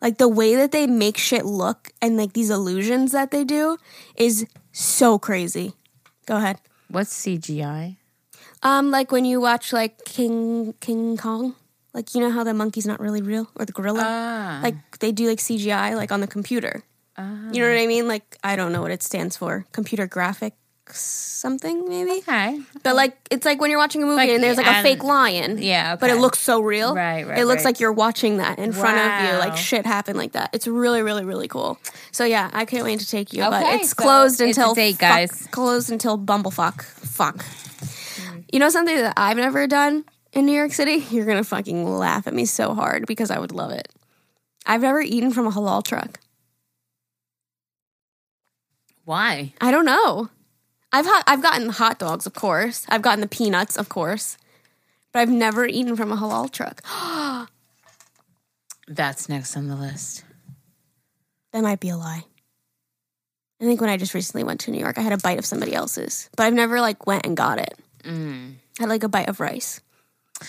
Like 0.00 0.18
the 0.18 0.28
way 0.28 0.54
that 0.56 0.72
they 0.72 0.86
make 0.86 1.16
shit 1.16 1.46
look 1.46 1.90
and 2.02 2.18
like 2.18 2.34
these 2.34 2.50
illusions 2.50 3.12
that 3.12 3.30
they 3.30 3.44
do 3.44 3.78
is 4.16 4.46
so 4.72 5.18
crazy. 5.18 5.72
Go 6.26 6.36
ahead. 6.36 6.58
What's 6.88 7.24
CGI? 7.24 7.96
Um, 8.64 8.90
like 8.90 9.12
when 9.12 9.24
you 9.24 9.40
watch 9.40 9.72
like 9.72 10.04
King 10.04 10.74
King 10.80 11.16
Kong, 11.16 11.54
like 11.92 12.14
you 12.14 12.20
know 12.20 12.30
how 12.30 12.42
the 12.44 12.54
monkey's 12.54 12.86
not 12.86 12.98
really 12.98 13.22
real 13.22 13.48
or 13.56 13.64
the 13.66 13.72
gorilla, 13.72 14.02
Ah. 14.04 14.60
like 14.62 14.98
they 15.00 15.12
do 15.12 15.28
like 15.28 15.38
CGI 15.38 15.94
like 15.96 16.10
on 16.10 16.20
the 16.20 16.26
computer. 16.26 16.82
You 17.16 17.60
know 17.62 17.68
what 17.68 17.78
I 17.78 17.86
mean? 17.86 18.08
Like 18.08 18.36
I 18.42 18.56
don't 18.56 18.72
know 18.72 18.82
what 18.82 18.90
it 18.90 19.02
stands 19.02 19.36
for, 19.36 19.66
computer 19.72 20.08
graphics 20.08 20.52
something 20.92 21.88
maybe. 21.88 22.18
Okay. 22.18 22.60
But 22.82 22.96
like 22.96 23.16
it's 23.30 23.44
like 23.46 23.60
when 23.60 23.70
you're 23.70 23.78
watching 23.78 24.02
a 24.02 24.06
movie 24.06 24.16
Like, 24.16 24.30
and 24.30 24.42
there's 24.42 24.56
like 24.56 24.66
a 24.66 24.82
fake 24.82 25.02
lion. 25.04 25.58
Yeah, 25.62 25.96
But 25.96 26.10
it 26.10 26.16
looks 26.16 26.40
so 26.40 26.60
real. 26.60 26.94
Right, 26.94 27.26
right, 27.26 27.38
It 27.38 27.44
looks 27.46 27.60
right. 27.64 27.70
like 27.70 27.80
you're 27.80 27.92
watching 27.92 28.38
that 28.38 28.58
in 28.58 28.72
front 28.72 28.98
of 28.98 29.32
you. 29.32 29.38
Like 29.38 29.56
shit 29.56 29.86
happened 29.86 30.18
like 30.18 30.32
that. 30.32 30.50
It's 30.52 30.66
really, 30.66 31.02
really, 31.02 31.24
really 31.24 31.48
cool. 31.48 31.78
So 32.12 32.24
yeah, 32.24 32.50
I 32.52 32.64
can't 32.64 32.84
wait 32.84 33.00
to 33.00 33.06
take 33.06 33.32
you. 33.32 33.40
but 33.42 33.62
Okay, 33.62 33.76
it's 33.76 33.90
so 33.90 33.94
closed 34.02 34.40
it's 34.40 34.56
until 34.58 34.74
date, 34.74 34.92
fuck- 34.92 35.00
guys. 35.00 35.46
closed 35.52 35.90
until 35.92 36.18
bumblefuck. 36.18 36.82
Fuck. 36.82 37.44
You 38.54 38.60
know 38.60 38.68
something 38.68 38.94
that 38.94 39.14
I've 39.16 39.36
never 39.36 39.66
done 39.66 40.04
in 40.32 40.46
New 40.46 40.52
York 40.52 40.70
City? 40.70 41.04
You're 41.10 41.26
gonna 41.26 41.42
fucking 41.42 41.92
laugh 41.92 42.28
at 42.28 42.34
me 42.34 42.44
so 42.44 42.72
hard 42.72 43.04
because 43.04 43.32
I 43.32 43.40
would 43.40 43.50
love 43.50 43.72
it. 43.72 43.88
I've 44.64 44.82
never 44.82 45.00
eaten 45.00 45.32
from 45.32 45.48
a 45.48 45.50
halal 45.50 45.82
truck. 45.84 46.20
Why? 49.04 49.54
I 49.60 49.72
don't 49.72 49.84
know. 49.84 50.30
I've 50.92 51.04
ha- 51.04 51.24
I've 51.26 51.42
gotten 51.42 51.68
hot 51.68 51.98
dogs, 51.98 52.26
of 52.26 52.34
course. 52.34 52.86
I've 52.88 53.02
gotten 53.02 53.20
the 53.22 53.26
peanuts, 53.26 53.76
of 53.76 53.88
course. 53.88 54.38
But 55.12 55.22
I've 55.22 55.30
never 55.30 55.66
eaten 55.66 55.96
from 55.96 56.12
a 56.12 56.16
halal 56.16 56.48
truck. 56.48 56.80
That's 58.86 59.28
next 59.28 59.56
on 59.56 59.66
the 59.66 59.74
list. 59.74 60.22
That 61.52 61.64
might 61.64 61.80
be 61.80 61.88
a 61.88 61.96
lie. 61.96 62.22
I 63.60 63.64
think 63.64 63.80
when 63.80 63.90
I 63.90 63.96
just 63.96 64.14
recently 64.14 64.44
went 64.44 64.60
to 64.60 64.70
New 64.70 64.78
York, 64.78 64.96
I 64.96 65.00
had 65.00 65.12
a 65.12 65.18
bite 65.18 65.40
of 65.40 65.44
somebody 65.44 65.74
else's, 65.74 66.30
but 66.36 66.44
I've 66.44 66.54
never 66.54 66.80
like 66.80 67.04
went 67.04 67.26
and 67.26 67.36
got 67.36 67.58
it. 67.58 67.80
Mm. 68.06 68.54
I 68.80 68.84
like 68.84 69.02
a 69.02 69.08
bite 69.08 69.28
of 69.28 69.40
rice, 69.40 69.80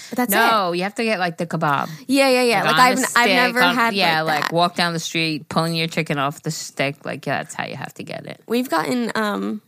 but 0.10 0.18
that's 0.18 0.34
it. 0.34 0.36
No, 0.36 0.72
you 0.74 0.84
have 0.84 0.96
to 0.96 1.04
get 1.04 1.20
like 1.20 1.38
the 1.38 1.46
kebab. 1.46 1.90
Yeah, 2.08 2.30
yeah, 2.30 2.44
yeah. 2.44 2.64
Like, 2.64 2.74
on 2.74 2.80
I've 2.80 2.98
the 2.98 3.14
I've 3.16 3.30
never 3.30 3.62
on- 3.62 3.76
had 3.76 3.94
Yeah, 3.94 4.22
like, 4.22 4.44
like, 4.44 4.52
walk 4.52 4.76
down 4.76 4.94
the 4.94 5.00
street, 5.00 5.48
pulling 5.50 5.76
your 5.76 5.88
chicken 5.88 6.18
off 6.18 6.42
the 6.44 6.52
stick. 6.52 7.06
Like 7.06 7.26
yeah, 7.26 7.44
that's 7.44 7.54
how 7.56 7.66
you 7.66 7.76
have 7.76 7.94
to 7.96 8.04
get 8.04 8.26
it. 8.26 8.42
We've 8.48 8.70
gotten 8.70 9.12
um, 9.16 9.62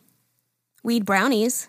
weed 0.84 1.06
brownies. 1.06 1.68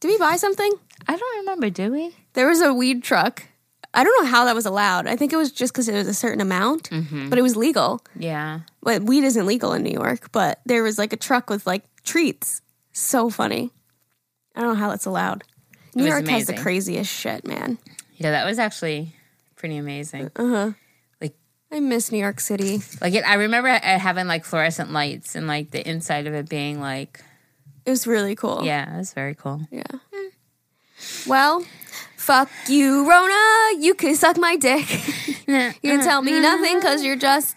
Did 0.00 0.08
we 0.08 0.18
buy 0.18 0.36
something? 0.36 0.72
I 1.08 1.16
don't 1.16 1.38
remember. 1.40 1.70
Do 1.70 1.92
we? 1.92 2.14
There 2.34 2.46
was 2.48 2.60
a 2.62 2.72
weed 2.72 3.02
truck. 3.02 3.44
I 3.92 4.04
don't 4.04 4.22
know 4.24 4.30
how 4.30 4.44
that 4.44 4.54
was 4.54 4.66
allowed. 4.66 5.08
I 5.08 5.16
think 5.16 5.32
it 5.32 5.36
was 5.36 5.50
just 5.50 5.72
because 5.72 5.88
it 5.88 5.94
was 5.94 6.06
a 6.06 6.14
certain 6.14 6.40
amount, 6.40 6.90
Mm-hmm. 6.90 7.28
but 7.28 7.38
it 7.38 7.42
was 7.42 7.56
legal. 7.56 8.00
Yeah. 8.16 8.60
But 8.82 9.02
weed 9.02 9.24
isn't 9.24 9.46
legal 9.46 9.72
in 9.72 9.82
New 9.82 9.90
York. 9.92 10.30
But 10.32 10.60
there 10.64 10.82
was 10.84 10.96
like 10.96 11.12
a 11.12 11.16
truck 11.16 11.50
with 11.50 11.66
like 11.66 11.82
treats. 12.04 12.62
So 12.92 13.30
funny. 13.30 13.72
I 14.60 14.62
don't 14.62 14.74
know 14.74 14.78
how 14.80 14.90
that's 14.90 15.06
allowed. 15.06 15.42
New 15.94 16.04
York 16.04 16.28
has 16.28 16.46
the 16.46 16.52
craziest 16.52 17.10
shit, 17.10 17.46
man. 17.46 17.78
Yeah, 18.18 18.32
that 18.32 18.44
was 18.44 18.58
actually 18.58 19.14
pretty 19.56 19.78
amazing. 19.78 20.30
Uh 20.36 20.48
huh. 20.48 20.70
Like 21.18 21.34
I 21.72 21.80
miss 21.80 22.12
New 22.12 22.18
York 22.18 22.40
City. 22.40 22.80
Like 23.00 23.14
it, 23.14 23.24
I 23.26 23.34
remember 23.36 23.70
it 23.70 23.82
having 23.82 24.26
like 24.26 24.44
fluorescent 24.44 24.92
lights 24.92 25.34
and 25.34 25.46
like 25.46 25.70
the 25.70 25.88
inside 25.88 26.26
of 26.26 26.34
it 26.34 26.50
being 26.50 26.78
like, 26.78 27.22
It 27.86 27.90
was 27.90 28.06
really 28.06 28.36
cool. 28.36 28.60
yeah, 28.62 28.96
it 28.96 28.98
was 28.98 29.14
very 29.14 29.34
cool. 29.34 29.66
Yeah. 29.70 29.82
Well, 31.26 31.64
fuck 32.18 32.50
you, 32.68 33.08
Rona. 33.08 33.80
You 33.82 33.94
can 33.94 34.14
suck 34.14 34.36
my 34.36 34.56
dick. 34.56 34.86
you 35.46 35.72
can 35.82 36.00
tell 36.00 36.20
me 36.20 36.38
nothing 36.38 36.74
because 36.80 37.02
you're 37.02 37.16
just. 37.16 37.56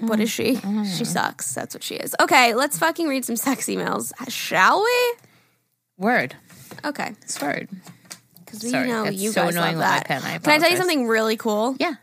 What 0.00 0.20
is 0.20 0.30
she? 0.30 0.56
She 0.56 0.60
mm-hmm. 0.60 1.04
sucks. 1.04 1.54
That's 1.54 1.74
what 1.74 1.82
she 1.82 1.94
is. 1.94 2.14
Okay, 2.20 2.54
let's 2.54 2.78
fucking 2.78 3.08
read 3.08 3.24
some 3.24 3.36
sex 3.36 3.66
emails, 3.66 4.12
shall 4.28 4.82
we? 4.82 5.14
Word. 5.98 6.34
Okay, 6.84 7.12
It's 7.22 7.40
word. 7.40 7.68
because 8.44 8.62
you 8.62 8.70
Sorry, 8.70 8.88
know 8.88 9.04
that's 9.04 9.16
you 9.16 9.30
so 9.32 9.44
guys 9.44 9.56
annoying 9.56 9.78
love 9.78 9.78
with 9.78 9.88
my 9.88 9.98
that. 9.98 10.06
pen. 10.06 10.16
I 10.18 10.20
Can 10.20 10.32
I 10.34 10.38
tell 10.38 10.52
you 10.52 10.56
apologize. 10.56 10.78
something 10.78 11.06
really 11.08 11.36
cool? 11.36 11.76
Yeah. 11.80 11.94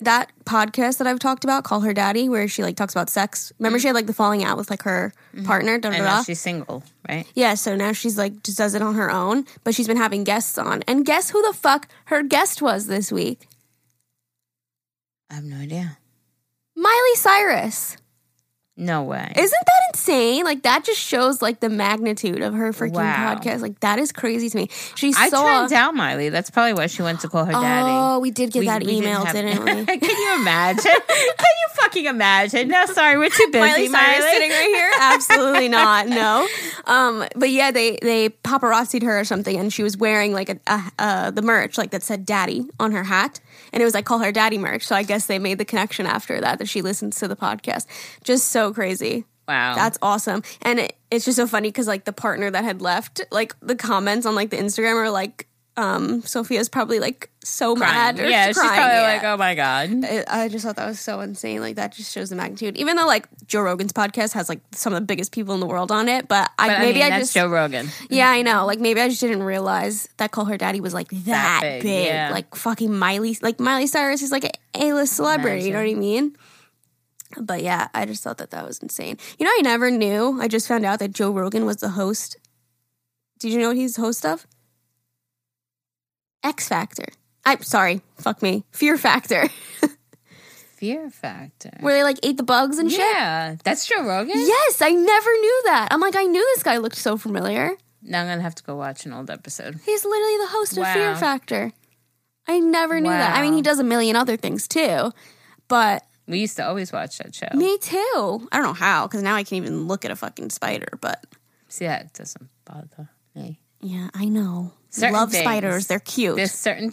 That 0.00 0.30
podcast 0.44 0.98
that 0.98 1.06
I've 1.06 1.18
talked 1.18 1.44
about, 1.44 1.64
"Call 1.64 1.80
Her 1.80 1.94
Daddy," 1.94 2.28
where 2.28 2.48
she 2.48 2.62
like 2.62 2.76
talks 2.76 2.92
about 2.92 3.08
sex. 3.08 3.52
Remember, 3.58 3.78
mm-hmm. 3.78 3.82
she 3.82 3.86
had 3.88 3.94
like 3.94 4.06
the 4.06 4.12
falling 4.12 4.44
out 4.44 4.58
with 4.58 4.68
like 4.68 4.82
her 4.82 5.12
mm-hmm. 5.34 5.46
partner. 5.46 5.78
Da, 5.78 5.88
da, 5.90 5.96
And 5.96 6.04
da. 6.04 6.16
now 6.16 6.22
she's 6.22 6.40
single, 6.40 6.82
right? 7.08 7.26
Yeah, 7.34 7.54
so 7.54 7.76
now 7.76 7.92
she's 7.92 8.18
like 8.18 8.42
just 8.42 8.58
does 8.58 8.74
it 8.74 8.82
on 8.82 8.94
her 8.94 9.10
own, 9.10 9.46
but 9.64 9.74
she's 9.74 9.86
been 9.86 9.96
having 9.96 10.22
guests 10.24 10.58
on. 10.58 10.82
And 10.86 11.04
guess 11.06 11.30
who 11.30 11.40
the 11.42 11.54
fuck 11.54 11.88
her 12.06 12.22
guest 12.22 12.60
was 12.60 12.86
this 12.88 13.10
week? 13.10 13.48
I 15.30 15.34
have 15.36 15.44
no 15.44 15.56
idea. 15.56 15.98
Miley 16.76 17.14
Cyrus. 17.16 17.96
No 18.78 19.04
way. 19.04 19.32
Isn't 19.34 19.50
that 19.66 19.94
insane? 19.94 20.44
Like 20.44 20.62
that 20.64 20.84
just 20.84 21.00
shows 21.00 21.40
like 21.40 21.60
the 21.60 21.70
magnitude 21.70 22.42
of 22.42 22.52
her 22.52 22.72
freaking 22.74 22.92
Wow. 22.92 23.34
podcast. 23.34 23.62
Like 23.62 23.80
that 23.80 23.98
is 23.98 24.12
crazy 24.12 24.50
to 24.50 24.56
me. 24.58 24.68
She 24.96 25.14
I 25.16 25.30
saw 25.30 25.42
turned 25.60 25.70
down 25.70 25.96
Miley. 25.96 26.28
That's 26.28 26.50
probably 26.50 26.74
why 26.74 26.86
she 26.86 27.00
went 27.00 27.20
to 27.20 27.28
call 27.30 27.46
her 27.46 27.52
daddy. 27.52 27.88
Oh, 27.88 28.18
we 28.18 28.30
did 28.30 28.52
get 28.52 28.60
We- 28.60 28.66
that 28.66 28.82
we 28.82 28.86
didn't 28.88 29.04
email, 29.04 29.24
have- 29.24 29.34
didn't 29.34 29.64
we? 29.64 29.86
Can 29.98 30.10
you 30.10 30.34
imagine? 30.42 30.82
Can 31.08 31.38
you 31.40 31.68
fucking 31.80 32.04
imagine? 32.04 32.68
No, 32.68 32.84
sorry, 32.84 33.16
we're 33.16 33.30
too 33.30 33.48
busy. 33.50 33.60
Miley 33.66 33.88
Cyrus 33.88 34.30
sitting 34.30 34.50
right 34.50 34.66
here? 34.74 34.90
Absolutely 35.00 35.68
not. 35.70 36.08
No. 36.08 36.46
Um, 36.84 37.24
but 37.34 37.48
yeah, 37.48 37.70
they 37.70 37.98
they 38.02 38.28
paparazzied 38.28 39.02
her 39.04 39.18
or 39.20 39.24
something, 39.24 39.58
and 39.58 39.72
she 39.72 39.84
was 39.84 39.96
wearing 39.96 40.34
like 40.34 40.50
a, 40.50 40.58
a 40.66 40.82
uh, 40.98 41.30
the 41.30 41.40
merch 41.40 41.78
like 41.78 41.92
that 41.92 42.02
said 42.02 42.26
"Daddy" 42.26 42.66
on 42.78 42.92
her 42.92 43.04
hat, 43.04 43.40
and 43.76 43.82
it 43.82 43.84
was 43.84 43.92
like 43.92 44.06
"Call 44.06 44.20
Her 44.20 44.32
Daddy" 44.32 44.56
merch. 44.56 44.86
So 44.86 44.96
I 44.96 45.02
guess 45.02 45.26
they 45.26 45.38
made 45.38 45.58
the 45.58 45.66
connection 45.66 46.06
after 46.06 46.40
that 46.40 46.60
that 46.60 46.66
she 46.66 46.80
listens 46.80 47.18
to 47.18 47.28
the 47.28 47.36
podcast. 47.36 47.84
Just 48.24 48.46
so 48.46 48.72
crazy. 48.72 49.26
Wow. 49.46 49.74
That's 49.74 49.98
awesome. 50.00 50.42
And 50.62 50.78
it, 50.78 50.96
it's 51.10 51.26
just 51.26 51.36
so 51.36 51.46
funny 51.46 51.68
because 51.68 51.86
like 51.86 52.06
the 52.06 52.12
partner 52.14 52.50
that 52.50 52.64
had 52.64 52.80
left, 52.80 53.20
like 53.30 53.54
the 53.60 53.76
comments 53.76 54.24
on 54.24 54.34
like 54.34 54.48
the 54.48 54.56
Instagram 54.56 54.94
are 54.94 55.10
like, 55.10 55.46
um, 55.78 56.22
Sofia's 56.22 56.68
probably 56.68 57.00
like 57.00 57.30
so 57.44 57.76
mad. 57.76 58.18
Or 58.18 58.26
yeah, 58.28 58.46
she's 58.46 58.56
crying. 58.56 58.74
probably 58.74 58.96
Yeah. 58.96 59.02
like, 59.14 59.24
oh 59.24 59.36
my 59.36 59.54
god. 59.54 60.04
I- 60.04 60.24
I 60.44 60.48
just 60.48 60.64
thought 60.64 60.76
that 60.76 60.86
was 60.86 60.98
so 60.98 61.20
insane. 61.20 61.60
Like 61.60 61.76
that 61.76 61.92
just 61.92 62.12
shows 62.14 62.30
the 62.30 62.36
magnitude. 62.36 62.76
Even 62.78 62.96
though 62.96 63.06
like 63.06 63.28
Joe 63.46 63.60
Rogan's 63.60 63.92
podcast 63.92 64.32
has 64.32 64.48
like 64.48 64.60
some 64.72 64.94
of 64.94 65.00
the 65.00 65.06
biggest 65.06 65.32
people 65.32 65.52
in 65.54 65.60
the 65.60 65.66
world 65.66 65.92
on 65.92 66.08
it, 66.08 66.28
but 66.28 66.50
I 66.58 66.68
But 66.68 66.78
maybe 66.78 67.02
I, 67.02 67.04
mean, 67.04 67.12
I, 67.12 67.18
that's 67.18 67.22
just 67.28 67.34
Joe 67.34 67.48
Rogan. 67.48 67.88
yeah 68.08 68.30
I 68.30 68.42
know. 68.42 68.64
Like 68.66 68.80
maybe 68.80 69.00
I 69.00 69.08
just 69.08 69.20
didn't 69.20 69.42
realize 69.42 70.08
that 70.16 70.30
Call 70.30 70.46
Her 70.46 70.56
Daddy 70.56 70.80
was 70.80 70.94
like 70.94 71.08
that, 71.26 71.60
big, 71.62 71.82
big. 71.82 72.06
yeah. 72.06 72.30
Like 72.32 72.54
fucking 72.54 72.92
Miley. 72.96 73.36
Like 73.42 73.60
Miley 73.60 73.86
Cyrus 73.86 74.22
is 74.22 74.32
like 74.32 74.44
a 74.44 74.52
A 74.74 74.92
list 74.94 75.14
celebrity. 75.14 75.64
You 75.66 75.72
know 75.72 75.80
what 75.82 75.90
I 75.90 75.94
mean? 75.94 76.36
But 77.38 77.62
yeah, 77.62 77.88
I 77.92 78.06
just 78.06 78.22
thought 78.22 78.38
that 78.38 78.50
that 78.52 78.66
was 78.66 78.78
insane. 78.78 79.18
You 79.38 79.44
know, 79.44 79.52
I 79.52 79.60
never 79.62 79.90
knew. 79.90 80.40
I 80.40 80.48
just 80.48 80.68
found 80.68 80.86
out 80.86 81.00
that 81.00 81.12
Joe 81.12 81.32
Rogan 81.32 81.66
was 81.66 81.76
the 81.78 81.90
host. 81.90 82.36
Did 83.40 83.52
you 83.52 83.58
know 83.58 83.68
what 83.68 83.76
he's 83.76 83.94
the 83.96 84.00
host 84.00 84.24
of? 84.24 84.46
X 86.46 86.68
Factor. 86.68 87.06
I'm 87.44 87.62
sorry, 87.62 88.00
fuck 88.16 88.42
me. 88.42 88.64
Fear 88.72 88.96
Factor. 88.98 89.48
Fear 90.76 91.10
Factor. 91.10 91.70
Where 91.80 91.94
they 91.94 92.02
like 92.02 92.18
ate 92.22 92.36
the 92.36 92.42
bugs 92.42 92.78
and 92.78 92.90
shit. 92.90 93.00
Yeah, 93.00 93.56
that's 93.64 93.86
Joe 93.86 94.04
Rogan. 94.06 94.34
Yes, 94.36 94.82
I 94.82 94.90
never 94.90 95.30
knew 95.30 95.62
that. 95.66 95.88
I'm 95.90 96.00
like, 96.00 96.16
I 96.16 96.24
knew 96.24 96.40
this 96.54 96.62
guy 96.62 96.76
looked 96.76 96.96
so 96.96 97.16
familiar. 97.16 97.70
Now 98.02 98.20
I'm 98.22 98.28
gonna 98.28 98.42
have 98.42 98.54
to 98.56 98.62
go 98.62 98.76
watch 98.76 99.06
an 99.06 99.12
old 99.12 99.30
episode. 99.30 99.80
He's 99.84 100.04
literally 100.04 100.36
the 100.38 100.46
host 100.48 100.76
of 100.78 100.86
Fear 100.88 101.16
Factor. 101.16 101.72
I 102.46 102.60
never 102.60 103.00
knew 103.00 103.10
that. 103.10 103.36
I 103.36 103.42
mean, 103.42 103.52
Wow. 103.52 103.56
he 103.56 103.62
does 103.62 103.78
a 103.80 103.84
million 103.84 104.14
other 104.16 104.36
things 104.36 104.68
too, 104.68 105.10
but 105.66 106.04
We 106.28 106.38
used 106.40 106.56
to 106.56 106.66
always 106.66 106.92
watch 106.92 107.18
that 107.18 107.34
show. 107.34 107.48
me 107.54 107.78
too. 107.78 108.48
I 108.52 108.58
don't 108.58 108.62
know 108.66 108.72
how 108.74 109.06
because 109.08 109.22
now 109.22 109.34
I 109.34 109.42
can't 109.44 109.64
even 109.64 109.88
look 109.88 110.04
at 110.04 110.10
a 110.12 110.16
fucking 110.16 110.50
spider. 110.50 110.98
But 111.00 111.24
See, 111.68 111.86
that 111.86 112.12
doesn't 112.12 112.48
bother 112.64 113.08
me. 113.34 113.60
yeah, 113.80 114.10
I 114.14 114.26
know. 114.26 114.74
Certain 114.90 115.14
Love 115.14 115.30
things. 115.30 115.42
spiders. 115.42 115.86
They're 115.86 115.98
cute. 116.00 116.36
There's 116.36 116.52
certain. 116.52 116.90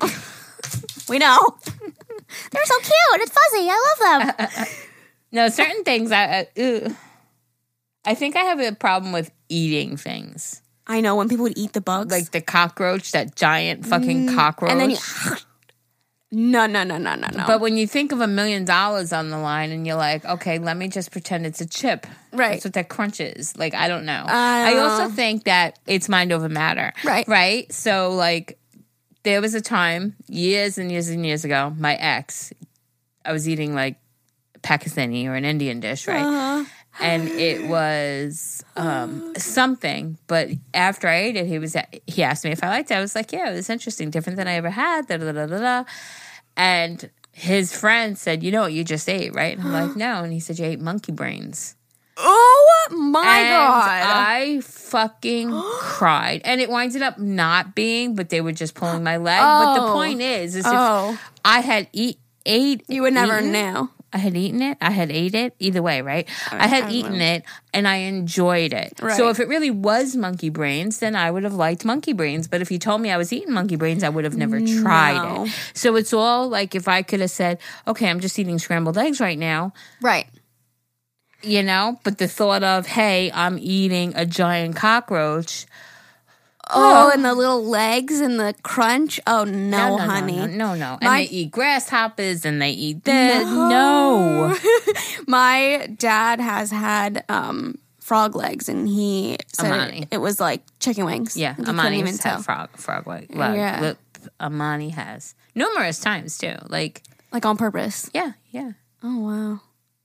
we 1.09 1.19
know. 1.19 1.39
They're 2.51 2.65
so 2.65 2.79
cute. 2.79 3.21
It's 3.21 3.31
fuzzy. 3.31 3.69
I 3.69 3.95
love 3.99 4.35
them. 4.39 4.65
no, 5.31 5.49
certain 5.49 5.83
things. 5.83 6.11
I. 6.11 6.47
Ugh. 6.57 6.95
I 8.05 8.15
think 8.15 8.35
I 8.35 8.41
have 8.41 8.59
a 8.59 8.73
problem 8.73 9.13
with 9.13 9.31
eating 9.49 9.95
things. 9.97 10.61
I 10.85 10.99
know 10.99 11.15
when 11.15 11.29
people 11.29 11.43
would 11.43 11.57
eat 11.57 11.71
the 11.73 11.81
bugs, 11.81 12.11
like 12.11 12.31
the 12.31 12.41
cockroach, 12.41 13.13
that 13.13 13.35
giant 13.35 13.85
fucking 13.85 14.33
cockroach. 14.35 14.69
Mm, 14.69 14.71
and 14.71 14.81
then 14.81 14.89
you. 14.89 14.97
No, 16.35 16.65
no, 16.65 16.83
no, 16.83 16.97
no, 16.97 17.13
no, 17.13 17.27
no. 17.31 17.43
but 17.45 17.61
when 17.61 17.77
you 17.77 17.85
think 17.85 18.11
of 18.11 18.19
a 18.19 18.25
million 18.25 18.65
dollars 18.65 19.13
on 19.13 19.29
the 19.29 19.37
line 19.37 19.71
and 19.71 19.85
you're 19.85 19.97
like, 19.97 20.25
okay, 20.25 20.57
let 20.57 20.75
me 20.75 20.87
just 20.87 21.11
pretend 21.11 21.45
it's 21.45 21.61
a 21.61 21.65
chip. 21.67 22.07
Right. 22.31 22.53
That's 22.53 22.65
what 22.65 22.73
that 22.73 22.89
crunch 22.89 23.19
is. 23.19 23.55
Like, 23.55 23.75
I 23.75 23.87
don't 23.87 24.03
know. 24.03 24.25
I 24.27 24.73
I 24.73 24.77
also 24.79 25.09
think 25.09 25.43
that 25.43 25.77
it's 25.85 26.09
mind 26.09 26.31
over 26.31 26.49
matter. 26.49 26.91
Right. 27.03 27.27
Right. 27.27 27.71
So, 27.71 28.13
like, 28.13 28.57
there 29.21 29.41
was 29.41 29.53
a 29.53 29.61
time 29.61 30.15
years 30.27 30.79
and 30.79 30.91
years 30.91 31.07
and 31.09 31.23
years 31.23 31.45
ago, 31.45 31.71
my 31.77 31.93
ex, 31.93 32.51
I 33.23 33.31
was 33.31 33.47
eating 33.47 33.75
like 33.75 33.97
Pakistani 34.63 35.27
or 35.27 35.35
an 35.35 35.45
Indian 35.45 35.79
dish, 35.81 36.07
right? 36.07 36.23
Uh-huh. 36.23 36.65
and 36.99 37.27
it 37.27 37.67
was 37.69 38.63
um, 38.75 39.35
something. 39.35 40.17
But 40.25 40.49
after 40.73 41.07
I 41.07 41.15
ate 41.15 41.35
it, 41.35 41.45
he 41.45 41.59
was 41.59 41.75
he 42.07 42.23
asked 42.23 42.43
me 42.43 42.51
if 42.51 42.63
I 42.63 42.69
liked 42.69 42.89
it. 42.89 42.95
I 42.95 43.01
was 43.01 43.13
like, 43.13 43.31
"Yeah, 43.31 43.51
it 43.51 43.53
was 43.53 43.69
interesting, 43.69 44.09
different 44.09 44.37
than 44.37 44.47
I 44.47 44.53
ever 44.53 44.71
had." 44.71 45.07
Da 45.07 45.17
da 45.17 45.31
da 45.31 45.45
da 45.45 45.59
da. 45.59 45.83
And 46.55 47.09
his 47.31 47.75
friend 47.75 48.17
said, 48.17 48.43
"You 48.43 48.51
know 48.51 48.61
what 48.61 48.73
you 48.73 48.83
just 48.83 49.09
ate, 49.09 49.33
right?" 49.33 49.57
And 49.57 49.67
I'm 49.67 49.87
like, 49.87 49.95
"No." 50.05 50.23
And 50.23 50.31
he 50.33 50.39
said, 50.39 50.59
"You 50.59 50.65
ate 50.65 50.79
monkey 50.79 51.11
brains." 51.11 51.75
oh 52.15 52.87
my 52.91 53.39
and 53.39 53.49
god! 53.49 54.01
I 54.03 54.61
fucking 54.61 55.49
cried, 55.79 56.41
and 56.45 56.61
it 56.61 56.69
winded 56.69 57.01
up 57.01 57.17
not 57.17 57.73
being, 57.73 58.13
but 58.15 58.29
they 58.29 58.39
were 58.39 58.51
just 58.51 58.75
pulling 58.75 59.03
my 59.03 59.17
leg. 59.17 59.41
But 59.41 59.73
the 59.75 59.89
Oh. 59.89 59.93
point 59.93 60.21
is, 60.21 60.55
is 60.55 60.65
Oh. 60.67 61.13
if 61.13 61.19
I 61.43 61.61
had 61.61 61.87
eat 61.91 62.19
ate, 62.45 62.83
you 62.87 63.01
would 63.01 63.13
never 63.13 63.39
eaten- 63.39 63.51
know. 63.51 63.89
I 64.13 64.17
had 64.19 64.37
eaten 64.37 64.61
it. 64.61 64.77
I 64.79 64.91
had 64.91 65.09
ate 65.11 65.33
it. 65.33 65.55
Either 65.59 65.81
way, 65.81 66.01
right? 66.03 66.29
I 66.51 66.67
had 66.67 66.83
I 66.85 66.91
eaten 66.91 67.17
know. 67.17 67.25
it 67.25 67.43
and 67.73 67.87
I 67.87 67.95
enjoyed 67.95 68.71
it. 68.71 68.93
Right. 69.01 69.17
So 69.17 69.29
if 69.29 69.39
it 69.39 69.47
really 69.47 69.71
was 69.71 70.15
monkey 70.15 70.49
brains, 70.49 70.99
then 70.99 71.15
I 71.15 71.31
would 71.31 71.43
have 71.43 71.55
liked 71.55 71.83
monkey 71.83 72.13
brains. 72.13 72.47
But 72.47 72.61
if 72.61 72.69
you 72.71 72.77
told 72.77 73.01
me 73.01 73.09
I 73.09 73.17
was 73.17 73.33
eating 73.33 73.51
monkey 73.53 73.75
brains, 73.75 74.03
I 74.03 74.09
would 74.09 74.23
have 74.23 74.37
never 74.37 74.59
tried 74.61 75.45
it. 75.47 75.51
So 75.73 75.95
it's 75.95 76.13
all 76.13 76.47
like 76.47 76.75
if 76.75 76.87
I 76.87 77.01
could 77.01 77.21
have 77.21 77.31
said, 77.31 77.57
okay, 77.87 78.07
I'm 78.07 78.19
just 78.19 78.37
eating 78.37 78.59
scrambled 78.59 78.97
eggs 78.99 79.19
right 79.19 79.37
now, 79.39 79.73
Right. 80.01 80.27
you 81.41 81.63
know? 81.63 81.99
But 82.03 82.19
the 82.19 82.27
thought 82.27 82.63
of, 82.63 82.85
hey, 82.85 83.31
I'm 83.33 83.57
eating 83.59 84.13
a 84.15 84.25
giant 84.25 84.75
cockroach. 84.75 85.65
Oh, 86.75 87.11
and 87.13 87.23
the 87.23 87.33
little 87.33 87.63
legs 87.65 88.19
and 88.19 88.39
the 88.39 88.53
crunch. 88.63 89.19
Oh 89.27 89.43
no, 89.43 89.97
honey. 89.97 90.35
No, 90.37 90.45
no, 90.47 90.75
no. 90.75 90.91
And 91.01 91.03
My- 91.09 91.23
they 91.25 91.29
eat 91.31 91.51
grasshoppers 91.51 92.45
and 92.45 92.61
they 92.61 92.71
eat 92.71 93.03
this. 93.03 93.45
no. 93.47 94.55
My 95.27 95.87
dad 95.97 96.39
has 96.39 96.71
had 96.71 97.23
um, 97.29 97.77
frog 97.99 98.35
legs, 98.35 98.69
and 98.69 98.87
he 98.87 99.37
said 99.47 99.71
Amani. 99.71 100.01
it, 100.03 100.07
it 100.11 100.17
was 100.17 100.39
like 100.39 100.61
chicken 100.79 101.05
wings. 101.05 101.35
Yeah, 101.37 101.55
he 101.55 101.63
Amani 101.63 101.75
couldn't 101.77 101.93
even 101.95 102.07
has 102.07 102.19
tell. 102.19 102.35
had 102.37 102.45
frog 102.45 102.77
frog 102.77 103.07
leg. 103.07 103.35
leg. 103.35 103.55
Yeah. 103.55 103.79
Look, 103.81 103.97
Amani 104.39 104.89
has 104.89 105.35
numerous 105.55 105.99
times 105.99 106.37
too. 106.37 106.55
Like 106.67 107.01
like 107.31 107.45
on 107.45 107.57
purpose. 107.57 108.09
yeah, 108.13 108.33
yeah, 108.51 108.71
Oh 109.01 109.19
wow, 109.19 109.59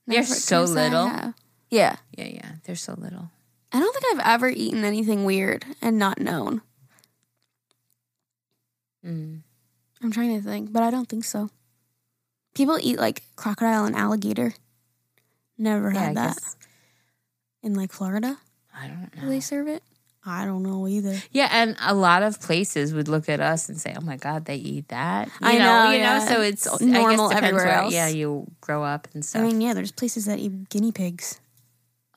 they're 0.06 0.20
Never- 0.20 0.26
so 0.34 0.62
I 0.62 0.64
little. 0.64 1.06
have. 1.08 1.34
Yeah, 1.70 1.96
Yeah, 2.16 2.24
yeah, 2.28 2.50
they're 2.64 2.76
so 2.76 2.94
little. 2.96 3.30
I 3.72 3.80
don't 3.80 3.94
think 3.94 4.04
I've 4.14 4.26
ever 4.34 4.48
eaten 4.48 4.84
anything 4.84 5.24
weird 5.24 5.64
and 5.82 5.98
not 5.98 6.20
known. 6.20 6.62
Mm. 9.04 9.42
I'm 10.02 10.10
trying 10.12 10.36
to 10.36 10.42
think, 10.46 10.72
but 10.72 10.82
I 10.82 10.90
don't 10.90 11.08
think 11.08 11.24
so. 11.24 11.50
People 12.54 12.78
eat 12.80 12.98
like 12.98 13.22
crocodile 13.36 13.84
and 13.84 13.94
alligator. 13.94 14.54
Never 15.56 15.92
Yeah, 15.92 16.00
I 16.00 16.04
had 16.04 16.16
that 16.16 16.34
guess 16.36 16.56
in 17.62 17.74
like 17.74 17.92
Florida. 17.92 18.38
I 18.74 18.86
don't 18.88 19.14
know. 19.16 19.22
Do 19.22 19.28
they 19.28 19.40
serve 19.40 19.68
it? 19.68 19.82
I 20.24 20.44
don't 20.44 20.62
know 20.62 20.86
either. 20.86 21.16
Yeah, 21.32 21.48
and 21.50 21.76
a 21.80 21.94
lot 21.94 22.22
of 22.22 22.40
places 22.40 22.92
would 22.92 23.08
look 23.08 23.28
at 23.28 23.40
us 23.40 23.68
and 23.68 23.80
say, 23.80 23.94
"Oh 23.96 24.02
my 24.02 24.16
God, 24.16 24.44
they 24.44 24.56
eat 24.56 24.88
that." 24.88 25.28
You 25.28 25.32
I 25.48 25.58
know, 25.58 25.90
you 25.90 25.98
yeah. 25.98 26.18
know. 26.18 26.26
So 26.26 26.42
it's 26.42 26.66
It's 26.66 26.82
I 26.82 26.86
guess 26.86 26.92
normal 26.92 27.32
everywhere 27.32 27.64
where, 27.64 27.74
else. 27.74 27.94
Yeah, 27.94 28.08
you 28.08 28.46
grow 28.60 28.84
up 28.84 29.08
and 29.14 29.24
stuff. 29.24 29.42
I 29.42 29.46
mean, 29.46 29.60
yeah, 29.60 29.74
there's 29.74 29.92
places 29.92 30.26
that 30.26 30.38
eat 30.38 30.68
guinea 30.68 30.92
pigs. 30.92 31.40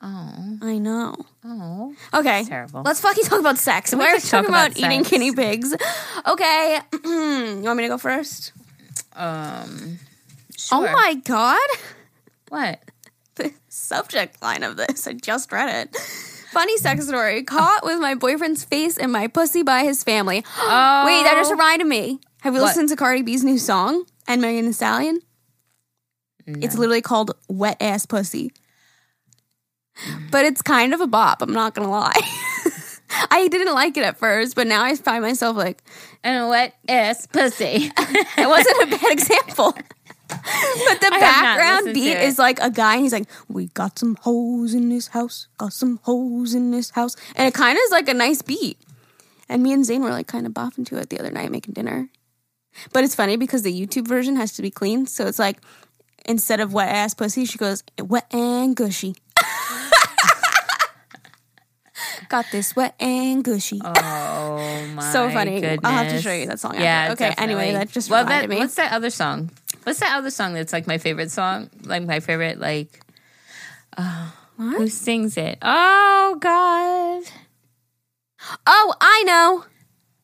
Oh, 0.02 0.58
I 0.62 0.78
know. 0.78 1.14
oh, 1.44 1.94
Okay. 2.14 2.44
terrible. 2.44 2.82
Let's 2.82 3.00
fucking 3.00 3.24
talk 3.24 3.40
about 3.40 3.58
sex. 3.58 3.92
We 3.92 3.98
We're 4.00 4.14
could 4.14 4.22
talk 4.22 4.30
talking 4.44 4.48
about, 4.50 4.72
about 4.72 4.78
eating 4.78 5.02
guinea 5.02 5.32
pigs. 5.32 5.74
Okay. 6.26 6.78
you 7.04 7.62
want 7.62 7.76
me 7.76 7.84
to 7.84 7.88
go 7.88 7.98
first? 7.98 8.52
um, 9.14 9.98
Oh 10.70 10.82
my 10.82 11.14
god. 11.24 11.58
what? 12.48 12.80
The 13.36 13.52
subject 13.68 14.40
line 14.42 14.62
of 14.62 14.76
this. 14.76 15.06
I 15.06 15.14
just 15.14 15.50
read 15.52 15.68
it. 15.86 15.96
Funny 16.52 16.76
sex 16.76 17.06
story. 17.08 17.42
Caught 17.44 17.84
with 17.84 17.98
my 17.98 18.14
boyfriend's 18.14 18.62
face 18.64 18.98
in 18.98 19.10
my 19.10 19.26
pussy 19.26 19.62
by 19.62 19.84
his 19.84 20.04
family. 20.04 20.44
Oh, 20.58 21.02
Wait, 21.06 21.22
that 21.24 21.34
just 21.36 21.50
reminded 21.50 21.86
me. 21.86 22.20
Have 22.42 22.54
you 22.54 22.60
What? 22.60 22.66
listened 22.68 22.90
to 22.90 22.96
Cardi 22.96 23.22
B's 23.22 23.42
new 23.42 23.56
song 23.58 24.04
and 24.28 24.42
Megan 24.42 24.66
Thee 24.66 24.72
Stallion? 24.72 25.20
It's 26.46 26.76
literally 26.76 27.00
called 27.02 27.30
Wet 27.48 27.76
Ass 27.80 28.04
Pussy. 28.04 28.52
But 30.30 30.44
it's 30.44 30.62
kind 30.62 30.94
of 30.94 31.00
a 31.00 31.06
bop, 31.06 31.42
I'm 31.42 31.52
not 31.52 31.74
gonna 31.74 31.90
lie. 31.90 32.20
I 33.30 33.48
didn't 33.48 33.74
like 33.74 33.96
it 33.96 34.04
at 34.04 34.18
first, 34.18 34.54
but 34.54 34.66
now 34.66 34.82
I 34.82 34.94
find 34.96 35.22
myself 35.22 35.56
like, 35.56 35.82
and 36.24 36.48
wet 36.48 36.74
ass 36.88 37.26
pussy. 37.26 37.90
it 37.98 38.48
wasn't 38.48 38.82
a 38.82 38.96
bad 38.96 39.12
example. 39.12 39.74
But 40.32 41.00
the 41.02 41.10
I 41.12 41.20
background 41.20 41.92
beat 41.92 42.16
is 42.16 42.38
like 42.38 42.58
a 42.60 42.70
guy 42.70 42.94
and 42.94 43.02
he's 43.02 43.12
like, 43.12 43.28
We 43.48 43.66
got 43.66 43.98
some 43.98 44.14
hoes 44.22 44.72
in 44.72 44.88
this 44.88 45.08
house, 45.08 45.48
got 45.58 45.74
some 45.74 46.00
hoes 46.04 46.54
in 46.54 46.70
this 46.70 46.88
house. 46.88 47.16
And 47.36 47.46
it 47.46 47.52
kind 47.52 47.76
of 47.76 47.82
is 47.84 47.90
like 47.90 48.08
a 48.08 48.14
nice 48.14 48.40
beat. 48.40 48.78
And 49.50 49.62
me 49.62 49.74
and 49.74 49.84
Zane 49.84 50.02
were 50.02 50.08
like 50.08 50.28
kind 50.28 50.46
of 50.46 50.54
bopping 50.54 50.86
to 50.86 50.96
it 50.96 51.10
the 51.10 51.18
other 51.18 51.30
night 51.30 51.50
making 51.50 51.74
dinner. 51.74 52.08
But 52.94 53.04
it's 53.04 53.14
funny 53.14 53.36
because 53.36 53.60
the 53.60 53.72
YouTube 53.78 54.08
version 54.08 54.36
has 54.36 54.54
to 54.54 54.62
be 54.62 54.70
clean. 54.70 55.06
So 55.06 55.26
it's 55.26 55.38
like 55.38 55.58
instead 56.24 56.60
of 56.60 56.72
wet 56.72 56.88
ass 56.88 57.12
pussy, 57.12 57.44
she 57.44 57.58
goes, 57.58 57.84
Wet 57.98 58.26
and 58.32 58.74
gushy. 58.74 59.16
Got 62.28 62.46
this 62.52 62.74
wet 62.76 62.94
and 63.00 63.42
gushy. 63.44 63.80
Oh 63.84 64.86
my! 64.94 65.12
So 65.12 65.30
funny. 65.30 65.60
Goodness. 65.60 65.80
I'll 65.84 65.92
have 66.04 66.12
to 66.12 66.20
show 66.22 66.32
you 66.32 66.46
that 66.46 66.60
song 66.60 66.72
after. 66.72 66.82
Yeah. 66.84 67.12
Okay, 67.12 67.34
anyway, 67.38 67.66
definitely. 67.72 67.72
that 67.72 67.88
just 67.90 68.10
well, 68.10 68.24
reminded 68.24 68.50
that, 68.50 68.54
me. 68.54 68.60
What's 68.60 68.74
that 68.76 68.92
other 68.92 69.10
song? 69.10 69.50
What's 69.84 70.00
that 70.00 70.16
other 70.16 70.30
song 70.30 70.54
that's 70.54 70.72
like 70.72 70.86
my 70.86 70.98
favorite 70.98 71.30
song? 71.30 71.70
Like 71.84 72.04
my 72.04 72.20
favorite, 72.20 72.58
like 72.60 73.00
uh, 73.96 74.30
who 74.56 74.78
What? 74.80 74.90
sings 74.92 75.36
it? 75.36 75.58
Oh 75.62 76.36
God! 76.40 77.24
Oh, 78.66 78.94
I 79.00 79.22
know. 79.24 79.64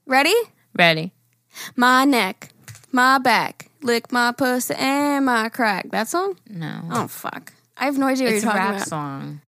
Ready? 0.07 0.35
Ready? 0.77 1.13
My 1.77 2.05
neck, 2.05 2.51
my 2.93 3.19
back, 3.19 3.71
lick 3.83 4.11
my 4.13 4.33
pussy 4.33 4.75
and 4.75 5.27
my 5.27 5.49
crack. 5.49 5.91
That 5.91 6.09
song? 6.09 6.37
No, 6.49 6.83
Oh 6.91 7.09
fuck. 7.09 7.53
I 7.77 7.85
have 7.85 7.99
no 7.99 8.07
idea 8.07 8.27
what 8.27 8.35
it's 8.35 8.43
you're 8.45 8.53
talking 8.53 8.67
about. 8.69 8.81
It's 8.83 8.91
a 8.93 8.95
rap 8.97 9.01
about. 9.03 9.23
song. 9.23 9.41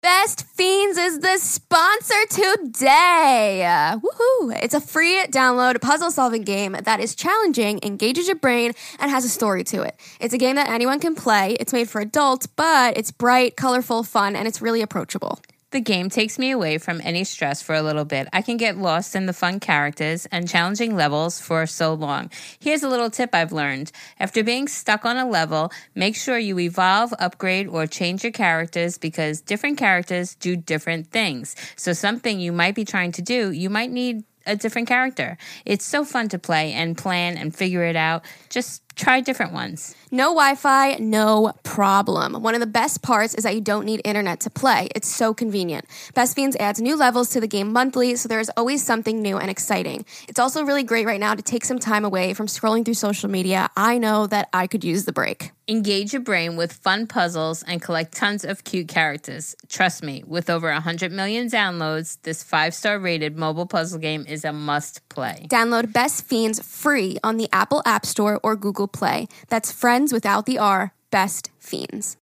Best 0.00 0.46
Fiends 0.46 0.96
is 0.96 1.18
the 1.18 1.38
sponsor 1.38 2.14
today. 2.30 3.96
Woohoo! 4.00 4.56
It's 4.62 4.74
a 4.74 4.80
free 4.80 5.24
download 5.26 5.80
puzzle 5.80 6.12
solving 6.12 6.42
game 6.42 6.76
that 6.84 7.00
is 7.00 7.16
challenging, 7.16 7.80
engages 7.82 8.28
your 8.28 8.36
brain, 8.36 8.74
and 9.00 9.10
has 9.10 9.24
a 9.24 9.28
story 9.28 9.64
to 9.64 9.82
it. 9.82 9.98
It's 10.20 10.32
a 10.32 10.38
game 10.38 10.54
that 10.54 10.68
anyone 10.68 11.00
can 11.00 11.16
play. 11.16 11.56
It's 11.58 11.72
made 11.72 11.90
for 11.90 12.00
adults, 12.00 12.46
but 12.46 12.96
it's 12.96 13.10
bright, 13.10 13.56
colorful, 13.56 14.04
fun, 14.04 14.36
and 14.36 14.46
it's 14.46 14.62
really 14.62 14.82
approachable. 14.82 15.40
The 15.70 15.80
game 15.82 16.08
takes 16.08 16.38
me 16.38 16.50
away 16.50 16.78
from 16.78 17.02
any 17.04 17.24
stress 17.24 17.60
for 17.60 17.74
a 17.74 17.82
little 17.82 18.06
bit. 18.06 18.26
I 18.32 18.40
can 18.40 18.56
get 18.56 18.78
lost 18.78 19.14
in 19.14 19.26
the 19.26 19.34
fun 19.34 19.60
characters 19.60 20.26
and 20.32 20.48
challenging 20.48 20.96
levels 20.96 21.40
for 21.40 21.66
so 21.66 21.92
long. 21.92 22.30
Here's 22.58 22.82
a 22.82 22.88
little 22.88 23.10
tip 23.10 23.34
I've 23.34 23.52
learned. 23.52 23.92
After 24.18 24.42
being 24.42 24.66
stuck 24.66 25.04
on 25.04 25.18
a 25.18 25.28
level, 25.28 25.70
make 25.94 26.16
sure 26.16 26.38
you 26.38 26.58
evolve, 26.58 27.12
upgrade, 27.18 27.68
or 27.68 27.86
change 27.86 28.22
your 28.22 28.32
characters 28.32 28.96
because 28.96 29.42
different 29.42 29.76
characters 29.76 30.34
do 30.36 30.56
different 30.56 31.08
things. 31.08 31.54
So 31.76 31.92
something 31.92 32.40
you 32.40 32.52
might 32.52 32.74
be 32.74 32.86
trying 32.86 33.12
to 33.12 33.22
do, 33.22 33.50
you 33.50 33.68
might 33.68 33.90
need 33.90 34.24
a 34.46 34.56
different 34.56 34.88
character. 34.88 35.36
It's 35.66 35.84
so 35.84 36.02
fun 36.02 36.30
to 36.30 36.38
play 36.38 36.72
and 36.72 36.96
plan 36.96 37.36
and 37.36 37.54
figure 37.54 37.84
it 37.84 37.96
out. 37.96 38.24
Just 38.48 38.82
try 38.98 39.20
different 39.20 39.52
ones. 39.52 39.94
No 40.10 40.34
Wi 40.34 40.54
Fi, 40.56 40.96
no 40.96 41.52
problem. 41.62 42.42
One 42.42 42.54
of 42.54 42.60
the 42.60 42.66
best 42.66 43.02
parts 43.02 43.34
is 43.34 43.44
that 43.44 43.54
you 43.54 43.60
don't 43.60 43.84
need 43.84 44.00
internet 44.04 44.40
to 44.40 44.50
play. 44.50 44.88
It's 44.94 45.08
so 45.08 45.32
convenient. 45.32 45.86
Best 46.14 46.34
Fiends 46.34 46.56
adds 46.56 46.80
new 46.80 46.96
levels 46.96 47.30
to 47.30 47.40
the 47.40 47.46
game 47.46 47.72
monthly, 47.72 48.16
so 48.16 48.28
there's 48.28 48.50
always 48.50 48.84
something 48.84 49.22
new 49.22 49.38
and 49.38 49.50
exciting. 49.50 50.04
It's 50.28 50.40
also 50.40 50.64
really 50.64 50.82
great 50.82 51.06
right 51.06 51.20
now 51.20 51.34
to 51.34 51.42
take 51.42 51.64
some 51.64 51.78
time 51.78 52.04
away 52.04 52.34
from 52.34 52.46
scrolling 52.46 52.84
through 52.84 52.94
social 52.94 53.30
media. 53.30 53.70
I 53.76 53.98
know 53.98 54.26
that 54.26 54.48
I 54.52 54.66
could 54.66 54.84
use 54.84 55.04
the 55.04 55.12
break. 55.12 55.52
Engage 55.70 56.14
your 56.14 56.22
brain 56.22 56.56
with 56.56 56.72
fun 56.72 57.06
puzzles 57.06 57.62
and 57.62 57.82
collect 57.82 58.16
tons 58.16 58.42
of 58.42 58.64
cute 58.64 58.88
characters. 58.88 59.54
Trust 59.68 60.02
me, 60.02 60.24
with 60.26 60.48
over 60.48 60.72
100 60.72 61.12
million 61.12 61.48
downloads, 61.48 62.16
this 62.22 62.42
five 62.42 62.72
star 62.72 62.98
rated 62.98 63.36
mobile 63.36 63.66
puzzle 63.66 63.98
game 63.98 64.24
is 64.26 64.46
a 64.46 64.52
must 64.52 65.06
play. 65.10 65.46
Download 65.50 65.92
Best 65.92 66.24
Fiends 66.24 66.58
free 66.66 67.18
on 67.22 67.36
the 67.36 67.50
Apple 67.52 67.82
App 67.84 68.06
Store 68.06 68.40
or 68.42 68.56
Google 68.56 68.87
Play. 68.88 69.28
That's 69.48 69.70
friends 69.72 70.12
without 70.12 70.46
the 70.46 70.58
R, 70.58 70.92
Best 71.10 71.50
Fiends. 71.58 72.16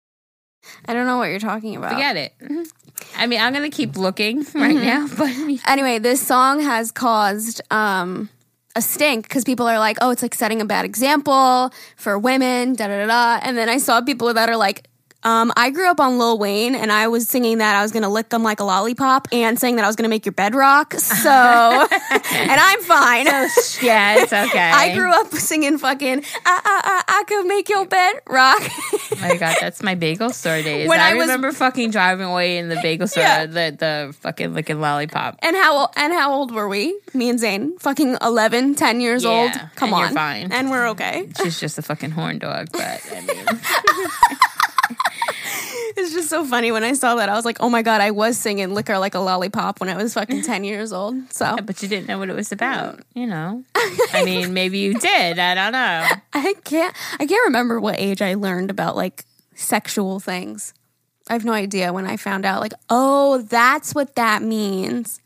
I 0.86 0.94
don't 0.94 1.06
know 1.06 1.18
what 1.18 1.26
you're 1.26 1.40
talking 1.40 1.76
about. 1.76 1.94
Forget 1.94 2.18
it. 2.18 2.34
I 3.16 3.28
mean, 3.28 3.40
I'm 3.40 3.54
going 3.54 3.70
to 3.70 3.76
keep 3.76 3.98
looking 3.98 4.46
right 4.56 4.76
now, 4.76 5.08
but 5.18 5.30
Anyway, 5.68 6.00
this 6.00 6.26
song 6.26 6.62
has 6.62 6.92
caused 6.92 7.62
um, 7.72 8.30
a 8.76 8.82
stink 8.82 9.28
because 9.28 9.44
people 9.44 9.68
are 9.68 9.80
like, 9.80 9.98
oh, 10.02 10.10
it's 10.10 10.22
like 10.22 10.34
setting 10.34 10.62
a 10.62 10.66
bad 10.66 10.86
example 10.86 11.72
for 11.96 12.18
women, 12.18 12.74
da 12.74 12.88
da 12.88 13.06
da 13.06 13.08
da. 13.08 13.40
And 13.46 13.58
then 13.58 13.70
I 13.70 13.78
saw 13.78 14.02
people 14.02 14.34
that 14.34 14.50
are 14.50 14.58
like, 14.58 14.88
um, 15.26 15.52
I 15.58 15.72
grew 15.72 15.90
up 15.90 16.00
on 16.00 16.18
Lil 16.18 16.38
Wayne 16.38 16.76
and 16.76 16.92
I 16.92 17.08
was 17.10 17.28
singing 17.28 17.58
that 17.58 17.76
I 17.76 17.82
was 17.82 17.92
gonna 17.92 18.10
lick 18.10 18.30
them 18.30 18.44
like 18.44 18.60
a 18.62 18.64
lollipop 18.64 19.28
and 19.34 19.60
saying 19.60 19.76
that 19.76 19.84
I 19.84 19.88
was 19.88 19.96
gonna 19.98 20.08
make 20.10 20.26
your 20.26 20.34
bed 20.34 20.56
rock. 20.56 20.94
So, 20.94 21.30
and 21.30 22.52
I'm 22.52 22.82
fine. 22.82 23.26
yeah, 23.26 24.22
it's 24.22 24.32
okay. 24.32 24.72
I 24.72 24.96
grew 24.96 25.12
up 25.12 25.28
singing 25.34 25.78
fucking 25.78 26.20
I, 26.46 26.62
I, 26.66 27.04
I, 27.08 27.20
I 27.20 27.24
could 27.28 27.46
make 27.48 27.68
your 27.70 27.86
bed 27.86 28.22
rock. 28.30 28.62
Oh 28.62 29.18
my 29.22 29.36
god, 29.38 29.58
that's 29.60 29.82
my 29.84 29.96
bagel 29.96 30.30
store 30.30 30.62
days. 30.62 30.88
When 30.88 31.00
I, 31.00 31.10
I 31.12 31.14
was- 31.16 31.24
remember 31.24 31.52
fucking 31.52 31.92
driving 31.92 32.28
away 32.28 32.58
in 32.58 32.70
the 32.70 32.76
bagel 32.82 33.08
store, 33.08 33.24
Yeah. 33.24 33.46
the 33.48 33.76
the 33.78 34.16
fucking 34.22 34.54
licking 34.54 34.80
lollipop. 34.80 35.40
and 35.42 35.56
how 35.56 35.90
and 35.98 36.14
how 36.14 36.34
old 36.34 36.54
were 36.54 36.70
we? 36.70 36.98
Me 37.14 37.30
and 37.30 37.40
Zane, 37.40 37.78
fucking 37.80 38.18
11, 38.22 38.76
10 38.76 39.02
years 39.02 39.24
Yeah, 39.24 39.30
old. 39.30 39.52
Come 39.76 39.94
on, 39.94 40.14
fine. 40.14 40.52
and 40.52 40.70
we're 40.70 40.88
okay. 40.90 41.28
She's 41.42 41.60
just 41.60 41.78
a 41.78 41.82
fucking 41.82 42.12
horn 42.12 42.38
dog, 42.40 42.68
but 42.72 43.02
I 43.12 43.22
mean, 43.22 43.46
It's 45.98 46.12
just 46.12 46.30
so 46.30 46.44
funny 46.46 46.74
when 46.74 46.84
I 46.84 46.92
saw 46.92 47.16
that. 47.16 47.30
I 47.30 47.36
was 47.36 47.46
like, 47.46 47.58
oh 47.62 47.70
my 47.70 47.82
God, 47.82 48.02
I 48.02 48.12
was 48.12 48.38
singing 48.38 48.74
Liquor 48.74 48.98
Like 48.98 49.16
a 49.16 49.20
Lollipop 49.20 49.80
when 49.80 49.88
I 49.88 49.96
was 49.96 50.14
fucking 50.14 50.42
10 50.42 50.66
years 50.66 50.92
old. 50.92 51.16
So 51.32 51.56
but 51.64 51.82
you 51.82 51.88
didn't 51.88 52.10
know 52.10 52.20
what 52.20 52.30
it 52.30 52.36
was 52.36 52.52
about, 52.52 53.00
you 53.14 53.26
know. 53.26 53.64
I 54.14 54.24
mean, 54.26 54.54
maybe 54.54 54.80
you 54.80 54.94
did. 54.96 55.40
I 55.40 55.56
don't 55.56 55.72
know. 55.72 56.06
I 56.34 56.54
can't, 56.66 56.94
I 57.18 57.26
can't 57.26 57.46
remember 57.46 57.80
what 57.80 57.98
age 57.98 58.22
I 58.22 58.34
learned 58.34 58.72
about 58.72 58.98
like 58.98 59.24
sexual 59.56 60.20
things. 60.20 60.74
I 61.30 61.34
have 61.34 61.46
no 61.46 61.54
idea 61.54 61.94
when 61.94 62.06
I 62.06 62.18
found 62.18 62.46
out, 62.46 62.60
like, 62.62 62.74
oh, 62.90 63.40
that's 63.44 63.96
what 63.96 64.16
that 64.16 64.44
means. 64.44 65.22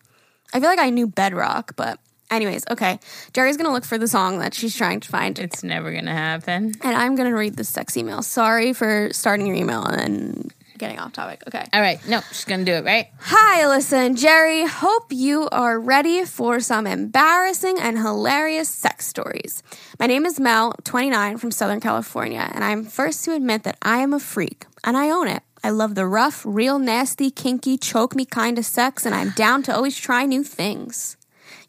I 0.54 0.60
feel 0.60 0.70
like 0.70 0.80
I 0.80 0.92
knew 0.92 1.08
bedrock, 1.08 1.76
but 1.76 2.00
anyways, 2.32 2.64
okay. 2.72 3.00
Jerry's 3.34 3.58
gonna 3.58 3.72
look 3.72 3.86
for 3.86 3.98
the 3.98 4.08
song 4.08 4.40
that 4.40 4.54
she's 4.54 4.76
trying 4.76 5.00
to 5.02 5.10
find, 5.10 5.38
It's 5.40 5.64
never 5.64 5.92
gonna 5.94 6.14
happen. 6.14 6.74
and 6.82 6.96
I'm 6.96 7.16
gonna 7.16 7.36
read 7.36 7.56
this 7.58 7.70
sex 7.70 7.96
email. 7.98 8.22
Sorry 8.22 8.74
for 8.74 9.10
starting 9.12 9.46
your 9.48 9.56
email 9.56 9.84
and 9.86 10.00
then 10.00 10.48
getting 10.78 10.98
off 11.00 11.12
topic. 11.12 11.44
Okay. 11.46 11.66
All 11.74 11.82
right, 11.82 12.00
no, 12.08 12.22
she's 12.32 12.46
gonna 12.46 12.64
do 12.64 12.72
it, 12.74 12.86
right? 12.86 13.08
Hi, 13.20 13.64
Alyssa 13.64 14.06
and 14.06 14.18
Jerry. 14.18 14.66
Hope 14.66 15.08
you 15.12 15.50
are 15.52 15.78
ready 15.80 16.24
for 16.24 16.60
some 16.62 16.88
embarrassing 16.88 17.78
and 17.80 17.98
hilarious 17.98 18.70
sex 18.70 19.06
stories. 19.06 19.62
My 20.00 20.08
name 20.08 20.26
is 20.26 20.40
Mel, 20.40 20.74
29, 20.86 21.38
from 21.38 21.52
Southern 21.52 21.82
California, 21.82 22.50
and 22.54 22.64
I'm 22.64 22.86
first 22.86 23.26
to 23.26 23.34
admit 23.34 23.64
that 23.64 23.78
I 23.82 23.98
am 23.98 24.14
a 24.14 24.20
freak, 24.20 24.66
and 24.86 24.96
I 24.96 25.10
own 25.10 25.28
it. 25.28 25.44
I 25.62 25.72
love 25.72 25.96
the 25.96 26.08
rough, 26.08 26.44
real 26.46 26.80
nasty, 26.80 27.30
kinky, 27.30 27.78
choke 27.78 28.16
me 28.16 28.24
kind 28.24 28.58
of 28.58 28.64
sex, 28.66 29.06
and 29.06 29.14
I'm 29.14 29.32
down 29.32 29.62
to 29.64 29.76
always 29.76 29.98
try 29.98 30.26
new 30.26 30.42
things. 30.46 31.18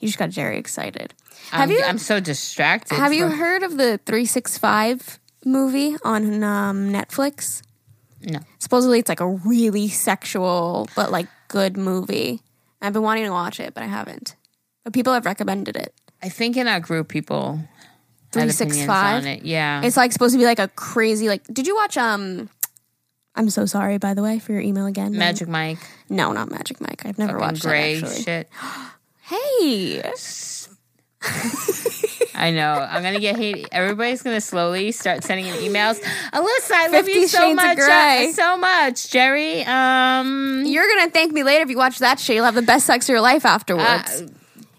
You 0.01 0.09
just 0.09 0.19
got 0.19 0.31
Jerry 0.31 0.57
excited. 0.57 1.15
Have 1.51 1.69
I'm, 1.69 1.71
you 1.71 1.83
I'm 1.85 1.99
so 1.99 2.21
distracted. 2.21 2.95
have 2.97 3.13
you 3.13 3.29
heard 3.29 3.63
of 3.63 3.77
the 3.77 3.99
365 4.07 5.21
movie 5.45 5.95
on 6.03 6.43
um, 6.43 6.91
Netflix? 6.91 7.63
No. 8.23 8.41
Supposedly 8.59 8.99
it's 8.99 9.09
like 9.09 9.21
a 9.21 9.27
really 9.29 9.89
sexual 9.89 10.89
but 10.97 11.11
like 11.11 11.27
good 11.49 11.77
movie. 11.77 12.41
I've 12.81 12.95
been 12.95 13.03
wanting 13.03 13.25
to 13.25 13.31
watch 13.31 13.61
it, 13.61 13.75
but 13.75 13.83
I 13.83 13.87
haven't. 13.87 14.37
But 14.85 14.95
people 14.95 15.13
have 15.13 15.27
recommended 15.27 15.77
it. 15.77 15.95
I 16.23 16.31
think 16.31 16.57
in 16.57 16.67
our 16.67 16.81
group, 16.81 17.09
people 17.09 17.57
had 17.57 18.33
365? 18.33 19.23
on 19.23 19.27
it. 19.27 19.43
Yeah, 19.45 19.83
It's 19.85 19.97
like 19.99 20.13
supposed 20.13 20.35
to 20.35 20.39
be 20.39 20.45
like 20.45 20.59
a 20.59 20.69
crazy 20.69 21.29
like 21.29 21.45
did 21.53 21.67
you 21.67 21.75
watch 21.75 21.99
um 21.99 22.49
I'm 23.35 23.51
so 23.51 23.67
sorry 23.67 23.99
by 23.99 24.15
the 24.15 24.23
way 24.23 24.39
for 24.39 24.53
your 24.53 24.63
email 24.63 24.87
again. 24.87 25.13
Magic 25.13 25.49
Mike, 25.49 25.79
No, 26.09 26.33
not 26.33 26.51
Magic 26.51 26.81
Mike. 26.81 27.05
I've 27.05 27.19
never 27.19 27.33
fucking 27.33 27.47
watched 27.47 27.63
gray 27.63 28.01
that 28.01 28.07
actually. 28.07 28.23
shit. 28.23 28.49
Hey. 29.31 30.03
I 32.35 32.51
know. 32.51 32.73
I'm 32.73 33.03
gonna 33.03 33.21
get 33.21 33.37
hate. 33.37 33.69
Everybody's 33.71 34.23
gonna 34.23 34.41
slowly 34.41 34.93
start 34.93 35.23
sending 35.23 35.47
in 35.47 35.55
emails. 35.57 36.01
Alyssa, 36.33 36.73
I 36.73 36.89
love 36.89 37.09
you 37.09 37.29
so 37.29 37.39
Shades 37.39 37.57
much, 37.57 37.79
uh, 37.79 38.33
so 38.33 38.57
much, 38.57 39.11
Jerry. 39.11 39.63
Um, 39.65 40.65
You're 40.65 40.89
gonna 40.89 41.11
thank 41.11 41.33
me 41.33 41.43
later 41.43 41.63
if 41.63 41.71
you 41.71 41.77
watch 41.77 41.99
that 41.99 42.19
show. 42.19 42.33
You'll 42.33 42.47
have 42.47 42.55
the 42.55 42.63
best 42.63 42.87
sex 42.87 43.07
of 43.07 43.13
your 43.13 43.21
life 43.21 43.45
afterwards. 43.45 44.25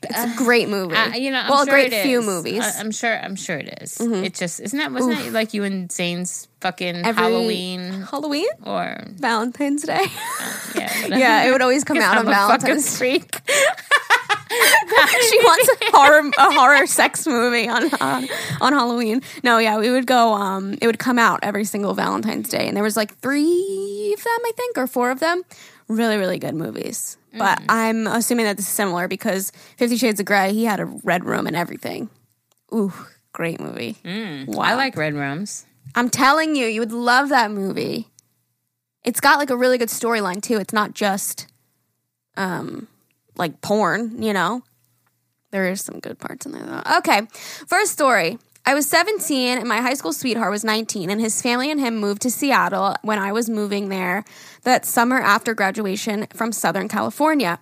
It's 0.04 0.34
a 0.34 0.36
great 0.38 0.70
movie. 0.70 0.96
uh, 0.96 1.14
you 1.14 1.32
know, 1.32 1.40
I'm 1.40 1.50
well, 1.50 1.66
sure 1.66 1.76
a 1.76 1.90
great 1.90 2.04
few 2.04 2.22
movies. 2.22 2.64
Mm-hmm. 2.64 2.78
I, 2.78 2.82
am 2.82 2.92
sure. 2.92 3.20
I'm 3.20 3.36
sure 3.36 3.58
it 3.58 3.80
is. 3.82 4.00
It 4.00 4.34
just 4.34 4.60
isn't 4.60 4.78
that 4.78 4.92
wasn't 4.92 5.20
it 5.20 5.34
like 5.34 5.54
you 5.54 5.64
and 5.64 5.92
Zane's 5.92 6.48
fucking 6.60 6.98
Every- 7.06 7.24
Halloween 7.24 7.92
Halloween, 8.10 8.48
or 8.66 9.04
Valentine's 9.08 9.84
Day. 9.84 10.06
yeah, 10.76 11.08
yeah, 11.08 11.44
it 11.46 11.52
would 11.52 11.62
always 11.62 11.84
come 11.84 11.98
out 12.02 12.18
I'm 12.18 12.28
on 12.28 12.34
Valentine's. 12.34 12.98
freak. 12.98 13.40
she 13.50 15.40
wants 15.40 15.70
a 15.70 15.92
horror 15.98 16.32
a 16.38 16.54
horror 16.54 16.88
sex 16.88 17.26
movie 17.28 17.68
on, 17.68 17.94
on 18.02 18.28
on 18.60 18.74
Halloween. 18.74 19.22
No, 19.44 19.60
yeah, 19.60 19.78
we 19.78 19.92
would 19.92 20.08
go. 20.08 20.34
Um, 20.34 20.78
it 20.82 20.88
would 20.88 21.00
come 21.00 21.20
out 21.20 21.40
every 21.44 21.64
single 21.64 21.94
Valentine's 21.94 22.50
Day, 22.50 22.68
and 22.68 22.76
there 22.76 22.84
was 22.84 22.98
like 22.98 23.16
three 23.20 24.14
of 24.18 24.24
them, 24.24 24.40
I 24.46 24.52
think, 24.58 24.78
or 24.78 24.88
four 24.88 25.12
of 25.12 25.20
them. 25.20 25.44
Really, 25.88 26.18
really 26.18 26.40
good 26.40 26.56
movies. 26.56 27.18
But 27.34 27.60
Mm. 27.60 27.66
I'm 27.70 28.08
assuming 28.08 28.46
that 28.46 28.58
this 28.58 28.68
is 28.68 28.72
similar 28.74 29.08
because 29.08 29.52
Fifty 29.78 29.98
Shades 29.98 30.20
of 30.20 30.26
Grey, 30.26 30.54
he 30.54 30.66
had 30.66 30.80
a 30.80 30.86
red 30.86 31.24
room 31.26 31.48
and 31.48 31.56
everything. 31.56 32.10
Ooh, 32.74 32.92
great 33.34 33.60
movie. 33.60 33.98
Wow. 34.04 34.12
Mm. 34.12 34.58
I 34.60 34.76
like 34.76 34.98
red 34.98 35.14
rooms. 35.14 35.66
I'm 35.96 36.10
telling 36.10 36.56
you, 36.56 36.68
you 36.68 36.80
would 36.82 36.92
love 36.92 37.30
that 37.30 37.52
movie. 37.52 38.08
It's 39.04 39.20
got 39.20 39.40
like 39.40 39.50
a 39.50 39.58
really 39.58 39.78
good 39.78 39.90
storyline 39.90 40.42
too. 40.42 40.58
It's 40.58 40.74
not 40.74 40.94
just 40.94 41.48
um 42.38 42.88
like 43.36 43.62
porn, 43.62 44.22
you 44.22 44.34
know. 44.34 44.64
There 45.52 45.68
is 45.70 45.82
some 45.82 46.00
good 46.00 46.20
parts 46.20 46.46
in 46.46 46.52
there 46.54 46.64
though. 46.66 46.98
Okay. 47.00 47.22
First 47.68 47.92
story. 47.94 48.38
I 48.64 48.76
was 48.76 48.88
17 48.88 49.58
and 49.58 49.68
my 49.68 49.82
high 49.82 49.96
school 49.96 50.14
sweetheart 50.14 50.52
was 50.52 50.64
19 50.64 51.10
and 51.10 51.20
his 51.20 51.42
family 51.42 51.72
and 51.72 51.80
him 51.80 51.98
moved 51.98 52.22
to 52.22 52.30
Seattle 52.30 52.96
when 53.02 53.18
I 53.18 53.32
was 53.32 53.50
moving 53.50 53.90
there 53.90 54.24
that 54.64 54.86
summer 54.86 55.20
after 55.20 55.54
graduation 55.54 56.28
from 56.34 56.52
Southern 56.52 56.88
California. 56.88 57.60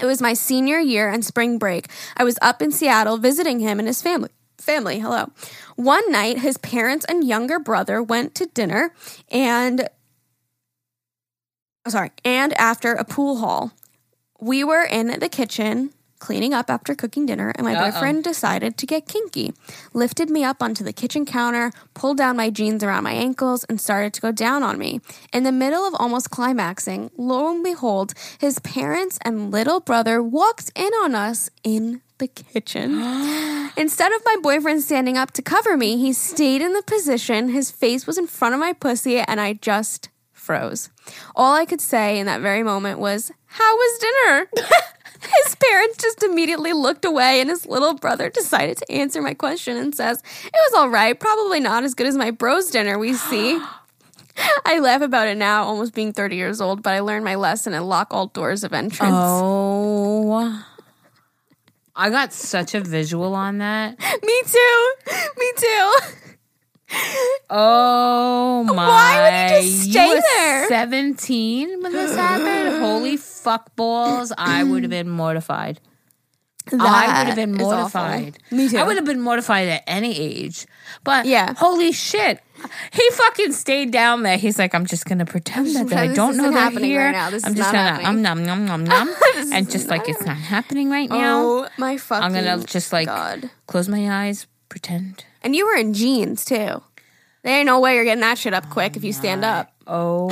It 0.00 0.06
was 0.06 0.22
my 0.22 0.32
senior 0.32 0.78
year 0.78 1.08
and 1.08 1.24
spring 1.24 1.58
break. 1.58 1.88
I 2.16 2.24
was 2.24 2.38
up 2.40 2.62
in 2.62 2.72
Seattle 2.72 3.18
visiting 3.18 3.60
him 3.60 3.78
and 3.78 3.86
his 3.86 4.02
family. 4.02 4.30
Family, 4.58 5.00
hello. 5.00 5.30
One 5.76 6.10
night, 6.10 6.38
his 6.38 6.56
parents 6.56 7.04
and 7.08 7.26
younger 7.26 7.58
brother 7.58 8.02
went 8.02 8.34
to 8.36 8.46
dinner 8.46 8.94
and, 9.30 9.88
oh, 11.84 11.90
sorry, 11.90 12.12
and 12.24 12.52
after 12.58 12.92
a 12.92 13.04
pool 13.04 13.38
hall. 13.38 13.72
We 14.40 14.64
were 14.64 14.84
in 14.84 15.18
the 15.20 15.28
kitchen 15.28 15.92
cleaning 16.22 16.54
up 16.54 16.70
after 16.70 16.94
cooking 16.94 17.26
dinner, 17.26 17.52
and 17.56 17.66
my 17.66 17.74
Uh-oh. 17.74 17.90
boyfriend 17.90 18.22
decided 18.22 18.76
to 18.76 18.86
get 18.86 19.08
kinky. 19.08 19.52
Lifted 19.92 20.30
me 20.30 20.44
up 20.44 20.62
onto 20.62 20.84
the 20.84 20.92
kitchen 20.92 21.26
counter, 21.26 21.72
pulled 21.94 22.16
down 22.16 22.36
my 22.36 22.48
jeans 22.48 22.84
around 22.84 23.02
my 23.02 23.10
ankles, 23.10 23.64
and 23.64 23.80
started 23.80 24.14
to 24.14 24.20
go 24.20 24.30
down 24.30 24.62
on 24.62 24.78
me. 24.78 25.00
In 25.32 25.42
the 25.42 25.50
middle 25.50 25.84
of 25.84 25.96
almost 25.98 26.30
climaxing, 26.30 27.10
lo 27.16 27.50
and 27.50 27.64
behold, 27.64 28.14
his 28.38 28.60
parents 28.60 29.18
and 29.22 29.50
little 29.50 29.80
brother 29.80 30.22
walked 30.22 30.70
in 30.76 30.92
on 31.02 31.16
us 31.16 31.50
in 31.64 32.02
the 32.18 32.28
kitchen. 32.28 33.02
Instead 33.76 34.12
of 34.12 34.22
my 34.24 34.36
boyfriend 34.40 34.80
standing 34.80 35.18
up 35.18 35.32
to 35.32 35.42
cover 35.42 35.76
me, 35.76 35.96
he 35.98 36.12
stayed 36.12 36.62
in 36.62 36.72
the 36.72 36.84
position. 36.84 37.48
His 37.48 37.72
face 37.72 38.06
was 38.06 38.16
in 38.16 38.28
front 38.28 38.54
of 38.54 38.60
my 38.60 38.74
pussy, 38.74 39.18
and 39.18 39.40
I 39.40 39.54
just 39.54 40.08
froze. 40.30 40.88
All 41.34 41.56
I 41.56 41.64
could 41.64 41.80
say 41.80 42.20
in 42.20 42.26
that 42.26 42.40
very 42.40 42.62
moment 42.62 43.00
was, 43.00 43.32
How 43.46 43.74
was 43.74 43.98
dinner? 43.98 44.46
his 45.22 45.54
parents 45.54 45.98
just 45.98 46.22
immediately 46.22 46.72
looked 46.72 47.04
away, 47.04 47.40
and 47.40 47.50
his 47.50 47.66
little 47.66 47.94
brother 47.94 48.28
decided 48.28 48.78
to 48.78 48.92
answer 48.92 49.22
my 49.22 49.34
question 49.34 49.76
and 49.76 49.94
says, 49.94 50.22
It 50.44 50.52
was 50.52 50.74
all 50.74 50.88
right, 50.88 51.18
probably 51.18 51.60
not 51.60 51.84
as 51.84 51.94
good 51.94 52.06
as 52.06 52.16
my 52.16 52.30
bro's 52.30 52.70
dinner 52.70 52.98
we 52.98 53.14
see. 53.14 53.60
I 54.64 54.78
laugh 54.78 55.02
about 55.02 55.28
it 55.28 55.36
now, 55.36 55.64
almost 55.64 55.94
being 55.94 56.12
30 56.12 56.36
years 56.36 56.60
old, 56.60 56.82
but 56.82 56.94
I 56.94 57.00
learned 57.00 57.24
my 57.24 57.34
lesson 57.34 57.74
and 57.74 57.88
lock 57.88 58.08
all 58.10 58.28
doors 58.28 58.64
of 58.64 58.72
entrance. 58.72 59.12
Oh 59.14 60.64
I 61.94 62.08
got 62.08 62.32
such 62.32 62.74
a 62.74 62.80
visual 62.80 63.34
on 63.34 63.58
that. 63.58 63.98
Me 64.22 64.42
too. 64.46 64.92
Me 65.38 65.52
too. 65.56 65.92
Oh 67.50 68.64
my! 68.64 68.74
Why 68.74 69.52
would 69.58 69.64
you 69.64 69.70
just 69.70 69.90
stay 69.90 70.08
were 70.14 70.20
there? 70.20 70.68
Seventeen 70.68 71.82
when 71.82 71.92
this 71.92 72.16
happened. 72.16 72.82
Holy 72.82 73.16
fuck 73.16 73.74
balls! 73.76 74.32
I 74.36 74.64
would 74.64 74.82
have 74.84 74.90
been 74.90 75.08
mortified. 75.10 75.80
I 76.72 77.18
would 77.18 77.26
have 77.26 77.36
been 77.36 77.54
mortified. 77.54 78.38
Me 78.50 78.68
too. 78.68 78.78
I 78.78 78.84
would 78.84 78.96
have 78.96 79.04
been 79.04 79.20
mortified 79.20 79.68
at 79.68 79.82
any 79.86 80.16
age. 80.16 80.66
But 81.02 81.26
Yeah. 81.26 81.54
holy 81.54 81.90
shit. 81.92 82.40
He 82.92 83.02
fucking 83.10 83.50
stayed 83.52 83.90
down 83.90 84.22
there. 84.22 84.38
He's 84.38 84.58
like, 84.58 84.72
I'm 84.72 84.86
just 84.86 85.04
gonna 85.04 85.24
pretend 85.26 85.74
that, 85.74 85.88
that 85.88 85.98
I 85.98 86.14
don't 86.14 86.36
know 86.36 86.44
they're 86.52 86.60
happening 86.60 86.90
here. 86.90 87.06
right 87.06 87.10
now. 87.12 87.30
This 87.30 87.44
I'm 87.44 87.52
is 87.52 87.58
just 87.58 87.72
gonna 87.72 88.00
um 88.04 88.22
nom 88.22 88.44
nom 88.44 88.66
nom 88.66 88.84
This 89.34 89.50
and 89.52 89.68
just 89.68 89.88
like 89.88 90.08
it's 90.08 90.24
not 90.24 90.36
happening 90.36 90.88
right 90.88 91.10
now. 91.10 91.42
Oh 91.42 91.68
my 91.78 91.96
fucking! 91.96 92.24
I'm 92.24 92.32
gonna 92.32 92.62
just 92.64 92.92
like 92.92 93.06
God. 93.08 93.50
close 93.66 93.88
my 93.88 94.26
eyes, 94.26 94.46
pretend. 94.68 95.24
And 95.42 95.54
you 95.56 95.66
were 95.66 95.74
in 95.76 95.92
jeans 95.94 96.44
too. 96.44 96.82
There 97.42 97.58
ain't 97.58 97.66
no 97.66 97.80
way 97.80 97.96
you're 97.96 98.04
getting 98.04 98.20
that 98.22 98.38
shit 98.38 98.54
up 98.54 98.70
quick 98.70 98.96
if 98.96 99.02
you 99.04 99.12
stand 99.12 99.44
up. 99.44 99.72
Oh, 99.86 100.28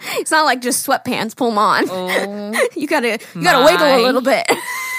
It's 0.16 0.30
not 0.30 0.44
like 0.46 0.60
just 0.62 0.86
sweatpants. 0.86 1.36
Pull 1.36 1.50
them 1.50 1.58
on. 1.58 1.84
oh, 1.90 2.68
You 2.74 2.86
gotta 2.86 3.18
you 3.34 3.42
gotta 3.42 3.64
wiggle 3.64 3.86
a 3.86 4.00
little 4.02 4.22
bit. 4.22 4.46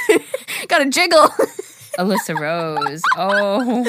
gotta 0.67 0.89
jiggle. 0.89 1.27
Alyssa 1.97 2.37
Rose. 2.39 3.01
Oh, 3.17 3.81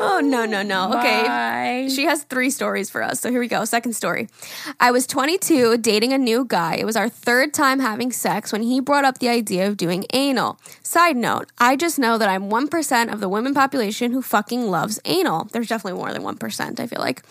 oh 0.00 0.20
no 0.20 0.44
no 0.44 0.62
no. 0.62 0.98
Okay. 0.98 1.22
Bye. 1.22 1.88
She 1.94 2.04
has 2.04 2.24
three 2.24 2.50
stories 2.50 2.90
for 2.90 3.02
us. 3.02 3.20
So 3.20 3.30
here 3.30 3.40
we 3.40 3.48
go. 3.48 3.64
Second 3.64 3.92
story. 3.94 4.28
I 4.78 4.90
was 4.90 5.06
22, 5.06 5.78
dating 5.78 6.12
a 6.12 6.18
new 6.18 6.44
guy. 6.44 6.76
It 6.76 6.84
was 6.84 6.96
our 6.96 7.08
third 7.08 7.52
time 7.52 7.80
having 7.80 8.12
sex 8.12 8.52
when 8.52 8.62
he 8.62 8.80
brought 8.80 9.04
up 9.04 9.18
the 9.18 9.28
idea 9.28 9.68
of 9.68 9.76
doing 9.76 10.04
anal. 10.12 10.58
Side 10.82 11.16
note, 11.16 11.48
I 11.58 11.76
just 11.76 11.98
know 11.98 12.18
that 12.18 12.28
I'm 12.28 12.50
1% 12.50 13.12
of 13.12 13.20
the 13.20 13.28
women 13.28 13.54
population 13.54 14.12
who 14.12 14.22
fucking 14.22 14.70
loves 14.70 14.98
anal. 15.04 15.44
There's 15.52 15.68
definitely 15.68 15.98
more 16.00 16.12
than 16.12 16.22
1%, 16.22 16.80
I 16.80 16.86
feel 16.86 17.00
like. 17.00 17.22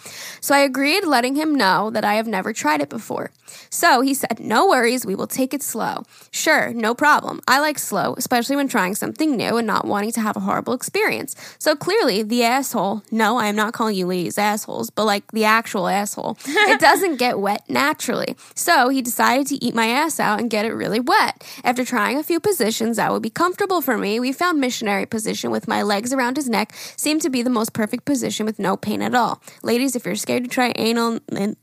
So 0.41 0.55
I 0.55 0.59
agreed, 0.59 1.05
letting 1.05 1.35
him 1.35 1.55
know 1.55 1.89
that 1.89 2.05
I 2.05 2.15
have 2.15 2.27
never 2.27 2.53
tried 2.53 2.81
it 2.81 2.89
before. 2.89 3.31
So 3.69 4.01
he 4.01 4.13
said, 4.13 4.39
No 4.39 4.67
worries, 4.67 5.05
we 5.05 5.15
will 5.15 5.27
take 5.27 5.53
it 5.53 5.63
slow. 5.63 6.03
Sure, 6.31 6.73
no 6.73 6.93
problem. 6.93 7.41
I 7.47 7.59
like 7.59 7.79
slow, 7.79 8.15
especially 8.17 8.55
when 8.55 8.67
trying 8.67 8.95
something 8.95 9.35
new 9.35 9.57
and 9.57 9.67
not 9.67 9.85
wanting 9.85 10.11
to 10.13 10.21
have 10.21 10.37
a 10.37 10.41
horrible 10.41 10.73
experience. 10.73 11.35
So 11.57 11.75
clearly, 11.75 12.23
the 12.23 12.43
asshole, 12.59 13.03
no, 13.09 13.37
I 13.37 13.47
am 13.47 13.55
not 13.55 13.73
calling 13.73 13.95
you 13.95 14.05
ladies 14.05 14.37
assholes, 14.37 14.89
but 14.89 15.05
like 15.05 15.31
the 15.31 15.45
actual 15.45 15.87
asshole, 15.87 16.37
it 16.45 16.79
doesn't 16.79 17.15
get 17.17 17.39
wet 17.39 17.63
naturally. 17.69 18.35
So 18.53 18.89
he 18.89 19.01
decided 19.01 19.47
to 19.47 19.63
eat 19.63 19.73
my 19.73 19.87
ass 19.87 20.19
out 20.19 20.39
and 20.39 20.49
get 20.49 20.65
it 20.65 20.73
really 20.73 20.99
wet. 20.99 21.41
After 21.63 21.85
trying 21.85 22.17
a 22.17 22.23
few 22.23 22.39
positions 22.41 22.97
that 22.97 23.11
would 23.11 23.21
be 23.21 23.29
comfortable 23.29 23.81
for 23.81 23.97
me, 23.97 24.19
we 24.19 24.33
found 24.33 24.59
missionary 24.59 25.05
position 25.05 25.51
with 25.51 25.67
my 25.69 25.81
legs 25.81 26.11
around 26.11 26.35
his 26.35 26.49
neck 26.49 26.73
seemed 26.97 27.21
to 27.21 27.29
be 27.29 27.41
the 27.41 27.49
most 27.49 27.71
perfect 27.71 28.03
position 28.03 28.45
with 28.45 28.59
no 28.59 28.75
pain 28.75 29.01
at 29.01 29.15
all. 29.15 29.41
Ladies, 29.63 29.95
if 29.95 30.05
you're 30.05 30.15
scared 30.15 30.43
to 30.43 30.49
try 30.49 30.73
anal 30.75 31.19
and 31.31 31.55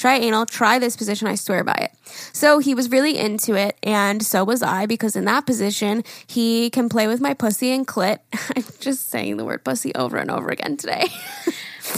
try 0.00 0.16
anal, 0.16 0.46
try 0.46 0.78
this 0.78 0.96
position, 0.96 1.28
I 1.28 1.34
swear 1.34 1.62
by 1.62 1.74
it. 1.74 1.92
So 2.32 2.58
he 2.58 2.74
was 2.74 2.90
really 2.90 3.18
into 3.18 3.54
it, 3.54 3.76
and 3.82 4.24
so 4.24 4.42
was 4.44 4.62
I, 4.62 4.86
because 4.86 5.14
in 5.14 5.26
that 5.26 5.46
position, 5.46 6.02
he 6.26 6.70
can 6.70 6.88
play 6.88 7.06
with 7.06 7.20
my 7.20 7.34
pussy 7.34 7.70
and 7.70 7.86
clit. 7.86 8.18
I'm 8.56 8.64
just 8.80 9.10
saying 9.10 9.36
the 9.36 9.44
word 9.44 9.64
pussy 9.64 9.94
over 9.94 10.16
and 10.16 10.30
over 10.30 10.48
again 10.48 10.76
today. 10.76 11.04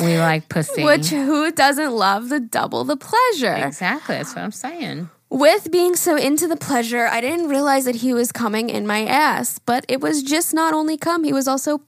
We 0.01 0.19
like 0.19 0.49
pussy. 0.49 0.85
Which 0.85 1.09
who 1.11 1.53
doesn't 1.53 1.93
love 1.93 2.29
the 2.29 2.41
double 2.41 2.85
the 2.85 2.97
pleasure? 2.97 3.55
exactly. 3.55 4.17
That's 4.17 4.35
what 4.35 4.43
I'm 4.43 4.53
saying. 4.53 5.11
With 5.29 5.71
being 5.71 5.97
so 5.97 6.17
into 6.17 6.47
the 6.47 6.57
pleasure, 6.57 7.07
I 7.07 7.21
didn't 7.21 7.49
realize 7.49 7.85
that 7.87 7.97
he 7.97 8.13
was 8.13 8.33
coming 8.33 8.69
in 8.69 8.87
my 8.87 9.05
ass, 9.05 9.59
but 9.59 9.85
it 9.89 10.01
was 10.01 10.23
just 10.23 10.53
not 10.53 10.75
only 10.75 10.97
cum, 10.97 11.25
he 11.25 11.33
was 11.33 11.49
also 11.49 11.83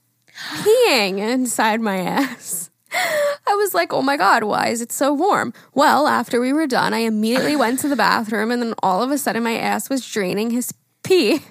peeing 0.63 1.19
inside 1.19 1.81
my 1.81 1.97
ass. 1.97 2.69
I 3.47 3.53
was 3.55 3.73
like, 3.73 3.93
oh 3.93 4.01
my 4.01 4.17
God, 4.17 4.43
why 4.43 4.67
is 4.67 4.81
it 4.81 4.91
so 4.91 5.13
warm? 5.13 5.53
Well, 5.73 6.07
after 6.07 6.39
we 6.39 6.53
were 6.53 6.67
done, 6.67 6.93
I 6.93 6.99
immediately 6.99 7.55
went 7.63 7.79
to 7.79 7.87
the 7.87 7.95
bathroom, 7.95 8.51
and 8.51 8.61
then 8.61 8.73
all 8.81 9.03
of 9.03 9.11
a 9.11 9.17
sudden, 9.17 9.43
my 9.43 9.57
ass 9.57 9.89
was 9.89 10.09
draining 10.09 10.51
his 10.51 10.73
pee. 11.03 11.39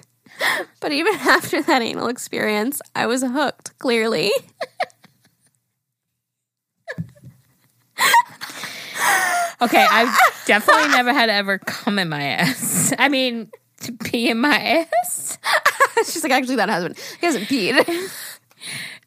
But 0.81 0.91
even 0.91 1.15
after 1.15 1.61
that 1.61 1.81
anal 1.81 2.09
experience, 2.09 2.81
I 2.93 3.05
was 3.05 3.23
hooked, 3.23 3.79
clearly. 3.79 4.31
Okay, 9.61 9.87
I've 9.89 10.15
definitely 10.45 10.89
never 10.89 11.13
had 11.13 11.29
ever 11.29 11.57
come 11.59 11.97
in 11.97 12.09
my 12.09 12.21
ass. 12.21 12.93
I 12.99 13.07
mean, 13.09 13.49
to 13.81 13.93
pee 13.93 14.29
in 14.29 14.39
my 14.39 14.85
ass. 14.93 15.37
She's 16.05 16.23
like, 16.23 16.33
actually, 16.33 16.57
that 16.57 16.69
hasn't, 16.69 16.99
he 17.19 17.25
hasn't 17.25 17.45
peed. 17.45 18.11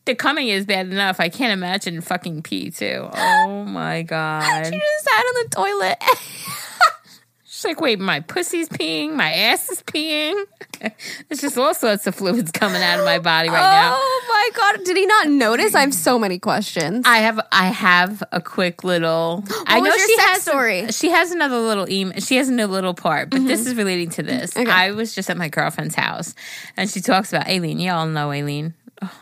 The 0.09 0.14
coming 0.14 0.49
is 0.49 0.64
bad 0.64 0.87
enough. 0.87 1.21
I 1.21 1.29
can't 1.29 1.53
imagine 1.53 2.01
fucking 2.01 2.42
pee 2.42 2.71
too. 2.71 3.11
Oh 3.18 3.64
my 3.64 4.03
god. 4.03 4.64
She 4.64 4.73
just 4.73 5.05
sat 5.05 5.21
on 5.21 5.35
the 5.35 5.49
toilet. 5.51 6.03
She's 7.44 7.64
like, 7.64 7.81
wait, 7.81 7.99
my 7.99 8.21
pussy's 8.21 8.68
peeing, 8.68 9.14
my 9.14 9.31
ass 9.33 9.68
is 9.68 9.83
peeing. 9.83 10.44
There's 11.29 11.40
just 11.40 11.59
all 11.59 11.75
sorts 11.75 12.07
of 12.07 12.14
fluids 12.14 12.53
coming 12.53 12.81
out 12.83 13.01
of 13.01 13.05
my 13.05 13.18
body 13.18 13.49
right 13.51 13.61
now. 13.61 13.97
Oh 13.97 14.25
my 14.29 14.51
god! 14.59 14.85
Did 14.85 14.97
he 14.97 15.05
not 15.05 15.29
notice? 15.29 15.75
I 15.75 15.81
have 15.81 15.92
so 15.92 16.18
many 16.18 16.38
questions. 16.38 17.05
I 17.07 17.18
have 17.18 17.40
I 17.53 17.66
have 17.66 18.23
a 18.33 18.40
quick 18.40 18.85
little. 18.85 19.44
I 19.66 19.81
was 19.81 19.88
know 19.88 19.94
your 19.94 20.07
she 20.07 20.16
sex 20.16 20.29
has 20.31 20.42
story? 20.42 20.88
She 20.92 21.11
has 21.11 21.33
another 21.33 21.59
little 21.59 21.88
email. 21.90 22.18
She 22.21 22.37
has 22.37 22.49
another 22.49 22.73
little 22.73 22.94
part, 22.94 23.29
but 23.29 23.44
this 23.44 23.61
mm-hmm. 23.61 23.71
is 23.71 23.75
relating 23.75 24.11
to 24.11 24.23
this. 24.23 24.57
Okay. 24.57 24.71
I 24.71 24.92
was 24.92 25.14
just 25.14 25.29
at 25.29 25.37
my 25.37 25.49
girlfriend's 25.49 25.97
house, 25.97 26.35
and 26.77 26.88
she 26.88 27.01
talks 27.01 27.33
about 27.33 27.47
Aileen. 27.47 27.79
Y'all 27.79 28.07
know 28.07 28.31
Aileen. 28.31 28.75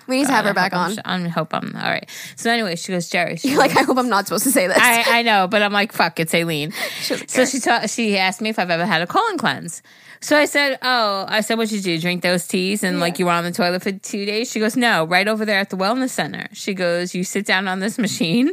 We 0.06 0.18
need 0.18 0.26
to 0.26 0.32
have 0.32 0.44
her 0.44 0.50
I 0.50 0.54
back 0.54 0.72
on. 0.72 0.96
I'm, 1.04 1.24
I 1.24 1.28
hope 1.28 1.52
I'm 1.54 1.74
all 1.76 1.90
right. 1.90 2.08
So 2.36 2.50
anyway, 2.50 2.76
she 2.76 2.92
goes, 2.92 3.08
Jerry. 3.08 3.36
She 3.36 3.50
You're 3.50 3.58
like, 3.66 3.76
I 3.76 3.82
hope 3.82 3.98
I'm 3.98 4.08
not 4.08 4.26
supposed 4.26 4.44
to 4.44 4.50
say 4.50 4.66
this. 4.66 4.78
I, 4.78 5.18
I 5.18 5.22
know, 5.22 5.46
but 5.48 5.62
I'm 5.62 5.72
like, 5.72 5.92
fuck, 5.92 6.18
it's 6.20 6.34
Aileen. 6.34 6.72
Shouldn't 7.00 7.30
So 7.30 7.44
she 7.44 7.60
ta- 7.60 7.86
she 7.86 8.16
asked 8.16 8.40
me 8.40 8.50
if 8.50 8.58
I've 8.58 8.70
ever 8.70 8.86
had 8.86 9.02
a 9.02 9.06
colon 9.06 9.38
cleanse. 9.38 9.82
So 10.20 10.36
I 10.36 10.46
said, 10.46 10.78
oh, 10.82 11.24
I 11.28 11.40
said, 11.40 11.58
what'd 11.58 11.72
you 11.72 11.80
do? 11.80 12.00
Drink 12.00 12.22
those 12.22 12.46
teas 12.46 12.82
and 12.82 13.00
like 13.00 13.18
you 13.18 13.26
were 13.26 13.32
on 13.32 13.44
the 13.44 13.52
toilet 13.52 13.82
for 13.82 13.92
two 13.92 14.24
days? 14.24 14.50
She 14.50 14.60
goes, 14.60 14.76
no, 14.76 15.04
right 15.04 15.28
over 15.28 15.44
there 15.44 15.58
at 15.58 15.70
the 15.70 15.76
wellness 15.76 16.10
center. 16.10 16.48
She 16.52 16.74
goes, 16.74 17.14
you 17.14 17.24
sit 17.24 17.46
down 17.46 17.68
on 17.68 17.80
this 17.80 17.98
machine 18.06 18.52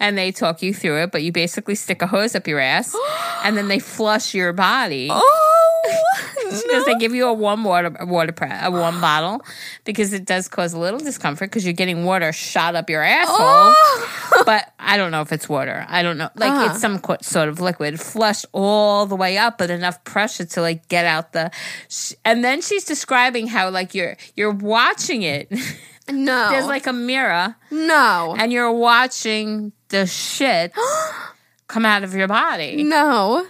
and 0.00 0.16
they 0.16 0.32
talk 0.32 0.62
you 0.62 0.74
through 0.74 1.02
it, 1.02 1.12
but 1.12 1.22
you 1.22 1.32
basically 1.32 1.74
stick 1.74 2.02
a 2.02 2.06
hose 2.06 2.34
up 2.34 2.46
your 2.46 2.60
ass 2.60 2.96
and 3.44 3.56
then 3.56 3.68
they 3.68 3.78
flush 3.78 4.34
your 4.34 4.52
body. 4.52 5.08
oh, 5.10 5.68
Because 6.52 6.84
they 6.84 6.94
give 6.96 7.14
you 7.14 7.26
a 7.26 7.32
warm 7.32 7.64
water 7.64 7.94
a 7.98 8.06
water 8.06 8.32
pre- 8.32 8.48
a 8.50 8.70
warm 8.70 9.00
bottle 9.00 9.42
because 9.84 10.12
it 10.12 10.24
does 10.24 10.48
cause 10.48 10.72
a 10.72 10.78
little 10.78 11.00
discomfort 11.00 11.50
because 11.50 11.64
you're 11.64 11.72
getting 11.72 12.04
water 12.04 12.32
shot 12.32 12.74
up 12.74 12.90
your 12.90 13.02
asshole. 13.02 13.36
Oh. 13.40 14.42
but 14.44 14.72
I 14.78 14.96
don't 14.96 15.10
know 15.10 15.22
if 15.22 15.32
it's 15.32 15.48
water. 15.48 15.86
I 15.88 16.02
don't 16.02 16.18
know. 16.18 16.28
Like 16.36 16.70
it's 16.70 16.84
ah. 16.84 16.98
some 16.98 17.00
sort 17.22 17.48
of 17.48 17.60
liquid 17.60 17.98
flushed 18.00 18.46
all 18.52 19.06
the 19.06 19.16
way 19.16 19.38
up, 19.38 19.58
but 19.58 19.70
enough 19.70 20.02
pressure 20.04 20.44
to 20.44 20.60
like 20.60 20.88
get 20.88 21.01
out 21.06 21.32
the. 21.32 21.50
Sh- 21.88 22.14
and 22.24 22.42
then 22.44 22.60
she's 22.62 22.84
describing 22.84 23.46
how 23.46 23.70
like 23.70 23.94
you're 23.94 24.16
you're 24.36 24.52
watching 24.52 25.22
it. 25.22 25.50
no, 26.10 26.48
There's 26.50 26.66
like 26.66 26.86
a 26.86 26.92
mirror, 26.92 27.54
no, 27.70 28.34
and 28.38 28.52
you're 28.52 28.72
watching 28.72 29.72
the 29.88 30.06
shit 30.06 30.72
come 31.68 31.84
out 31.84 32.02
of 32.04 32.14
your 32.14 32.28
body. 32.28 32.82
no. 32.82 33.46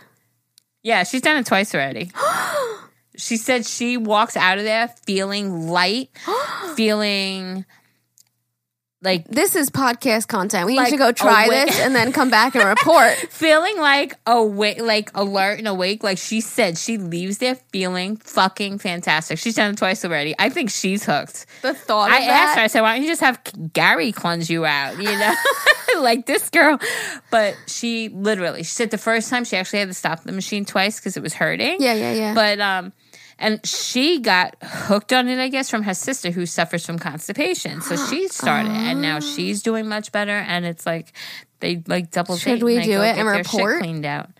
Yeah, 0.84 1.04
she's 1.04 1.20
done 1.22 1.36
it 1.36 1.46
twice 1.46 1.74
already. 1.76 2.10
she 3.16 3.36
said 3.36 3.64
she 3.64 3.96
walks 3.96 4.36
out 4.36 4.58
of 4.58 4.64
there 4.64 4.88
feeling 5.06 5.68
light, 5.68 6.10
feeling 6.76 7.64
like 9.02 9.26
This 9.28 9.56
is 9.56 9.68
podcast 9.70 10.28
content. 10.28 10.66
We 10.66 10.72
need 10.72 10.78
Like, 10.78 10.90
to 10.92 10.96
go 10.96 11.12
try 11.12 11.46
awake. 11.46 11.66
this 11.68 11.80
and 11.80 11.94
then 11.94 12.12
come 12.12 12.30
back 12.38 12.54
and 12.54 12.64
report. 12.64 13.12
feeling 13.30 13.78
like 13.78 14.14
awake, 14.26 14.80
like 14.80 15.10
alert 15.14 15.58
and 15.58 15.68
awake. 15.68 16.02
Like 16.02 16.18
she 16.18 16.40
said, 16.40 16.78
she 16.78 16.98
leaves 16.98 17.38
there 17.38 17.56
feeling 17.72 18.16
fucking 18.16 18.78
fantastic. 18.78 19.38
She's 19.38 19.54
done 19.56 19.72
it 19.72 19.76
twice 19.78 20.04
already. 20.04 20.34
I 20.38 20.48
think 20.48 20.70
she's 20.70 21.04
hooked. 21.04 21.46
the 21.62 21.74
thought 21.74 22.10
of 22.10 22.16
I 22.16 22.20
asked 22.22 22.56
her, 22.56 22.62
I 22.62 22.66
said, 22.68 22.80
why 22.82 22.94
don't 22.94 23.02
you 23.02 23.08
just 23.10 23.20
have 23.22 23.40
Gary 23.72 24.12
cleanse 24.12 24.48
you 24.48 24.64
out? 24.64 24.96
You 24.98 25.04
know, 25.18 25.34
like 26.00 26.26
this 26.26 26.48
girl. 26.50 26.78
But 27.30 27.56
she 27.66 28.08
literally, 28.08 28.62
she 28.62 28.70
said 28.72 28.90
the 28.90 28.98
first 28.98 29.28
time 29.30 29.44
she 29.44 29.56
actually 29.56 29.80
had 29.80 29.88
to 29.88 29.94
stop 29.94 30.22
the 30.22 30.32
machine 30.32 30.64
twice 30.64 30.98
because 31.00 31.16
it 31.16 31.22
was 31.22 31.34
hurting. 31.34 31.76
Yeah, 31.80 31.94
yeah, 31.94 32.12
yeah. 32.12 32.34
But 32.34 32.60
um, 32.60 32.92
and 33.38 33.64
she 33.66 34.20
got 34.20 34.56
hooked 34.62 35.12
on 35.12 35.28
it, 35.28 35.38
I 35.38 35.48
guess, 35.48 35.70
from 35.70 35.82
her 35.84 35.94
sister 35.94 36.30
who 36.30 36.46
suffers 36.46 36.84
from 36.84 36.98
constipation. 36.98 37.80
So 37.82 37.96
she 38.06 38.28
started, 38.28 38.72
and 38.72 39.02
now 39.02 39.16
ah. 39.16 39.20
she's 39.20 39.62
doing 39.62 39.88
much 39.88 40.12
better. 40.12 40.32
And 40.32 40.64
it's 40.64 40.86
like 40.86 41.12
they 41.60 41.82
like 41.86 42.10
double. 42.10 42.36
Should 42.36 42.62
we 42.62 42.82
do 42.82 43.00
it 43.02 43.16
and 43.16 43.26
report? 43.28 43.80
cleaned 43.80 44.06
out? 44.06 44.30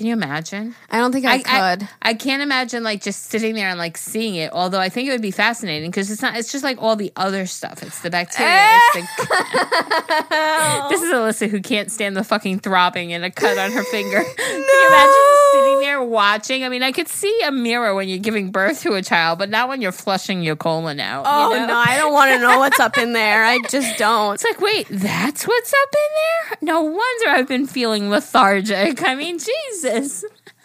Can 0.00 0.06
you 0.06 0.14
imagine? 0.14 0.74
I 0.90 0.96
don't 0.96 1.12
think 1.12 1.26
I, 1.26 1.42
could. 1.76 1.86
I, 2.00 2.14
can't 2.14 2.40
imagine 2.40 2.82
like 2.82 3.02
just 3.02 3.26
sitting 3.26 3.54
there 3.54 3.68
and 3.68 3.78
like 3.78 3.98
seeing 3.98 4.34
it. 4.34 4.50
Although 4.50 4.80
I 4.80 4.88
think 4.88 5.10
it 5.10 5.12
would 5.12 5.20
be 5.20 5.30
fascinating 5.30 5.90
because 5.90 6.10
it's 6.10 6.22
not. 6.22 6.38
It's 6.38 6.50
just 6.50 6.64
like 6.64 6.80
all 6.80 6.96
the 6.96 7.12
other 7.16 7.44
stuff. 7.44 7.82
It's 7.82 8.00
the 8.00 8.08
bacteria. 8.08 8.50
Eh! 8.50 8.78
it's 8.94 9.16
the, 9.16 10.86
this 10.88 11.02
is 11.02 11.12
Alyssa 11.12 11.50
who 11.50 11.60
can't 11.60 11.92
stand 11.92 12.16
the 12.16 12.24
fucking 12.24 12.60
throbbing 12.60 13.12
and 13.12 13.26
a 13.26 13.30
cut 13.30 13.58
on 13.58 13.72
her 13.72 13.82
finger. 13.82 14.24
Can 14.36 14.58
you 14.58 14.86
imagine 14.88 15.12
just 15.12 15.52
sitting 15.52 15.80
there 15.80 16.02
watching. 16.02 16.64
I 16.64 16.68
mean, 16.68 16.82
I 16.82 16.92
could 16.92 17.08
see 17.08 17.38
a 17.44 17.52
mirror 17.52 17.94
when 17.94 18.08
you're 18.08 18.18
giving 18.18 18.50
birth 18.50 18.80
to 18.82 18.94
a 18.94 19.02
child, 19.02 19.38
but 19.38 19.50
not 19.50 19.68
when 19.68 19.82
you're 19.82 19.92
flushing 19.92 20.42
your 20.42 20.56
colon 20.56 21.00
out. 21.00 21.24
you 21.24 21.30
Oh 21.30 21.58
know? 21.58 21.66
no, 21.66 21.74
I 21.76 21.96
don't 21.96 22.12
want 22.12 22.32
to 22.32 22.38
know 22.38 22.58
what's 22.58 22.80
up 22.80 22.96
in 22.96 23.12
there. 23.12 23.44
I 23.44 23.58
just 23.68 23.98
don't. 23.98 24.34
It's 24.34 24.44
like, 24.44 24.60
wait, 24.60 24.86
that's 24.88 25.46
what's 25.46 25.72
up 25.72 25.88
in 25.92 26.08
there? 26.16 26.74
No 26.74 26.82
wonder 26.82 27.28
I've 27.28 27.48
been 27.48 27.66
feeling 27.66 28.10
lethargic. 28.10 29.02
I 29.02 29.14
mean, 29.14 29.38
Jesus. 29.38 29.89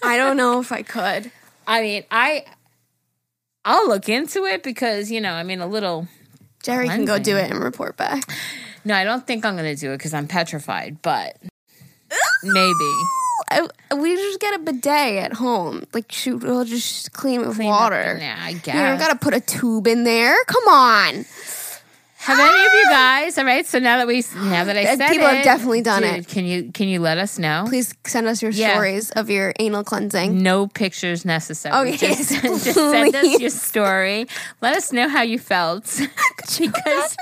I 0.03 0.17
don't 0.17 0.37
know 0.37 0.59
if 0.59 0.71
I 0.71 0.81
could. 0.81 1.31
I 1.67 1.81
mean, 1.81 2.03
I 2.11 2.45
I'll 3.63 3.87
look 3.87 4.07
into 4.09 4.45
it 4.45 4.61
because, 4.63 5.09
you 5.11 5.19
know, 5.21 5.33
I 5.33 5.43
mean 5.43 5.59
a 5.61 5.67
little 5.67 6.07
Jerry 6.63 6.87
can 6.87 7.05
go 7.05 7.17
do 7.19 7.35
it 7.37 7.49
and 7.51 7.59
report 7.59 7.97
back. 7.97 8.23
No, 8.83 8.93
I 8.95 9.03
don't 9.03 9.25
think 9.25 9.45
I'm 9.45 9.55
going 9.55 9.73
to 9.75 9.79
do 9.79 9.91
it 9.91 9.99
cuz 9.99 10.13
I'm 10.13 10.27
petrified, 10.27 11.01
but 11.01 11.37
maybe. 12.43 12.93
I, 13.51 13.67
we 13.95 14.15
just 14.15 14.39
get 14.39 14.55
a 14.55 14.59
bidet 14.59 15.23
at 15.23 15.33
home. 15.33 15.83
Like, 15.93 16.11
shoot, 16.11 16.43
we'll 16.43 16.65
just 16.65 17.11
clean 17.13 17.41
with 17.45 17.55
Clean 17.57 17.69
water. 17.69 18.17
Yeah, 18.19 18.35
I 18.39 18.49
You 18.49 18.59
guess. 18.59 18.75
don't 18.75 18.97
gotta 18.97 19.19
put 19.19 19.33
a 19.33 19.39
tube 19.39 19.87
in 19.87 20.03
there. 20.03 20.35
Come 20.45 20.67
on. 20.67 21.25
Have 22.25 22.39
any 22.39 22.65
of 22.65 22.73
you 22.73 22.85
guys? 22.89 23.37
All 23.37 23.45
right. 23.45 23.65
So 23.65 23.77
now 23.79 23.97
that 23.97 24.07
we 24.07 24.23
now 24.35 24.63
that 24.63 24.75
I 24.75 24.95
said 24.95 25.09
people 25.11 25.27
have 25.27 25.37
it, 25.37 25.43
definitely 25.43 25.81
done 25.81 26.01
dude, 26.01 26.11
it. 26.15 26.27
Can 26.27 26.45
you 26.45 26.71
can 26.71 26.87
you 26.87 26.99
let 26.99 27.17
us 27.19 27.37
know? 27.37 27.65
Please 27.67 27.93
send 28.05 28.27
us 28.27 28.41
your 28.41 28.51
Yeah. 28.51 28.73
stories 28.73 29.11
of 29.11 29.29
your 29.29 29.53
anal 29.59 29.83
cleansing. 29.83 30.41
No 30.41 30.67
pictures 30.67 31.23
necessary. 31.23 31.75
Oh, 31.75 31.85
just, 31.95 32.31
yes, 32.31 32.41
just 32.63 32.73
send 32.73 33.15
us 33.15 33.21
please. 33.21 33.39
your 33.41 33.49
story. 33.51 34.27
Let 34.61 34.75
us 34.75 34.91
know 34.91 35.07
how 35.07 35.21
you 35.21 35.37
felt 35.37 35.83
because 36.59 37.15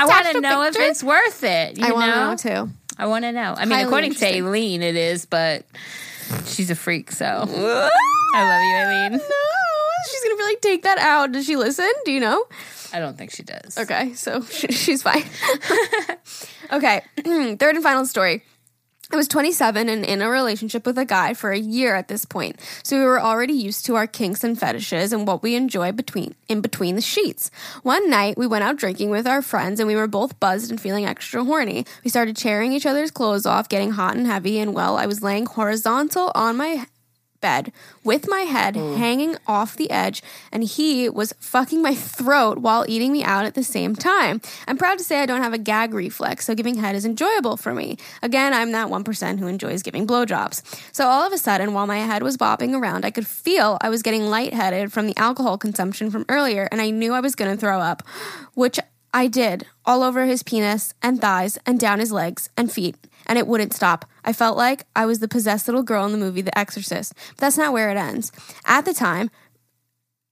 I 0.00 0.04
want 0.06 0.20
attached 0.20 0.32
to 0.32 0.38
a 0.38 0.40
know 0.40 0.62
if 0.62 0.74
picture? 0.74 0.88
it's 0.90 1.02
worth 1.04 1.44
it. 1.44 1.78
You 1.78 1.86
I 1.86 1.92
want 1.92 2.06
know? 2.08 2.36
to 2.36 2.48
know 2.54 2.66
too. 2.66 2.72
I 2.98 3.06
want 3.06 3.24
to 3.24 3.32
know. 3.32 3.54
I 3.56 3.64
mean, 3.64 3.70
Highly 3.70 3.84
according 3.84 4.10
to 4.14 4.16
interesting. 4.16 4.46
Aileen, 4.46 4.82
it 4.82 4.96
is, 4.96 5.26
but 5.26 5.64
she's 6.46 6.70
a 6.70 6.74
freak. 6.74 7.12
So 7.12 7.24
I 7.24 7.38
love 7.44 7.50
you, 7.52 8.76
Aileen. 8.76 9.12
No, 9.12 9.24
she's 10.10 10.22
gonna 10.24 10.36
be 10.36 10.42
like, 10.42 10.60
take 10.60 10.82
that 10.82 10.98
out. 10.98 11.32
Does 11.32 11.46
she 11.46 11.56
listen? 11.56 11.90
Do 12.04 12.10
you 12.12 12.20
know? 12.20 12.44
I 12.92 12.98
don't 12.98 13.16
think 13.16 13.32
she 13.32 13.42
does. 13.42 13.78
Okay, 13.78 14.14
so 14.14 14.42
sh- 14.42 14.66
she's 14.70 15.02
fine. 15.02 15.24
okay, 16.72 17.02
third 17.16 17.74
and 17.74 17.82
final 17.82 18.06
story. 18.06 18.42
I 19.12 19.16
was 19.16 19.26
27 19.26 19.88
and 19.88 20.04
in 20.04 20.22
a 20.22 20.30
relationship 20.30 20.86
with 20.86 20.96
a 20.96 21.04
guy 21.04 21.34
for 21.34 21.50
a 21.50 21.58
year 21.58 21.96
at 21.96 22.06
this 22.06 22.24
point. 22.24 22.60
So 22.84 22.96
we 22.96 23.04
were 23.04 23.20
already 23.20 23.54
used 23.54 23.84
to 23.86 23.96
our 23.96 24.06
kinks 24.06 24.44
and 24.44 24.56
fetishes 24.56 25.12
and 25.12 25.26
what 25.26 25.42
we 25.42 25.56
enjoy 25.56 25.90
between 25.90 26.36
in 26.48 26.60
between 26.60 26.94
the 26.94 27.00
sheets. 27.00 27.50
One 27.82 28.08
night 28.08 28.38
we 28.38 28.46
went 28.46 28.62
out 28.62 28.76
drinking 28.76 29.10
with 29.10 29.26
our 29.26 29.42
friends 29.42 29.80
and 29.80 29.88
we 29.88 29.96
were 29.96 30.06
both 30.06 30.38
buzzed 30.38 30.70
and 30.70 30.80
feeling 30.80 31.06
extra 31.06 31.42
horny. 31.42 31.86
We 32.04 32.10
started 32.10 32.36
tearing 32.36 32.72
each 32.72 32.86
other's 32.86 33.10
clothes 33.10 33.46
off, 33.46 33.68
getting 33.68 33.90
hot 33.90 34.16
and 34.16 34.28
heavy, 34.28 34.60
and 34.60 34.74
well, 34.74 34.96
I 34.96 35.06
was 35.06 35.24
laying 35.24 35.46
horizontal 35.46 36.30
on 36.36 36.56
my 36.56 36.86
bed 37.40 37.72
with 38.04 38.28
my 38.28 38.40
head 38.40 38.74
mm. 38.74 38.96
hanging 38.96 39.36
off 39.46 39.76
the 39.76 39.90
edge, 39.90 40.22
and 40.52 40.64
he 40.64 41.08
was 41.08 41.34
fucking 41.40 41.82
my 41.82 41.94
throat 41.94 42.58
while 42.58 42.84
eating 42.88 43.12
me 43.12 43.22
out 43.22 43.44
at 43.44 43.54
the 43.54 43.62
same 43.62 43.94
time. 43.94 44.40
I'm 44.66 44.76
proud 44.76 44.98
to 44.98 45.04
say 45.04 45.20
I 45.20 45.26
don't 45.26 45.42
have 45.42 45.52
a 45.52 45.58
gag 45.58 45.94
reflex, 45.94 46.46
so 46.46 46.54
giving 46.54 46.76
head 46.76 46.94
is 46.94 47.04
enjoyable 47.04 47.56
for 47.56 47.74
me. 47.74 47.96
Again, 48.22 48.52
I'm 48.52 48.72
that 48.72 48.88
1% 48.88 49.38
who 49.38 49.46
enjoys 49.46 49.82
giving 49.82 50.06
blowjobs. 50.06 50.62
So 50.92 51.06
all 51.06 51.26
of 51.26 51.32
a 51.32 51.38
sudden, 51.38 51.72
while 51.72 51.86
my 51.86 51.98
head 51.98 52.22
was 52.22 52.36
bobbing 52.36 52.74
around, 52.74 53.04
I 53.04 53.10
could 53.10 53.26
feel 53.26 53.78
I 53.80 53.88
was 53.88 54.02
getting 54.02 54.26
lightheaded 54.26 54.92
from 54.92 55.06
the 55.06 55.16
alcohol 55.16 55.58
consumption 55.58 56.10
from 56.10 56.24
earlier, 56.28 56.68
and 56.70 56.80
I 56.80 56.90
knew 56.90 57.12
I 57.12 57.20
was 57.20 57.34
going 57.34 57.50
to 57.50 57.56
throw 57.56 57.80
up, 57.80 58.02
which 58.54 58.78
I 59.12 59.26
did 59.26 59.66
all 59.84 60.02
over 60.02 60.24
his 60.24 60.42
penis 60.42 60.94
and 61.02 61.20
thighs 61.20 61.58
and 61.66 61.80
down 61.80 61.98
his 61.98 62.12
legs 62.12 62.48
and 62.56 62.70
feet, 62.70 62.96
and 63.30 63.38
it 63.38 63.46
wouldn't 63.46 63.72
stop. 63.72 64.04
I 64.24 64.32
felt 64.32 64.58
like 64.58 64.84
I 64.96 65.06
was 65.06 65.20
the 65.20 65.28
possessed 65.28 65.68
little 65.68 65.84
girl 65.84 66.04
in 66.04 66.10
the 66.10 66.18
movie 66.18 66.42
The 66.42 66.58
Exorcist, 66.58 67.14
but 67.28 67.38
that's 67.38 67.56
not 67.56 67.72
where 67.72 67.88
it 67.88 67.96
ends. 67.96 68.32
At 68.66 68.84
the 68.84 68.92
time, 68.92 69.30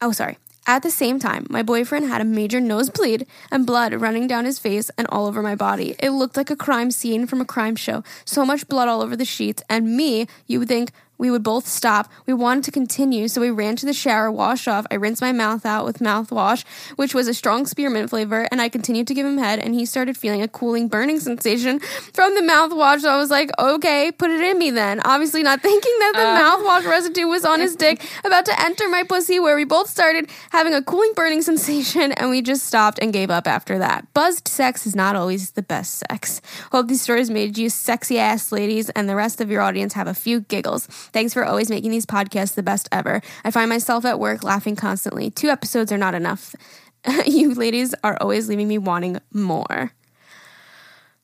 oh, 0.02 0.10
sorry. 0.10 0.36
At 0.66 0.82
the 0.82 0.90
same 0.90 1.18
time, 1.18 1.46
my 1.48 1.62
boyfriend 1.62 2.08
had 2.08 2.20
a 2.20 2.24
major 2.24 2.60
nosebleed 2.60 3.26
and 3.52 3.64
blood 3.64 3.94
running 3.94 4.26
down 4.26 4.44
his 4.44 4.58
face 4.58 4.90
and 4.98 5.06
all 5.06 5.26
over 5.26 5.40
my 5.42 5.54
body. 5.54 5.94
It 6.00 6.10
looked 6.10 6.36
like 6.36 6.50
a 6.50 6.56
crime 6.56 6.90
scene 6.90 7.26
from 7.26 7.40
a 7.40 7.46
crime 7.46 7.76
show. 7.76 8.02
So 8.26 8.44
much 8.44 8.68
blood 8.68 8.88
all 8.88 9.00
over 9.00 9.16
the 9.16 9.24
sheets, 9.24 9.62
and 9.70 9.96
me, 9.96 10.26
you 10.46 10.58
would 10.58 10.68
think 10.68 10.90
we 11.18 11.30
would 11.30 11.42
both 11.42 11.66
stop. 11.66 12.10
We 12.26 12.32
wanted 12.32 12.64
to 12.64 12.70
continue, 12.70 13.28
so 13.28 13.40
we 13.40 13.50
ran 13.50 13.76
to 13.76 13.86
the 13.86 13.92
shower, 13.92 14.30
washed 14.30 14.68
off. 14.68 14.86
I 14.90 14.94
rinsed 14.94 15.20
my 15.20 15.32
mouth 15.32 15.66
out 15.66 15.84
with 15.84 15.98
mouthwash, 15.98 16.64
which 16.96 17.14
was 17.14 17.28
a 17.28 17.34
strong 17.34 17.66
spearmint 17.66 18.10
flavor, 18.10 18.48
and 18.50 18.60
I 18.60 18.68
continued 18.68 19.06
to 19.08 19.14
give 19.14 19.26
him 19.26 19.38
head, 19.38 19.58
and 19.58 19.74
he 19.74 19.84
started 19.84 20.16
feeling 20.16 20.42
a 20.42 20.48
cooling, 20.48 20.88
burning 20.88 21.20
sensation 21.20 21.80
from 21.80 22.34
the 22.34 22.40
mouthwash. 22.40 23.00
So 23.00 23.10
I 23.10 23.16
was 23.16 23.30
like, 23.30 23.50
okay, 23.58 24.12
put 24.12 24.30
it 24.30 24.40
in 24.40 24.58
me 24.58 24.70
then. 24.70 25.00
Obviously, 25.04 25.42
not 25.42 25.60
thinking 25.62 25.94
that 25.98 26.12
the 26.14 26.22
uh. 26.22 26.38
mouthwash 26.40 26.88
residue 26.88 27.26
was 27.26 27.44
on 27.44 27.60
his 27.60 27.76
dick, 27.76 28.02
about 28.24 28.46
to 28.46 28.60
enter 28.60 28.88
my 28.88 29.02
pussy, 29.02 29.40
where 29.40 29.56
we 29.56 29.64
both 29.64 29.88
started 29.88 30.30
having 30.50 30.74
a 30.74 30.82
cooling, 30.82 31.12
burning 31.14 31.42
sensation, 31.42 32.12
and 32.12 32.30
we 32.30 32.42
just 32.42 32.66
stopped 32.66 32.98
and 33.00 33.12
gave 33.12 33.30
up 33.30 33.46
after 33.46 33.78
that. 33.78 34.12
Buzzed 34.14 34.48
sex 34.48 34.86
is 34.86 34.94
not 34.94 35.16
always 35.16 35.50
the 35.52 35.62
best 35.62 36.02
sex. 36.08 36.40
Hope 36.72 36.88
these 36.88 37.02
stories 37.02 37.30
made 37.30 37.58
you 37.58 37.68
sexy 37.68 38.18
ass 38.18 38.52
ladies 38.52 38.90
and 38.90 39.08
the 39.08 39.16
rest 39.16 39.40
of 39.40 39.50
your 39.50 39.62
audience 39.62 39.94
have 39.94 40.06
a 40.06 40.14
few 40.14 40.40
giggles. 40.40 40.88
Thanks 41.12 41.34
for 41.34 41.44
always 41.44 41.70
making 41.70 41.90
these 41.90 42.06
podcasts 42.06 42.54
the 42.54 42.62
best 42.62 42.88
ever. 42.92 43.20
I 43.44 43.50
find 43.50 43.68
myself 43.68 44.04
at 44.04 44.18
work 44.18 44.42
laughing 44.44 44.76
constantly. 44.76 45.30
Two 45.30 45.48
episodes 45.48 45.92
are 45.92 45.98
not 45.98 46.14
enough. 46.14 46.54
you 47.26 47.54
ladies 47.54 47.94
are 48.04 48.16
always 48.20 48.48
leaving 48.48 48.68
me 48.68 48.78
wanting 48.78 49.18
more. 49.32 49.92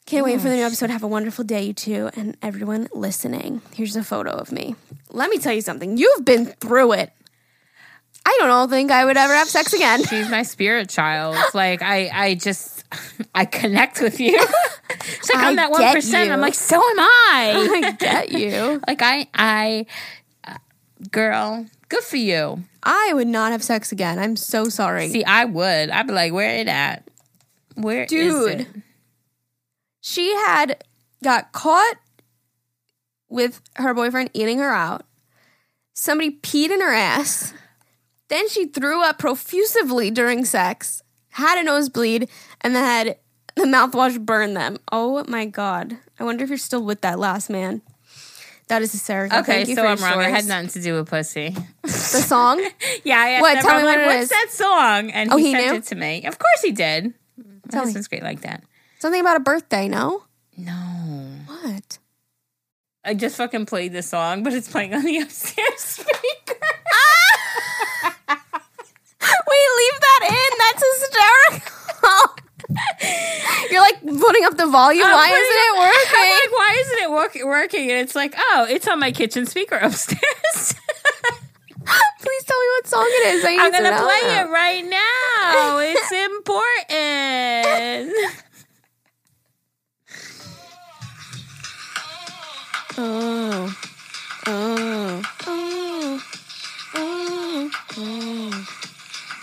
Can't 0.07 0.25
wait 0.27 0.41
for 0.41 0.51
the 0.51 0.57
new 0.57 0.65
episode. 0.65 0.91
Have 0.91 1.03
a 1.03 1.09
wonderful 1.09 1.45
day, 1.45 1.63
you 1.63 1.73
two, 1.73 2.11
and 2.15 2.37
everyone 2.43 2.89
listening. 2.93 3.63
Here's 3.75 3.97
a 3.97 4.05
photo 4.05 4.33
of 4.33 4.53
me. 4.53 4.77
Let 5.11 5.31
me 5.31 5.39
tell 5.39 5.55
you 5.55 5.63
something. 5.63 5.97
You've 5.97 6.27
been 6.27 6.45
through 6.45 6.93
it. 6.93 7.11
I 8.27 8.37
don't 8.41 8.69
think 8.69 8.91
I 8.91 9.05
would 9.05 9.17
ever 9.17 9.35
have 9.35 9.49
sex 9.49 9.73
again. 9.73 10.05
She's 10.05 10.29
my 10.31 10.43
spirit 10.43 10.89
child. 10.91 11.37
Like 11.55 11.83
I, 11.83 12.11
I 12.13 12.35
just, 12.35 12.85
I 13.35 13.45
connect 13.45 14.01
with 14.01 14.19
you. 14.21 14.45
It's 15.09 15.33
like 15.33 15.43
I 15.43 15.49
I'm 15.49 15.57
that 15.57 15.71
one 15.71 15.93
percent. 15.93 16.31
I'm 16.31 16.41
like, 16.41 16.55
so 16.55 16.77
am 16.77 16.99
I. 16.99 17.81
I 17.85 17.91
get 17.93 18.33
you. 18.33 18.81
like 18.89 19.03
I, 19.03 19.27
I, 19.35 19.87
uh, 20.47 20.57
girl, 21.11 21.67
good 21.89 22.03
for 22.03 22.17
you. 22.17 22.65
I 22.83 23.13
would 23.15 23.29
not 23.29 23.53
have 23.53 23.63
sex 23.63 23.93
again. 23.93 24.19
I'm 24.19 24.37
so 24.37 24.69
sorry. 24.69 25.09
See, 25.09 25.25
I 25.25 25.45
would. 25.45 25.91
I'd 25.91 26.07
be 26.07 26.13
like, 26.13 26.33
where 26.33 26.57
it 26.57 26.69
at? 26.69 27.09
Where, 27.75 28.07
Dude. 28.07 28.61
it? 28.61 28.69
she 30.01 30.35
had 30.35 30.85
got 31.23 31.53
caught 31.53 31.97
with 33.29 33.61
her 33.77 33.95
boyfriend 33.95 34.31
eating 34.33 34.59
her 34.59 34.73
out. 34.73 35.05
Somebody 35.93 36.39
peed 36.43 36.71
in 36.71 36.81
her 36.81 36.93
ass. 36.93 37.53
Then 38.29 38.49
she 38.49 38.67
threw 38.67 39.03
up 39.03 39.19
profusively 39.19 40.11
during 40.11 40.45
sex, 40.45 41.03
had 41.31 41.59
a 41.59 41.63
nosebleed, 41.63 42.29
and 42.61 42.75
then 42.75 42.85
had 42.85 43.19
the 43.57 43.63
mouthwash 43.65 44.19
burned 44.25 44.57
them. 44.57 44.79
Oh 44.93 45.25
my 45.29 45.47
god. 45.47 45.97
I 46.19 46.25
wonder 46.25 46.45
if 46.45 46.51
you're 46.51 46.59
still 46.59 46.83
with 46.85 47.01
that 47.03 47.19
last 47.19 47.51
man. 47.51 47.83
That 48.69 48.81
is 48.83 48.93
hysterical. 48.93 49.39
Okay, 49.41 49.53
Thank 49.57 49.69
you 49.69 49.75
so 49.75 49.83
for 49.83 49.89
I'm 49.89 49.99
wrong. 49.99 50.25
I 50.25 50.31
had 50.31 50.47
nothing 50.47 50.69
to 50.71 50.81
do 50.81 50.95
with 50.95 51.09
pussy. 51.11 51.55
The 51.83 51.89
song? 51.91 52.61
yeah, 53.05 53.19
I 53.19 53.29
asked 53.33 53.43
What? 53.43 53.61
Tell 53.63 53.77
me 53.79 53.85
what 53.85 53.99
like, 53.99 53.99
it 53.99 54.07
What's 54.07 54.23
is." 54.23 54.29
that 54.31 54.47
song? 54.51 55.11
And 55.11 55.31
Oh, 55.33 55.37
he, 55.37 55.47
he 55.49 55.53
sent 55.53 55.67
knew? 55.67 55.75
it 55.75 55.85
to 55.85 55.95
me. 55.95 56.25
Of 56.27 56.39
course 56.39 56.63
he 56.63 56.73
did. 56.73 57.13
My 57.37 57.45
Tell 57.71 57.85
me. 57.87 57.95
great 58.09 58.23
like 58.23 58.41
that. 58.41 58.65
Something 59.01 59.21
about 59.21 59.37
a 59.37 59.41
birthday, 59.41 59.87
no? 59.89 60.25
No. 60.57 60.73
What? 61.47 61.99
I 63.05 63.13
just 63.13 63.37
fucking 63.37 63.67
played 63.67 63.93
the 63.93 64.03
song, 64.03 64.43
but 64.43 64.55
it's 64.55 64.69
playing 64.71 64.95
on 64.95 65.03
the 65.05 65.19
upstairs 65.21 65.81
speaker. 65.81 66.57
Ah! 66.95 68.41
Wait, 69.21 69.69
leave 69.77 70.01
that 70.01 70.23
in. 70.31 70.59
That's 70.59 70.83
hysterical. 71.61 72.44
You're 73.71 73.81
like 73.81 74.01
putting 74.01 74.45
up 74.45 74.57
the 74.57 74.67
volume. 74.67 75.05
I'm 75.07 75.13
Why 75.13 75.29
isn't 75.29 75.57
it 75.57 75.73
I'm 75.73 75.79
working? 75.79 76.31
like, 76.41 76.53
why 76.53 76.77
isn't 76.81 76.99
it 77.03 77.11
work- 77.11 77.39
working? 77.45 77.91
And 77.91 78.01
it's 78.01 78.15
like, 78.15 78.35
oh, 78.37 78.67
it's 78.69 78.87
on 78.89 78.99
my 79.01 79.13
kitchen 79.13 79.47
speaker 79.47 79.77
upstairs. 79.77 80.21
Please 82.21 82.45
tell 82.45 82.59
me 82.59 82.67
what 82.77 82.87
song 82.87 83.07
it 83.07 83.27
is. 83.35 83.45
I 83.45 83.57
I'm 83.61 83.71
gonna 83.73 83.97
play 83.99 84.23
it 84.41 84.49
right 84.51 84.85
now. 84.85 85.79
It's 85.81 86.13
important. 88.11 88.15
Oh. 92.97 93.75
Oh. 94.47 95.23
Oh. 95.47 96.23
Oh. 96.97 97.71
Oh. 97.97 98.67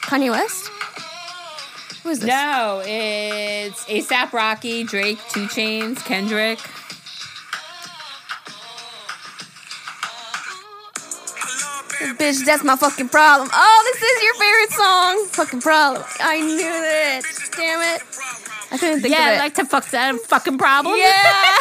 Kanye 0.04 0.30
West? 0.32 0.70
Who 2.04 2.10
is 2.10 2.20
this? 2.20 2.28
No, 2.30 2.82
it's 2.86 3.86
ASAP 3.86 4.34
Rocky, 4.34 4.84
Drake, 4.84 5.20
2 5.30 5.45
Chainz, 5.47 6.04
Kendrick. 6.04 6.60
Bitch, 12.18 12.43
that's 12.45 12.64
my 12.64 12.76
fucking 12.76 13.10
problem. 13.10 13.49
Oh, 13.54 13.91
this 13.93 14.02
is 14.02 14.24
your 14.24 14.34
favorite 14.36 14.72
song. 14.72 15.26
Fucking 15.30 15.62
problem. 15.62 16.04
I 16.20 16.39
knew 16.41 16.58
it. 16.60 17.26
Damn 17.56 17.82
it. 17.95 18.02
I 18.72 18.78
couldn't 18.78 19.02
think 19.02 19.14
Yeah, 19.14 19.28
of 19.28 19.34
I 19.34 19.36
it. 19.36 19.39
like 19.39 19.56
to 19.56 19.66
fuck 19.66 19.88
that 19.91 20.16
fucking 20.22 20.58
problem. 20.58 20.95
yeah. 20.97 21.14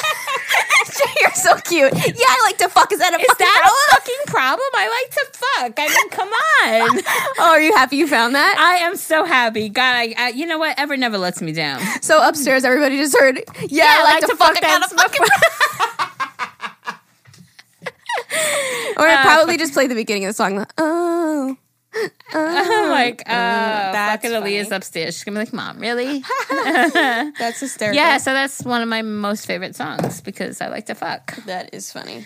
You're 1.20 1.34
so 1.34 1.56
cute. 1.60 1.92
Yeah, 1.94 2.26
I 2.28 2.42
like 2.44 2.58
to 2.58 2.68
fuck. 2.68 2.92
Is 2.92 2.98
that 2.98 3.12
a 3.14 3.20
Is 3.20 3.26
fucking 3.26 3.46
that 3.46 3.60
problem? 3.60 3.74
a 3.74 3.94
fucking 3.94 4.22
problem? 4.26 4.70
I 4.74 4.88
like 5.02 5.10
to 5.14 5.26
fuck. 5.38 5.74
I 5.78 5.88
mean, 5.88 6.10
come 6.10 6.28
on. 6.28 7.00
Oh, 7.42 7.50
are 7.52 7.60
you 7.60 7.74
happy 7.74 7.96
you 7.96 8.06
found 8.06 8.34
that? 8.34 8.56
I 8.58 8.84
am 8.84 8.96
so 8.96 9.24
happy. 9.24 9.68
God, 9.68 9.94
I, 9.94 10.14
I 10.18 10.28
you 10.30 10.46
know 10.46 10.58
what? 10.58 10.78
Ever 10.78 10.96
never 10.96 11.16
lets 11.18 11.40
me 11.40 11.52
down. 11.52 11.80
so 12.02 12.26
upstairs, 12.26 12.64
everybody 12.64 12.96
just 12.96 13.18
heard. 13.18 13.42
Yeah, 13.68 13.84
I 13.86 14.02
like, 14.04 14.26
to, 14.26 14.36
fuck. 14.36 14.56
I 14.56 14.60
gotta 14.60 14.94
fucking. 14.94 15.26
or 18.96 19.06
I'd 19.06 19.22
probably 19.22 19.56
just 19.56 19.72
play 19.72 19.86
the 19.86 19.94
beginning 19.94 20.24
of 20.24 20.30
the 20.30 20.34
song. 20.34 20.66
Oh, 20.78 21.56
I'm 22.32 22.90
like, 22.90 23.22
uh, 23.26 23.32
that's 23.92 24.22
fucking 24.22 24.36
Aaliyah's 24.36 24.68
funny. 24.68 24.76
upstairs. 24.76 25.14
She's 25.14 25.24
gonna 25.24 25.40
be 25.40 25.44
like, 25.46 25.52
Mom, 25.52 25.78
really? 25.78 26.22
that's 26.50 27.60
hysterical. 27.60 27.96
yeah, 27.96 28.18
so 28.18 28.32
that's 28.32 28.62
one 28.62 28.82
of 28.82 28.88
my 28.88 29.02
most 29.02 29.46
favorite 29.46 29.74
songs 29.74 30.20
because 30.20 30.60
I 30.60 30.68
like 30.68 30.86
to 30.86 30.94
fuck. 30.94 31.34
that 31.46 31.74
is 31.74 31.92
funny. 31.92 32.24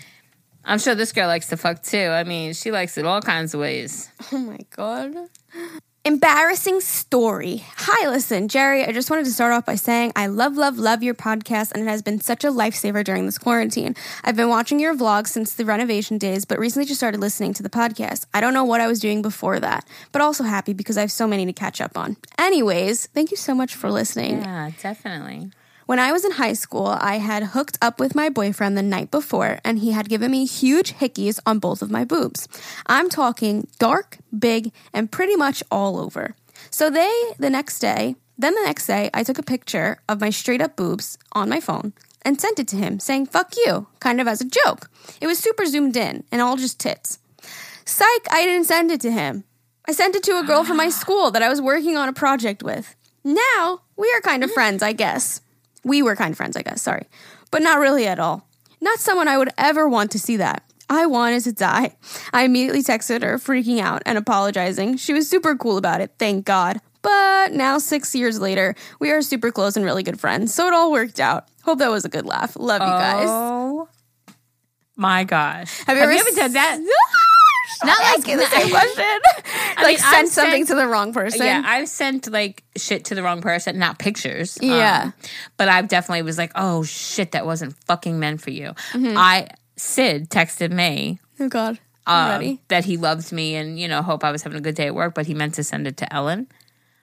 I'm 0.64 0.78
sure 0.78 0.94
this 0.94 1.12
girl 1.12 1.26
likes 1.28 1.48
to 1.48 1.56
fuck 1.56 1.82
too. 1.82 1.98
I 1.98 2.24
mean, 2.24 2.54
she 2.54 2.70
likes 2.70 2.96
it 2.96 3.04
all 3.04 3.20
kinds 3.20 3.54
of 3.54 3.60
ways. 3.60 4.10
Oh 4.32 4.38
my 4.38 4.58
god. 4.74 5.14
Embarrassing 6.06 6.82
story. 6.82 7.64
Hi, 7.76 8.10
listen, 8.10 8.48
Jerry. 8.48 8.84
I 8.84 8.92
just 8.92 9.08
wanted 9.08 9.24
to 9.24 9.30
start 9.30 9.54
off 9.54 9.64
by 9.64 9.76
saying 9.76 10.12
I 10.14 10.26
love, 10.26 10.54
love, 10.54 10.76
love 10.76 11.02
your 11.02 11.14
podcast, 11.14 11.72
and 11.72 11.82
it 11.82 11.86
has 11.86 12.02
been 12.02 12.20
such 12.20 12.44
a 12.44 12.48
lifesaver 12.48 13.02
during 13.02 13.24
this 13.24 13.38
quarantine. 13.38 13.96
I've 14.22 14.36
been 14.36 14.50
watching 14.50 14.78
your 14.78 14.94
vlogs 14.94 15.28
since 15.28 15.54
the 15.54 15.64
renovation 15.64 16.18
days, 16.18 16.44
but 16.44 16.58
recently 16.58 16.84
just 16.84 17.00
started 17.00 17.22
listening 17.22 17.54
to 17.54 17.62
the 17.62 17.70
podcast. 17.70 18.26
I 18.34 18.42
don't 18.42 18.52
know 18.52 18.64
what 18.64 18.82
I 18.82 18.86
was 18.86 19.00
doing 19.00 19.22
before 19.22 19.58
that, 19.60 19.88
but 20.12 20.20
also 20.20 20.44
happy 20.44 20.74
because 20.74 20.98
I 20.98 21.00
have 21.00 21.10
so 21.10 21.26
many 21.26 21.46
to 21.46 21.54
catch 21.54 21.80
up 21.80 21.96
on. 21.96 22.18
Anyways, 22.36 23.06
thank 23.06 23.30
you 23.30 23.38
so 23.38 23.54
much 23.54 23.74
for 23.74 23.90
listening. 23.90 24.42
Yeah, 24.42 24.72
definitely. 24.82 25.52
When 25.86 25.98
I 25.98 26.12
was 26.12 26.24
in 26.24 26.32
high 26.32 26.54
school, 26.54 26.86
I 26.86 27.18
had 27.18 27.42
hooked 27.42 27.76
up 27.82 28.00
with 28.00 28.14
my 28.14 28.30
boyfriend 28.30 28.76
the 28.76 28.82
night 28.82 29.10
before, 29.10 29.58
and 29.64 29.78
he 29.78 29.92
had 29.92 30.08
given 30.08 30.30
me 30.30 30.46
huge 30.46 30.94
hickeys 30.94 31.38
on 31.44 31.58
both 31.58 31.82
of 31.82 31.90
my 31.90 32.04
boobs. 32.04 32.48
I'm 32.86 33.10
talking 33.10 33.66
dark, 33.78 34.16
big, 34.36 34.72
and 34.94 35.12
pretty 35.12 35.36
much 35.36 35.62
all 35.70 35.98
over. 35.98 36.36
So 36.70 36.88
they, 36.88 37.12
the 37.38 37.50
next 37.50 37.80
day, 37.80 38.16
then 38.38 38.54
the 38.54 38.62
next 38.64 38.86
day, 38.86 39.10
I 39.12 39.22
took 39.22 39.38
a 39.38 39.42
picture 39.42 40.00
of 40.08 40.22
my 40.22 40.30
straight 40.30 40.62
up 40.62 40.74
boobs 40.74 41.18
on 41.32 41.50
my 41.50 41.60
phone 41.60 41.92
and 42.22 42.40
sent 42.40 42.58
it 42.58 42.68
to 42.68 42.76
him, 42.76 42.98
saying, 42.98 43.26
fuck 43.26 43.52
you, 43.66 43.86
kind 44.00 44.22
of 44.22 44.26
as 44.26 44.40
a 44.40 44.48
joke. 44.48 44.90
It 45.20 45.26
was 45.26 45.38
super 45.38 45.66
zoomed 45.66 45.98
in 45.98 46.24
and 46.32 46.40
all 46.40 46.56
just 46.56 46.80
tits. 46.80 47.18
Psych, 47.84 48.26
I 48.30 48.46
didn't 48.46 48.66
send 48.66 48.90
it 48.90 49.02
to 49.02 49.12
him. 49.12 49.44
I 49.86 49.92
sent 49.92 50.16
it 50.16 50.22
to 50.24 50.38
a 50.38 50.44
girl 50.44 50.64
from 50.64 50.78
my 50.78 50.88
school 51.00 51.30
that 51.30 51.42
I 51.42 51.50
was 51.50 51.60
working 51.60 51.98
on 51.98 52.08
a 52.08 52.14
project 52.14 52.62
with. 52.62 52.96
Now, 53.22 53.82
we 53.96 54.10
are 54.16 54.22
kind 54.22 54.42
of 54.42 54.48
mm-hmm. 54.48 54.54
friends, 54.54 54.82
I 54.82 54.94
guess. 54.94 55.42
We 55.84 56.02
were 56.02 56.16
kind 56.16 56.32
of 56.32 56.36
friends, 56.36 56.56
I 56.56 56.62
guess, 56.62 56.82
sorry. 56.82 57.06
But 57.50 57.62
not 57.62 57.78
really 57.78 58.06
at 58.06 58.18
all. 58.18 58.46
Not 58.80 58.98
someone 58.98 59.28
I 59.28 59.38
would 59.38 59.50
ever 59.56 59.88
want 59.88 60.10
to 60.12 60.18
see 60.18 60.36
that. 60.38 60.62
I 60.90 61.06
wanted 61.06 61.44
to 61.44 61.52
die. 61.52 61.96
I 62.32 62.44
immediately 62.44 62.82
texted 62.82 63.22
her, 63.22 63.38
freaking 63.38 63.80
out 63.80 64.02
and 64.04 64.18
apologizing. 64.18 64.96
She 64.98 65.12
was 65.12 65.28
super 65.28 65.56
cool 65.56 65.78
about 65.78 66.00
it, 66.00 66.12
thank 66.18 66.44
God. 66.44 66.80
But 67.00 67.52
now, 67.52 67.78
six 67.78 68.14
years 68.14 68.40
later, 68.40 68.74
we 68.98 69.10
are 69.10 69.22
super 69.22 69.50
close 69.50 69.76
and 69.76 69.84
really 69.84 70.02
good 70.02 70.18
friends, 70.20 70.54
so 70.54 70.66
it 70.66 70.74
all 70.74 70.90
worked 70.90 71.20
out. 71.20 71.48
Hope 71.62 71.78
that 71.78 71.90
was 71.90 72.04
a 72.04 72.08
good 72.08 72.26
laugh. 72.26 72.56
Love 72.56 72.80
you 72.80 72.86
guys. 72.86 73.26
Oh 73.28 73.88
my 74.96 75.24
gosh. 75.24 75.82
Have 75.86 75.96
you 75.96 76.02
ever, 76.02 76.12
ever 76.12 76.30
done 76.36 76.52
that? 76.52 76.80
Not 77.86 77.98
like- 78.02 78.24
the 78.24 78.46
same 78.46 78.70
question. 78.70 79.20
like 79.78 79.86
mean, 79.86 79.98
send 79.98 80.14
I've 80.26 80.28
something 80.28 80.66
sent- 80.66 80.68
to 80.68 80.74
the 80.74 80.88
wrong 80.88 81.12
person. 81.12 81.44
Yeah, 81.46 81.62
I've 81.64 81.88
sent 81.88 82.30
like 82.30 82.62
shit 82.76 83.06
to 83.06 83.14
the 83.14 83.22
wrong 83.22 83.40
person, 83.42 83.78
not 83.78 83.98
pictures. 83.98 84.58
um, 84.62 84.68
Yeah. 84.68 85.10
but 85.56 85.68
I 85.68 85.82
definitely 85.82 86.22
was 86.22 86.38
like, 86.38 86.52
oh 86.54 86.82
shit, 86.84 87.32
that 87.32 87.46
wasn't 87.46 87.74
fucking 87.86 88.18
meant 88.18 88.40
for 88.40 88.50
you. 88.50 88.72
Mm-hmm. 88.92 89.16
I 89.16 89.48
Sid 89.76 90.30
texted 90.30 90.70
me 90.70 91.18
oh 91.40 91.48
God. 91.48 91.78
Um, 92.06 92.28
ready. 92.28 92.60
that 92.68 92.84
he 92.84 92.96
loved 92.98 93.32
me 93.32 93.54
and 93.56 93.78
you 93.78 93.88
know 93.88 94.02
hope 94.02 94.24
I 94.24 94.30
was 94.30 94.42
having 94.42 94.58
a 94.58 94.60
good 94.62 94.74
day 94.74 94.86
at 94.88 94.94
work, 94.94 95.14
but 95.14 95.26
he 95.26 95.34
meant 95.34 95.54
to 95.54 95.64
send 95.64 95.86
it 95.86 95.96
to 95.98 96.12
Ellen 96.12 96.48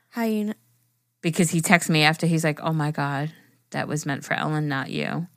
How 0.10 0.24
you? 0.24 0.44
Know? 0.46 0.54
because 1.22 1.50
he 1.52 1.60
texted 1.62 1.90
me 1.90 2.04
after 2.04 2.26
he's 2.28 2.44
like, 2.44 2.62
oh 2.62 2.72
my 2.74 2.92
god, 2.92 3.32
that 3.72 3.88
was 3.88 4.06
meant 4.06 4.24
for 4.24 4.34
Ellen, 4.36 4.68
not 4.68 4.90
you. 4.90 5.28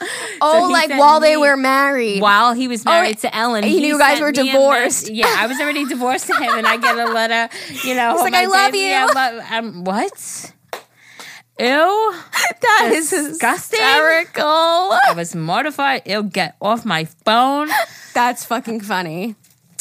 Oh, 0.40 0.68
he 0.68 0.72
like 0.72 0.90
while 0.90 1.18
they 1.18 1.36
were 1.36 1.56
married. 1.56 2.20
While 2.22 2.52
he 2.54 2.68
was 2.68 2.84
married 2.84 3.18
to 3.18 3.34
Ellen, 3.36 3.64
he 3.64 3.80
knew 3.80 3.86
you 3.94 3.98
guys 3.98 4.20
were 4.20 4.30
me 4.30 4.44
divorced. 4.44 5.08
yeah, 5.12 5.26
I 5.36 5.46
was 5.48 5.58
already 5.60 5.84
divorced 5.84 6.26
to 6.28 6.34
him, 6.34 6.56
and 6.58 6.66
I 6.66 6.76
get 6.76 6.96
a 6.96 7.06
letter. 7.12 7.52
You 7.84 7.96
know, 7.96 8.12
He's 8.12 8.22
like, 8.22 8.34
"I 8.34 8.46
love 8.46 8.72
day- 8.72 8.78
you." 8.78 8.84
Yeah, 8.86 9.06
love, 9.06 9.44
um, 9.50 9.84
what? 9.84 10.52
Ew. 11.58 11.66
that 11.66 12.90
is 12.92 13.10
disgusting. 13.10 13.80
hysterical. 13.80 14.44
I 14.44 15.12
was 15.16 15.34
mortified. 15.34 16.02
It'll 16.04 16.22
get 16.22 16.54
off 16.60 16.84
my 16.84 17.04
phone. 17.24 17.68
That's 18.14 18.44
fucking 18.44 18.80
funny. 18.82 19.34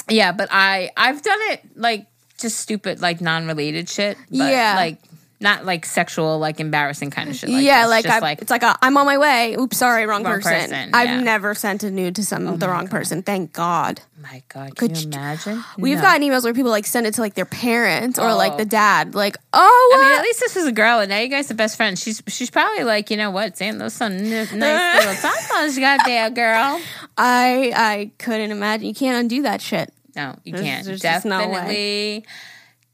Yeah, 0.10 0.32
but 0.32 0.50
I 0.52 0.90
I've 0.98 1.22
done 1.22 1.40
it 1.52 1.62
like 1.76 2.08
just 2.40 2.58
stupid 2.60 3.00
like 3.02 3.22
non-related 3.22 3.90
shit. 3.90 4.18
But 4.32 4.38
Yeah. 4.52 4.74
like 4.76 4.98
not 5.40 5.66
like 5.66 5.86
sexual 5.86 6.40
like 6.40 6.60
embarrassing 6.60 7.12
kind 7.12 7.30
of 7.30 7.36
shit. 7.36 7.50
Like 7.50 7.64
yeah, 7.64 7.86
like, 7.86 8.06
I, 8.08 8.32
it's 8.34 8.50
like 8.50 8.64
a, 8.64 8.76
I'm 8.82 8.98
on 8.98 9.06
my 9.06 9.18
way. 9.18 9.56
Oops, 9.60 9.78
sorry, 9.78 10.06
wrong, 10.08 10.24
Wrong 10.24 10.42
person. 10.42 10.52
person, 10.52 10.90
I've 10.94 11.10
yeah. 11.10 11.18
Oh 11.20 11.24
never 11.24 11.54
sent 11.54 11.84
a 11.84 11.92
nude 11.92 12.16
to 12.16 12.26
some 12.26 12.48
oh 12.48 12.58
the 12.58 12.68
wrong 12.68 12.88
person. 12.88 13.22
Thank 13.22 13.54
God. 13.54 14.02
my 14.20 14.42
god, 14.50 14.76
can 14.76 14.88
Could 14.90 14.98
you 14.98 15.10
imagine? 15.12 15.64
We've 15.78 15.98
No. 15.98 16.02
gotten 16.04 16.24
emails 16.28 16.44
where 16.44 16.54
people 16.54 16.72
like 16.72 16.86
send 16.88 17.06
it 17.06 17.14
to 17.16 17.22
like 17.22 17.36
their 17.36 17.46
parents 17.46 18.18
or 18.18 18.34
like 18.34 18.54
Oh. 18.54 18.58
the 18.58 18.66
dad. 18.66 19.14
Like, 19.14 19.38
oh, 19.54 19.96
I 19.96 20.02
mean, 20.02 20.18
at 20.20 20.24
least 20.24 20.40
this 20.40 20.56
was 20.56 20.66
a 20.66 20.72
girl, 20.72 21.00
and 21.02 21.10
now 21.10 21.20
you 21.20 21.28
guys 21.28 21.52
are 21.52 21.56
best 21.56 21.78
friends. 21.78 22.02
She's 22.02 22.22
she's 22.28 22.50
probably 22.50 22.84
like, 22.84 23.12
you 23.12 23.18
know 23.18 23.30
what, 23.30 23.58
saying 23.58 23.78
those 23.78 23.94
some 23.94 24.14
n- 24.14 24.30
nice 24.30 24.52
little 24.54 25.14
tatas 25.14 25.76
you 25.76 25.82
got 25.82 26.04
there, 26.06 26.30
girl. 26.32 26.82
I 27.18 27.72
I 27.76 28.12
couldn't 28.18 28.50
imagine. 28.52 28.88
You 28.88 28.94
can't 28.96 29.18
undo 29.18 29.44
that 29.44 29.62
shit. 29.62 29.94
No, 30.16 30.36
you 30.44 30.54
There's- 30.54 30.66
can't. 30.68 30.86
there's 30.88 31.02
just 31.02 31.26
no. 31.26 31.38
Definitely 31.40 32.26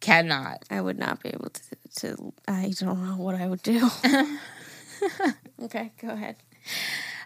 cannot. 0.02 0.64
I 0.70 0.82
would 0.82 1.00
not 1.00 1.24
be 1.24 1.30
able 1.30 1.50
to. 1.50 1.62
To 1.98 2.34
I 2.48 2.74
don't 2.80 3.06
know 3.06 3.18
what 3.18 3.36
I 3.36 3.48
would 3.48 3.62
do. 3.62 3.88
okay, 5.62 5.92
go 6.02 6.10
ahead. 6.10 6.38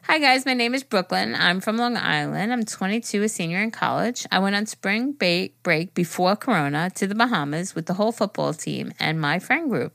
Hi 0.03 0.19
guys, 0.19 0.45
my 0.45 0.53
name 0.53 0.75
is 0.75 0.83
Brooklyn. 0.83 1.35
I'm 1.35 1.61
from 1.61 1.77
Long 1.77 1.95
Island. 1.95 2.51
I'm 2.51 2.65
22, 2.65 3.23
a 3.23 3.29
senior 3.29 3.59
in 3.59 3.71
college. 3.71 4.25
I 4.29 4.39
went 4.39 4.57
on 4.57 4.65
spring 4.65 5.13
ba- 5.13 5.49
break 5.63 5.93
before 5.93 6.35
Corona 6.35 6.89
to 6.95 7.07
the 7.07 7.15
Bahamas 7.15 7.75
with 7.75 7.85
the 7.85 7.93
whole 7.93 8.11
football 8.11 8.53
team 8.53 8.91
and 8.99 9.21
my 9.21 9.39
friend 9.39 9.69
group. 9.69 9.93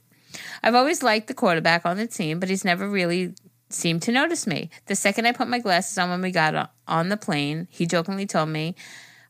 I've 0.62 0.74
always 0.74 1.02
liked 1.02 1.28
the 1.28 1.34
quarterback 1.34 1.84
on 1.84 1.98
the 1.98 2.06
team, 2.06 2.40
but 2.40 2.48
he's 2.48 2.64
never 2.64 2.88
really 2.88 3.34
seemed 3.68 4.00
to 4.02 4.12
notice 4.12 4.46
me. 4.46 4.70
The 4.86 4.96
second 4.96 5.26
I 5.26 5.32
put 5.32 5.48
my 5.48 5.58
glasses 5.58 5.98
on 5.98 6.08
when 6.08 6.22
we 6.22 6.30
got 6.30 6.72
on 6.88 7.08
the 7.10 7.18
plane, 7.18 7.68
he 7.70 7.84
jokingly 7.84 8.26
told 8.26 8.48
me 8.48 8.74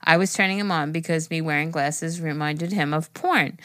I 0.05 0.17
was 0.17 0.33
turning 0.33 0.59
him 0.59 0.71
on 0.71 0.93
because 0.93 1.31
me 1.31 1.41
wearing 1.41 1.71
glasses 1.71 2.21
reminded 2.21 2.73
him 2.73 2.93
of 2.93 3.13
porn. 3.15 3.59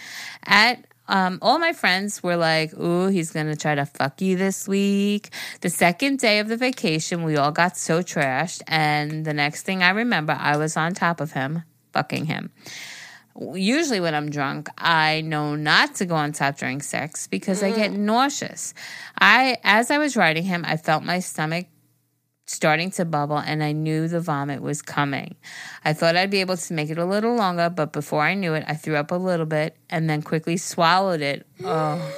At 0.46 0.86
um, 1.08 1.40
all 1.42 1.60
my 1.60 1.74
friends 1.74 2.22
were 2.22 2.36
like, 2.36 2.74
"Ooh, 2.78 3.08
he's 3.08 3.32
gonna 3.32 3.56
try 3.56 3.76
to 3.76 3.86
fuck 3.86 4.22
you 4.22 4.36
this 4.36 4.68
week." 4.68 5.30
The 5.62 5.70
second 5.70 6.20
day 6.20 6.40
of 6.40 6.48
the 6.48 6.58
vacation, 6.58 7.24
we 7.24 7.38
all 7.38 7.52
got 7.52 7.78
so 7.78 8.02
trashed, 8.02 8.62
and 8.68 9.26
the 9.26 9.34
next 9.34 9.64
thing 9.64 9.84
I 9.84 9.90
remember, 9.90 10.38
I 10.40 10.58
was 10.58 10.78
on 10.78 10.94
top 10.94 11.22
of 11.22 11.32
him, 11.32 11.64
fucking 11.94 12.26
him. 12.26 12.52
Usually, 13.54 14.00
when 14.00 14.16
I'm 14.16 14.32
drunk, 14.32 14.68
I 14.78 15.22
know 15.22 15.56
not 15.56 15.96
to 15.96 16.06
go 16.06 16.16
on 16.16 16.32
top 16.32 16.58
during 16.58 16.82
sex 16.82 17.28
because 17.28 17.62
I 17.62 17.72
get 17.72 17.92
nauseous. 17.92 18.74
I, 19.20 19.58
as 19.64 19.92
I 19.92 20.00
was 20.00 20.18
riding 20.18 20.44
him, 20.44 20.66
I 20.68 20.78
felt 20.78 21.04
my 21.04 21.20
stomach 21.20 21.68
starting 22.48 22.90
to 22.92 23.06
bubble 23.06 23.38
and 23.38 23.62
I 23.62 23.74
knew 23.74 24.08
the 24.08 24.22
vomit 24.22 24.62
was 24.62 24.82
coming. 24.82 25.36
I 25.86 25.94
thought 25.94 26.16
I'd 26.16 26.32
be 26.32 26.42
able 26.42 26.58
to 26.58 26.74
make 26.74 26.90
it 26.90 26.98
a 26.98 27.06
little 27.06 27.36
longer, 27.36 27.70
but 27.70 27.94
before 27.94 28.22
I 28.22 28.34
knew 28.34 28.54
it, 28.54 28.64
I 28.68 28.74
threw 28.74 28.96
up 28.96 29.12
a 29.12 29.16
little 29.16 29.46
bit 29.46 29.76
and 29.90 30.10
then 30.10 30.22
quickly 30.22 30.58
swallowed 30.58 31.22
it. 31.22 31.46
Oh. 31.64 32.14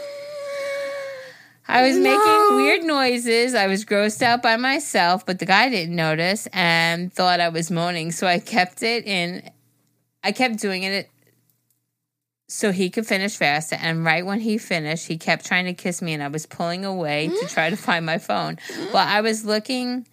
I 1.68 1.88
was 1.88 1.98
making 1.98 2.56
weird 2.56 2.84
noises. 2.84 3.54
I 3.54 3.68
was 3.68 3.86
grossed 3.86 4.24
out 4.24 4.42
by 4.42 4.56
myself, 4.56 5.24
but 5.24 5.38
the 5.38 5.46
guy 5.46 5.70
didn't 5.70 5.96
notice 5.96 6.48
and 6.52 7.14
thought 7.14 7.40
I 7.40 7.50
was 7.50 7.70
moaning, 7.70 8.12
so 8.12 8.26
I 8.26 8.40
kept 8.40 8.82
it 8.82 9.06
in. 9.06 9.50
I 10.24 10.32
kept 10.32 10.58
doing 10.58 10.82
it 10.82 11.12
so 12.48 12.72
he 12.72 12.90
could 12.90 13.06
finish 13.06 13.38
faster. 13.38 13.78
And 13.80 14.04
right 14.04 14.26
when 14.26 14.40
he 14.40 14.58
finished, 14.58 15.08
he 15.08 15.20
kept 15.20 15.46
trying 15.46 15.66
to 15.66 15.74
kiss 15.74 16.02
me, 16.02 16.14
and 16.14 16.24
I 16.24 16.30
was 16.30 16.48
pulling 16.48 16.86
away 16.86 17.28
to 17.28 17.48
try 17.48 17.70
to 17.70 17.78
find 17.78 18.04
my 18.04 18.18
phone. 18.18 18.58
While 18.90 19.08
I 19.08 19.22
was 19.22 19.46
looking, 19.46 20.08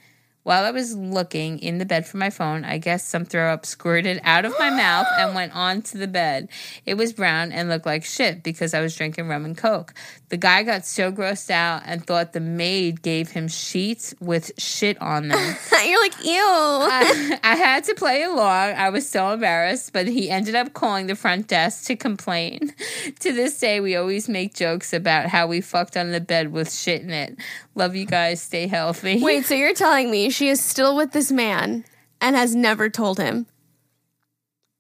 While 0.47 0.62
I 0.62 0.70
was 0.70 0.94
looking 0.94 1.59
in 1.59 1.78
the 1.78 1.84
bed 1.84 2.07
for 2.07 2.18
my 2.18 2.30
phone, 2.30 2.64
I 2.64 2.78
guess 2.78 3.05
some 3.05 3.24
throw 3.24 3.53
up 3.53 3.66
squirted 3.66 4.20
out 4.22 4.44
of 4.44 4.55
my 4.61 4.70
mouth 4.70 5.09
and 5.18 5.34
went 5.34 5.57
onto 5.57 5.99
the 5.99 6.07
bed. 6.07 6.49
It 6.84 6.94
was 6.94 7.12
brown 7.12 7.51
and 7.51 7.68
looked 7.68 7.84
like 7.84 8.05
shit 8.05 8.44
because 8.44 8.72
I 8.72 8.80
was 8.80 8.94
drinking 8.94 9.26
rum 9.26 9.44
and 9.44 9.59
coke. 9.59 9.92
The 10.28 10.36
guy 10.36 10.62
got 10.62 10.86
so 10.86 11.11
grossed 11.11 11.51
out 11.51 11.82
and 11.84 12.07
thought 12.07 12.32
the 12.32 12.38
maid 12.38 13.03
gave 13.03 13.30
him 13.30 13.49
sheets 13.49 14.14
with 14.20 14.53
shit 14.57 15.03
on 15.03 15.28
them. 15.28 15.57
You're 15.84 16.01
like, 16.01 16.24
ew. 16.24 16.32
I, 16.32 17.40
I 17.42 17.57
had 17.57 17.82
to 17.84 17.94
play 17.94 18.22
along. 18.22 18.74
I 18.74 18.90
was 18.90 19.09
so 19.09 19.32
embarrassed, 19.32 19.92
but 19.92 20.07
he 20.07 20.30
ended 20.30 20.55
up 20.55 20.74
calling 20.74 21.09
the 21.09 21.16
front 21.16 21.49
desk 21.49 21.86
to 21.86 21.97
complain. 21.97 22.72
to 23.18 23.32
this 23.32 23.59
day, 23.59 23.80
we 23.80 23.97
always 23.97 24.28
make 24.28 24.55
jokes 24.55 24.92
about 24.92 25.26
how 25.26 25.49
we 25.49 25.61
fucked 25.61 25.97
on 25.97 26.12
the 26.12 26.20
bed 26.20 26.53
with 26.53 26.72
shit 26.72 27.03
in 27.03 27.11
it. 27.11 27.36
Love 27.76 27.94
you 27.94 28.07
guys. 28.07 28.40
Stay 28.40 28.66
healthy. 28.66 29.22
Wait, 29.22 29.44
so 29.44 29.55
you're 29.55 29.74
telling 29.74 30.11
me 30.11 30.30
she 30.37 30.49
is 30.49 30.62
still 30.62 30.95
with 30.97 31.12
this 31.12 31.32
man 31.32 31.84
and 32.20 32.37
has 32.37 32.55
never 32.55 32.89
told 32.91 33.18
him? 33.18 33.47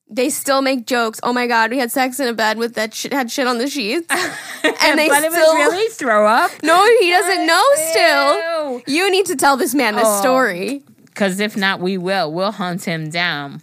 They 0.08 0.30
still 0.30 0.62
make 0.62 0.86
jokes. 0.86 1.18
Oh 1.22 1.32
my 1.32 1.46
god, 1.48 1.70
we 1.70 1.78
had 1.78 1.90
sex 1.90 2.20
in 2.20 2.28
a 2.28 2.32
bed 2.32 2.58
with 2.58 2.74
that 2.74 2.94
shit 2.94 3.12
had 3.12 3.30
shit 3.30 3.46
on 3.48 3.58
the 3.58 3.68
sheets, 3.68 4.06
and 4.62 4.98
they 4.98 5.08
but 5.08 5.24
it 5.24 5.32
still 5.32 5.54
was 5.54 5.72
really 5.72 5.88
throw 5.88 6.26
up. 6.26 6.50
no, 6.62 6.84
he 7.00 7.10
doesn't 7.10 7.46
know. 7.46 7.62
Still, 7.90 8.82
you 8.86 9.10
need 9.10 9.26
to 9.26 9.34
tell 9.36 9.56
this 9.56 9.74
man 9.74 9.96
this 9.96 10.04
Oh. 10.06 10.20
story. 10.20 10.82
Because 11.06 11.40
if 11.40 11.56
not, 11.56 11.80
we 11.80 11.96
will. 11.98 12.30
We'll 12.32 12.52
hunt 12.52 12.84
him 12.84 13.08
down. 13.10 13.62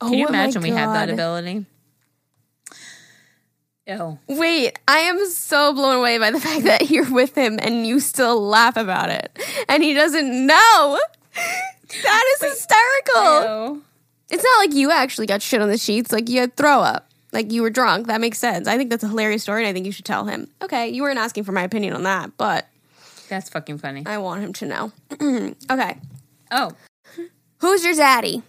Can 0.00 0.12
you 0.14 0.26
Oh 0.26 0.32
my 0.32 0.42
imagine 0.42 0.62
we 0.62 0.70
have 0.70 0.92
that 0.92 1.08
ability? 1.08 1.64
Ew. 3.86 4.18
Wait, 4.28 4.78
I 4.86 4.98
am 4.98 5.26
so 5.30 5.72
blown 5.72 5.96
away 5.96 6.18
by 6.18 6.30
the 6.30 6.40
fact 6.48 6.64
that 6.64 6.90
you're 6.90 7.10
with 7.10 7.34
him 7.34 7.58
and 7.62 7.86
you 7.86 8.00
still 8.00 8.40
laugh 8.46 8.76
about 8.76 9.08
it, 9.10 9.30
and 9.68 9.82
he 9.82 9.94
doesn't 9.94 10.46
know. 10.46 10.98
That 12.02 12.24
is 12.34 12.50
hysterical. 12.52 13.80
It's 14.30 14.44
not 14.44 14.58
like 14.58 14.74
you 14.74 14.90
actually 14.90 15.26
got 15.26 15.40
shit 15.40 15.62
on 15.62 15.68
the 15.68 15.78
sheets. 15.78 16.12
Like 16.12 16.28
you 16.28 16.40
had 16.40 16.56
throw 16.56 16.80
up. 16.80 17.08
Like 17.32 17.50
you 17.52 17.62
were 17.62 17.70
drunk. 17.70 18.06
That 18.08 18.20
makes 18.20 18.38
sense. 18.38 18.68
I 18.68 18.76
think 18.76 18.90
that's 18.90 19.04
a 19.04 19.08
hilarious 19.08 19.42
story, 19.42 19.62
and 19.62 19.68
I 19.68 19.72
think 19.72 19.86
you 19.86 19.92
should 19.92 20.04
tell 20.04 20.24
him. 20.24 20.48
Okay, 20.62 20.88
you 20.88 21.02
weren't 21.02 21.18
asking 21.18 21.44
for 21.44 21.52
my 21.52 21.62
opinion 21.62 21.94
on 21.94 22.02
that, 22.04 22.30
but 22.36 22.66
That's 23.28 23.48
fucking 23.50 23.78
funny. 23.78 24.02
I 24.06 24.18
want 24.18 24.42
him 24.42 24.52
to 24.54 24.66
know. 24.66 24.92
okay, 25.70 25.98
Oh, 26.50 26.72
who's 27.58 27.84
your 27.84 27.94
zaddy? 27.94 28.42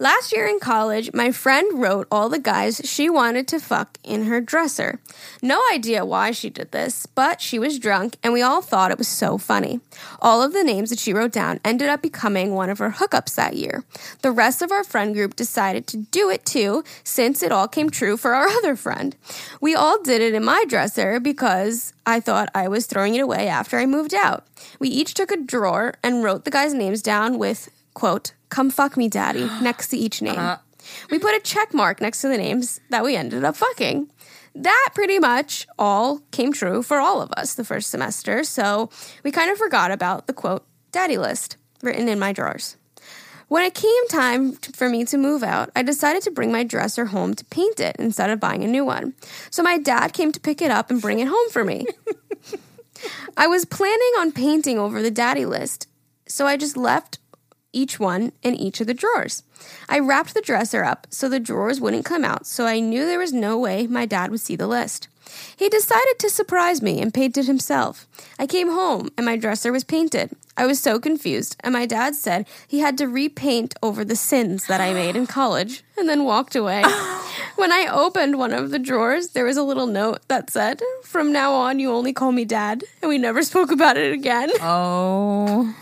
Last 0.00 0.32
year 0.32 0.46
in 0.46 0.60
college, 0.60 1.12
my 1.12 1.32
friend 1.32 1.82
wrote 1.82 2.06
all 2.08 2.28
the 2.28 2.38
guys 2.38 2.80
she 2.84 3.10
wanted 3.10 3.48
to 3.48 3.58
fuck 3.58 3.98
in 4.04 4.26
her 4.26 4.40
dresser. 4.40 5.00
No 5.42 5.60
idea 5.72 6.04
why 6.04 6.30
she 6.30 6.50
did 6.50 6.70
this, 6.70 7.04
but 7.06 7.40
she 7.40 7.58
was 7.58 7.80
drunk 7.80 8.16
and 8.22 8.32
we 8.32 8.40
all 8.40 8.62
thought 8.62 8.92
it 8.92 8.98
was 8.98 9.08
so 9.08 9.38
funny. 9.38 9.80
All 10.20 10.40
of 10.40 10.52
the 10.52 10.62
names 10.62 10.90
that 10.90 11.00
she 11.00 11.12
wrote 11.12 11.32
down 11.32 11.58
ended 11.64 11.88
up 11.88 12.00
becoming 12.00 12.54
one 12.54 12.70
of 12.70 12.78
her 12.78 12.92
hookups 12.92 13.34
that 13.34 13.56
year. 13.56 13.82
The 14.22 14.30
rest 14.30 14.62
of 14.62 14.70
our 14.70 14.84
friend 14.84 15.14
group 15.14 15.34
decided 15.34 15.88
to 15.88 15.96
do 15.96 16.30
it 16.30 16.46
too, 16.46 16.84
since 17.02 17.42
it 17.42 17.50
all 17.50 17.66
came 17.66 17.90
true 17.90 18.16
for 18.16 18.34
our 18.34 18.46
other 18.58 18.76
friend. 18.76 19.16
We 19.60 19.74
all 19.74 20.00
did 20.00 20.22
it 20.22 20.32
in 20.32 20.44
my 20.44 20.64
dresser 20.68 21.18
because 21.18 21.92
I 22.06 22.20
thought 22.20 22.50
I 22.54 22.68
was 22.68 22.86
throwing 22.86 23.16
it 23.16 23.20
away 23.20 23.48
after 23.48 23.80
I 23.80 23.86
moved 23.86 24.14
out. 24.14 24.46
We 24.78 24.90
each 24.90 25.14
took 25.14 25.32
a 25.32 25.36
drawer 25.36 25.94
and 26.04 26.22
wrote 26.22 26.44
the 26.44 26.52
guys' 26.52 26.72
names 26.72 27.02
down 27.02 27.36
with, 27.36 27.68
quote, 27.94 28.32
come 28.48 28.70
fuck 28.70 28.96
me, 28.96 29.08
daddy, 29.08 29.44
next 29.62 29.88
to 29.88 29.96
each 29.96 30.22
name. 30.22 30.38
Uh-huh. 30.38 30.58
We 31.10 31.18
put 31.18 31.34
a 31.34 31.40
check 31.40 31.74
mark 31.74 32.00
next 32.00 32.22
to 32.22 32.28
the 32.28 32.38
names 32.38 32.80
that 32.90 33.04
we 33.04 33.16
ended 33.16 33.44
up 33.44 33.56
fucking. 33.56 34.10
That 34.54 34.90
pretty 34.94 35.18
much 35.18 35.66
all 35.78 36.20
came 36.30 36.52
true 36.52 36.82
for 36.82 36.98
all 36.98 37.20
of 37.20 37.30
us 37.32 37.54
the 37.54 37.64
first 37.64 37.90
semester, 37.90 38.42
so 38.44 38.90
we 39.22 39.30
kind 39.30 39.50
of 39.50 39.58
forgot 39.58 39.90
about 39.90 40.26
the 40.26 40.32
quote, 40.32 40.66
daddy 40.90 41.18
list 41.18 41.56
written 41.82 42.08
in 42.08 42.18
my 42.18 42.32
drawers. 42.32 42.76
When 43.48 43.64
it 43.64 43.74
came 43.74 44.08
time 44.08 44.56
t- 44.56 44.72
for 44.72 44.90
me 44.90 45.04
to 45.06 45.16
move 45.16 45.42
out, 45.42 45.70
I 45.74 45.82
decided 45.82 46.22
to 46.22 46.30
bring 46.30 46.52
my 46.52 46.64
dresser 46.64 47.06
home 47.06 47.34
to 47.34 47.44
paint 47.46 47.80
it 47.80 47.96
instead 47.98 48.28
of 48.28 48.40
buying 48.40 48.62
a 48.62 48.68
new 48.68 48.84
one. 48.84 49.14
So 49.50 49.62
my 49.62 49.78
dad 49.78 50.12
came 50.12 50.32
to 50.32 50.40
pick 50.40 50.60
it 50.60 50.70
up 50.70 50.90
and 50.90 51.00
bring 51.00 51.18
it 51.20 51.28
home 51.28 51.48
for 51.50 51.64
me. 51.64 51.86
I 53.36 53.46
was 53.46 53.64
planning 53.64 54.12
on 54.18 54.32
painting 54.32 54.78
over 54.78 55.00
the 55.00 55.10
daddy 55.10 55.46
list, 55.46 55.86
so 56.26 56.46
I 56.46 56.56
just 56.56 56.76
left 56.76 57.18
each 57.72 58.00
one 58.00 58.32
in 58.42 58.54
each 58.54 58.80
of 58.80 58.86
the 58.86 58.94
drawers. 58.94 59.42
I 59.88 59.98
wrapped 59.98 60.34
the 60.34 60.40
dresser 60.40 60.84
up 60.84 61.06
so 61.10 61.28
the 61.28 61.40
drawers 61.40 61.80
wouldn't 61.80 62.04
come 62.04 62.24
out, 62.24 62.46
so 62.46 62.66
I 62.66 62.80
knew 62.80 63.04
there 63.04 63.18
was 63.18 63.32
no 63.32 63.58
way 63.58 63.86
my 63.86 64.06
dad 64.06 64.30
would 64.30 64.40
see 64.40 64.56
the 64.56 64.66
list. 64.66 65.08
He 65.56 65.68
decided 65.68 66.18
to 66.20 66.30
surprise 66.30 66.80
me 66.80 67.00
and 67.00 67.12
painted 67.12 67.46
himself. 67.46 68.06
I 68.38 68.46
came 68.46 68.70
home 68.70 69.10
and 69.16 69.26
my 69.26 69.36
dresser 69.36 69.72
was 69.72 69.84
painted. 69.84 70.30
I 70.56 70.66
was 70.66 70.80
so 70.80 70.98
confused, 70.98 71.56
and 71.60 71.72
my 71.72 71.86
dad 71.86 72.16
said 72.16 72.48
he 72.66 72.80
had 72.80 72.98
to 72.98 73.06
repaint 73.06 73.74
over 73.82 74.04
the 74.04 74.16
sins 74.16 74.66
that 74.66 74.80
I 74.80 74.92
made 74.92 75.14
in 75.16 75.26
college 75.38 75.84
and 75.96 76.08
then 76.08 76.24
walked 76.24 76.56
away. 76.56 76.82
when 77.56 77.72
I 77.72 77.86
opened 77.90 78.38
one 78.38 78.52
of 78.52 78.70
the 78.70 78.78
drawers, 78.78 79.28
there 79.28 79.44
was 79.44 79.56
a 79.56 79.62
little 79.62 79.86
note 79.86 80.26
that 80.28 80.50
said, 80.50 80.80
From 81.04 81.32
now 81.32 81.52
on, 81.52 81.78
you 81.78 81.92
only 81.92 82.12
call 82.12 82.32
me 82.32 82.44
dad, 82.44 82.82
and 83.02 83.08
we 83.08 83.18
never 83.18 83.42
spoke 83.42 83.70
about 83.70 83.96
it 83.96 84.12
again. 84.12 84.50
oh 84.60 85.74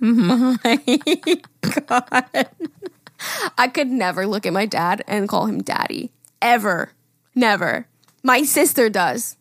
my 0.00 0.84
god! 1.86 2.48
I 3.56 3.68
could 3.68 3.88
never 3.88 4.26
look 4.26 4.46
at 4.46 4.52
my 4.52 4.66
dad 4.66 5.04
and 5.06 5.28
call 5.28 5.46
him 5.46 5.62
daddy. 5.62 6.12
Ever. 6.40 6.92
Never. 7.34 7.86
My 8.22 8.42
sister 8.42 8.88
does. 8.88 9.36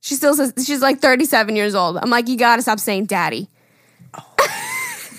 She 0.00 0.14
still 0.14 0.34
says, 0.34 0.52
she's 0.64 0.82
like 0.82 1.00
37 1.00 1.56
years 1.56 1.74
old. 1.74 1.98
I'm 1.98 2.10
like, 2.10 2.28
you 2.28 2.36
gotta 2.36 2.62
stop 2.62 2.78
saying 2.78 3.06
daddy. 3.06 3.48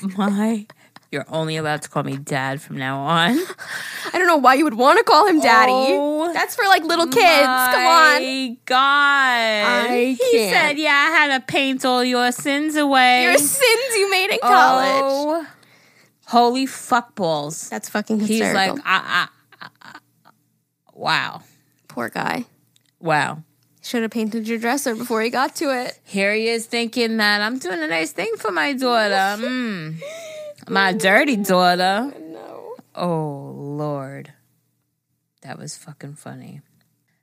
My, 0.17 0.65
you're 1.11 1.25
only 1.29 1.55
allowed 1.57 1.81
to 1.83 1.89
call 1.89 2.03
me 2.03 2.17
dad 2.17 2.61
from 2.61 2.77
now 2.77 2.99
on. 2.99 3.31
I 4.13 4.17
don't 4.17 4.27
know 4.27 4.37
why 4.37 4.55
you 4.55 4.63
would 4.65 4.73
wanna 4.75 5.03
call 5.03 5.27
him 5.27 5.39
daddy. 5.39 5.71
Oh, 5.71 6.31
That's 6.33 6.55
for 6.55 6.65
like 6.65 6.83
little 6.83 7.05
kids. 7.07 7.45
Come 7.45 7.85
on. 7.85 8.21
My 8.21 8.57
God! 8.65 8.75
I 8.77 10.17
he 10.19 10.37
can't. 10.37 10.53
said, 10.55 10.77
"Yeah, 10.77 10.91
I 10.91 11.09
had 11.27 11.39
to 11.39 11.45
paint 11.45 11.85
all 11.85 12.03
your 12.03 12.31
sins 12.31 12.75
away." 12.75 13.23
Your 13.23 13.37
sins 13.37 13.95
you 13.95 14.11
made 14.11 14.31
in 14.31 14.39
college. 14.41 15.01
Oh, 15.03 15.47
holy 16.27 16.65
fuck 16.65 17.15
balls! 17.15 17.69
That's 17.69 17.89
fucking 17.89 18.19
He's 18.19 18.41
hysterical. 18.41 18.75
like, 18.75 18.83
I, 18.85 19.27
I, 19.61 19.67
I, 19.81 19.99
wow, 20.93 21.41
Poor 21.87 22.09
guy. 22.09 22.45
wow. 22.99 23.43
Should 23.81 24.01
have 24.01 24.11
painted 24.11 24.49
your 24.49 24.57
dresser 24.57 24.95
before 24.95 25.21
he 25.21 25.29
got 25.29 25.55
to 25.57 25.65
it. 25.85 25.97
Here 26.03 26.33
he 26.33 26.49
is 26.49 26.65
thinking 26.65 27.15
that 27.17 27.39
I'm 27.39 27.57
doing 27.57 27.81
a 27.81 27.87
nice 27.87 28.11
thing 28.11 28.33
for 28.37 28.51
my 28.51 28.73
daughter. 28.73 29.15
Mm. 29.41 29.95
My 30.69 30.91
dirty 30.91 31.37
daughter. 31.37 32.11
No. 32.19 32.75
Oh, 32.93 33.53
Lord. 33.55 34.33
That 35.41 35.57
was 35.57 35.77
fucking 35.77 36.15
funny. 36.15 36.59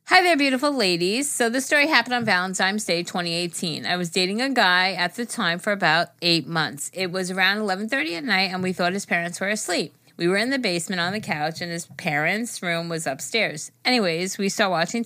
Hi 0.06 0.22
there, 0.22 0.36
beautiful 0.36 0.72
ladies. 0.72 1.30
So 1.30 1.50
this 1.50 1.66
story 1.66 1.86
happened 1.86 2.14
on 2.14 2.24
Valentine's 2.24 2.86
Day 2.86 3.02
2018. 3.02 3.84
I 3.84 3.96
was 3.96 4.08
dating 4.08 4.40
a 4.40 4.48
guy 4.48 4.92
at 4.92 5.16
the 5.16 5.26
time 5.26 5.58
for 5.58 5.72
about 5.72 6.08
eight 6.22 6.46
months. 6.46 6.90
It 6.94 7.10
was 7.10 7.30
around 7.30 7.58
11.30 7.58 8.18
at 8.18 8.24
night, 8.24 8.50
and 8.50 8.62
we 8.62 8.72
thought 8.72 8.94
his 8.94 9.04
parents 9.04 9.40
were 9.40 9.48
asleep. 9.48 9.94
We 10.16 10.26
were 10.26 10.36
in 10.38 10.48
the 10.48 10.58
basement 10.58 11.00
on 11.00 11.12
the 11.12 11.20
couch, 11.20 11.60
and 11.60 11.70
his 11.70 11.86
parents' 11.98 12.62
room 12.62 12.88
was 12.88 13.06
upstairs. 13.06 13.72
Anyways, 13.84 14.38
we 14.38 14.48
start 14.48 14.70
watching 14.70 15.04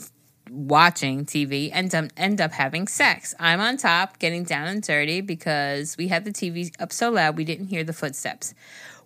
watching 0.50 1.24
TV 1.24 1.70
and 1.72 1.94
um, 1.94 2.08
end 2.16 2.40
up 2.40 2.52
having 2.52 2.86
sex. 2.88 3.34
I'm 3.38 3.60
on 3.60 3.76
top, 3.76 4.18
getting 4.18 4.44
down 4.44 4.68
and 4.68 4.82
dirty 4.82 5.20
because 5.20 5.96
we 5.96 6.08
had 6.08 6.24
the 6.24 6.30
TV 6.30 6.72
up 6.80 6.92
so 6.92 7.10
loud 7.10 7.36
we 7.36 7.44
didn't 7.44 7.66
hear 7.66 7.84
the 7.84 7.92
footsteps. 7.92 8.54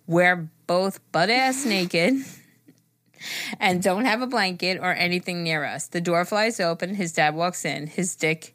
We're 0.07 0.49
both 0.67 0.99
butt 1.11 1.29
ass 1.29 1.65
naked 1.67 2.15
and 3.59 3.81
don't 3.81 4.05
have 4.05 4.21
a 4.21 4.27
blanket 4.27 4.79
or 4.81 4.93
anything 4.93 5.43
near 5.43 5.63
us. 5.63 5.87
The 5.87 6.01
door 6.01 6.25
flies 6.25 6.59
open, 6.59 6.95
his 6.95 7.13
dad 7.13 7.35
walks 7.35 7.65
in, 7.65 7.87
his 7.87 8.15
dick 8.15 8.53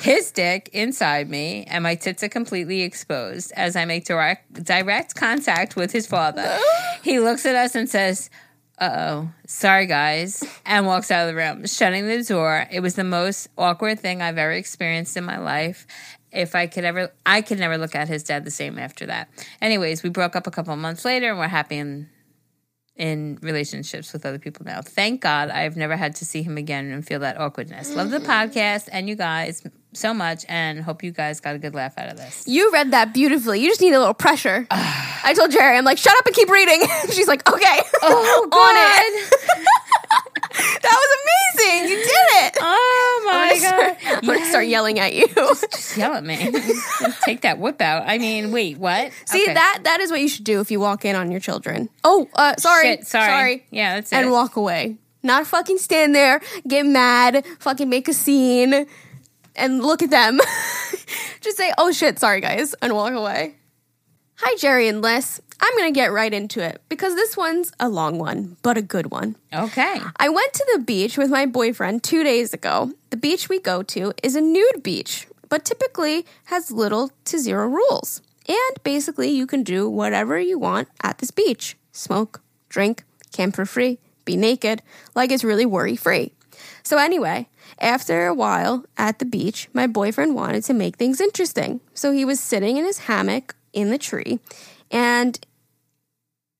his 0.00 0.30
dick 0.30 0.68
inside 0.72 1.30
me, 1.30 1.64
and 1.68 1.82
my 1.82 1.94
tits 1.94 2.22
are 2.22 2.28
completely 2.28 2.82
exposed 2.82 3.52
as 3.56 3.76
I 3.76 3.84
make 3.84 4.04
direct 4.04 4.64
direct 4.64 5.14
contact 5.14 5.76
with 5.76 5.92
his 5.92 6.06
father. 6.06 6.58
He 7.02 7.20
looks 7.20 7.46
at 7.46 7.54
us 7.54 7.76
and 7.76 7.88
says, 7.88 8.30
uh 8.78 8.90
oh, 8.96 9.30
sorry 9.46 9.86
guys, 9.86 10.44
and 10.66 10.86
walks 10.86 11.10
out 11.10 11.28
of 11.28 11.34
the 11.34 11.40
room, 11.40 11.66
shutting 11.66 12.06
the 12.06 12.22
door. 12.22 12.66
It 12.70 12.80
was 12.80 12.94
the 12.94 13.04
most 13.04 13.48
awkward 13.56 14.00
thing 14.00 14.20
I've 14.20 14.38
ever 14.38 14.52
experienced 14.52 15.16
in 15.16 15.24
my 15.24 15.38
life. 15.38 15.86
If 16.30 16.54
I 16.54 16.66
could 16.66 16.84
ever, 16.84 17.10
I 17.24 17.40
could 17.40 17.58
never 17.58 17.78
look 17.78 17.94
at 17.94 18.08
his 18.08 18.22
dad 18.22 18.44
the 18.44 18.50
same 18.50 18.78
after 18.78 19.06
that. 19.06 19.30
Anyways, 19.62 20.02
we 20.02 20.10
broke 20.10 20.36
up 20.36 20.46
a 20.46 20.50
couple 20.50 20.76
months 20.76 21.04
later 21.04 21.30
and 21.30 21.38
we're 21.38 21.48
happy 21.48 21.78
in, 21.78 22.10
in 22.96 23.38
relationships 23.40 24.12
with 24.12 24.26
other 24.26 24.38
people 24.38 24.66
now. 24.66 24.82
Thank 24.82 25.22
God 25.22 25.48
I've 25.48 25.76
never 25.76 25.96
had 25.96 26.14
to 26.16 26.26
see 26.26 26.42
him 26.42 26.58
again 26.58 26.90
and 26.90 27.06
feel 27.06 27.20
that 27.20 27.40
awkwardness. 27.40 27.94
Love 27.94 28.10
the 28.10 28.18
podcast 28.18 28.90
and 28.92 29.08
you 29.08 29.14
guys 29.14 29.62
so 29.96 30.12
much 30.14 30.44
and 30.48 30.80
hope 30.80 31.02
you 31.02 31.10
guys 31.10 31.40
got 31.40 31.54
a 31.54 31.58
good 31.58 31.74
laugh 31.74 31.96
out 31.98 32.08
of 32.10 32.16
this. 32.16 32.44
You 32.46 32.72
read 32.72 32.90
that 32.92 33.12
beautifully. 33.14 33.60
You 33.60 33.68
just 33.68 33.80
need 33.80 33.92
a 33.94 33.98
little 33.98 34.14
pressure. 34.14 34.66
I 34.70 35.32
told 35.34 35.50
Jerry, 35.50 35.76
I'm 35.76 35.84
like, 35.84 35.98
shut 35.98 36.16
up 36.16 36.26
and 36.26 36.34
keep 36.34 36.48
reading. 36.48 36.82
She's 37.10 37.28
like, 37.28 37.48
okay. 37.50 37.80
Oh, 38.02 38.48
it. 38.52 39.30
that 40.82 40.82
was 40.82 41.60
amazing. 41.64 41.90
You 41.90 41.96
did 41.96 42.06
it. 42.46 42.56
Oh 42.60 43.22
my, 43.26 43.32
my 43.32 43.48
gonna 43.48 43.60
start, 43.60 43.96
God. 44.02 44.14
I'm 44.22 44.26
gonna 44.26 44.46
start 44.50 44.66
yelling 44.66 44.98
at 44.98 45.14
you. 45.14 45.26
Just 45.28 45.96
yell 45.96 46.14
at 46.14 46.24
me. 46.24 46.36
Take 47.24 47.42
that 47.42 47.58
whip 47.58 47.80
out. 47.82 48.04
I 48.06 48.18
mean, 48.18 48.52
wait, 48.52 48.78
what? 48.78 49.12
See 49.26 49.42
Okay. 49.42 49.54
that 49.54 49.80
that 49.84 50.00
is 50.00 50.10
what 50.10 50.20
you 50.20 50.28
should 50.28 50.44
do 50.44 50.60
if 50.60 50.70
you 50.70 50.80
walk 50.80 51.04
in 51.04 51.16
on 51.16 51.30
your 51.30 51.40
children. 51.40 51.88
Oh, 52.04 52.28
uh, 52.34 52.54
sorry, 52.58 52.84
Shit, 52.84 53.06
sorry. 53.06 53.66
Yeah, 53.70 53.96
that's 53.96 54.12
it. 54.12 54.16
and 54.16 54.30
walk 54.30 54.56
away. 54.56 54.96
Not 55.22 55.46
fucking 55.46 55.78
stand 55.78 56.14
there, 56.14 56.40
get 56.68 56.86
mad, 56.86 57.44
fucking 57.58 57.88
make 57.88 58.06
a 58.06 58.12
scene, 58.12 58.86
and 59.56 59.82
look 59.82 60.02
at 60.02 60.10
them. 60.10 60.38
Just 61.40 61.56
say, 61.56 61.72
"Oh 61.78 61.92
shit, 61.92 62.18
sorry 62.18 62.40
guys," 62.40 62.74
and 62.82 62.92
walk 62.94 63.12
away. 63.12 63.56
Hi, 64.36 64.56
Jerry 64.56 64.88
and 64.88 65.00
Liz. 65.02 65.40
I'm 65.60 65.76
gonna 65.78 65.92
get 65.92 66.12
right 66.12 66.32
into 66.32 66.60
it 66.60 66.82
because 66.88 67.14
this 67.14 67.36
one's 67.36 67.72
a 67.80 67.88
long 67.88 68.18
one, 68.18 68.56
but 68.62 68.76
a 68.76 68.82
good 68.82 69.10
one. 69.10 69.36
okay. 69.52 70.00
I 70.18 70.28
went 70.28 70.52
to 70.52 70.66
the 70.74 70.80
beach 70.82 71.16
with 71.16 71.30
my 71.30 71.46
boyfriend 71.46 72.02
two 72.04 72.22
days 72.22 72.52
ago. 72.52 72.92
The 73.10 73.16
beach 73.16 73.48
we 73.48 73.58
go 73.58 73.82
to 73.82 74.12
is 74.22 74.36
a 74.36 74.40
nude 74.42 74.82
beach, 74.82 75.26
but 75.48 75.64
typically 75.64 76.26
has 76.46 76.70
little 76.70 77.10
to 77.24 77.38
zero 77.38 77.66
rules. 77.68 78.20
And 78.48 78.82
basically, 78.84 79.30
you 79.30 79.46
can 79.46 79.62
do 79.62 79.88
whatever 79.88 80.38
you 80.38 80.58
want 80.58 80.88
at 81.02 81.18
this 81.18 81.30
beach 81.30 81.76
smoke, 81.92 82.42
drink, 82.68 83.04
camp 83.32 83.56
for 83.56 83.64
free, 83.64 83.98
be 84.26 84.36
naked, 84.36 84.82
like 85.14 85.32
it's 85.32 85.44
really 85.44 85.64
worry 85.66 85.96
free. 85.96 86.32
So, 86.82 86.98
anyway, 86.98 87.48
after 87.78 88.26
a 88.26 88.34
while 88.34 88.84
at 88.96 89.18
the 89.18 89.24
beach, 89.24 89.68
my 89.72 89.86
boyfriend 89.86 90.34
wanted 90.34 90.64
to 90.64 90.74
make 90.74 90.96
things 90.96 91.20
interesting. 91.20 91.80
So, 91.94 92.12
he 92.12 92.24
was 92.24 92.40
sitting 92.40 92.76
in 92.76 92.84
his 92.84 93.00
hammock 93.00 93.54
in 93.72 93.90
the 93.90 93.98
tree, 93.98 94.40
and 94.90 95.38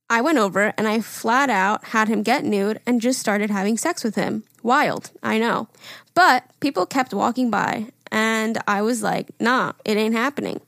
I 0.09 0.21
went 0.21 0.39
over 0.39 0.73
and 0.79 0.87
I 0.87 1.01
flat 1.01 1.51
out 1.51 1.87
had 1.87 2.09
him 2.09 2.23
get 2.23 2.45
nude 2.45 2.81
and 2.87 3.01
just 3.01 3.19
started 3.19 3.51
having 3.51 3.77
sex 3.77 4.05
with 4.05 4.15
him. 4.15 4.45
Wild, 4.63 5.11
I 5.23 5.39
know. 5.39 5.69
But 6.15 6.45
people 6.61 6.87
kept 6.87 7.13
walking 7.13 7.51
by 7.51 7.87
and 8.13 8.59
I 8.69 8.83
was 8.83 9.03
like, 9.03 9.31
nah, 9.41 9.73
it 9.85 9.97
ain't 9.97 10.15
happening. 10.15 10.61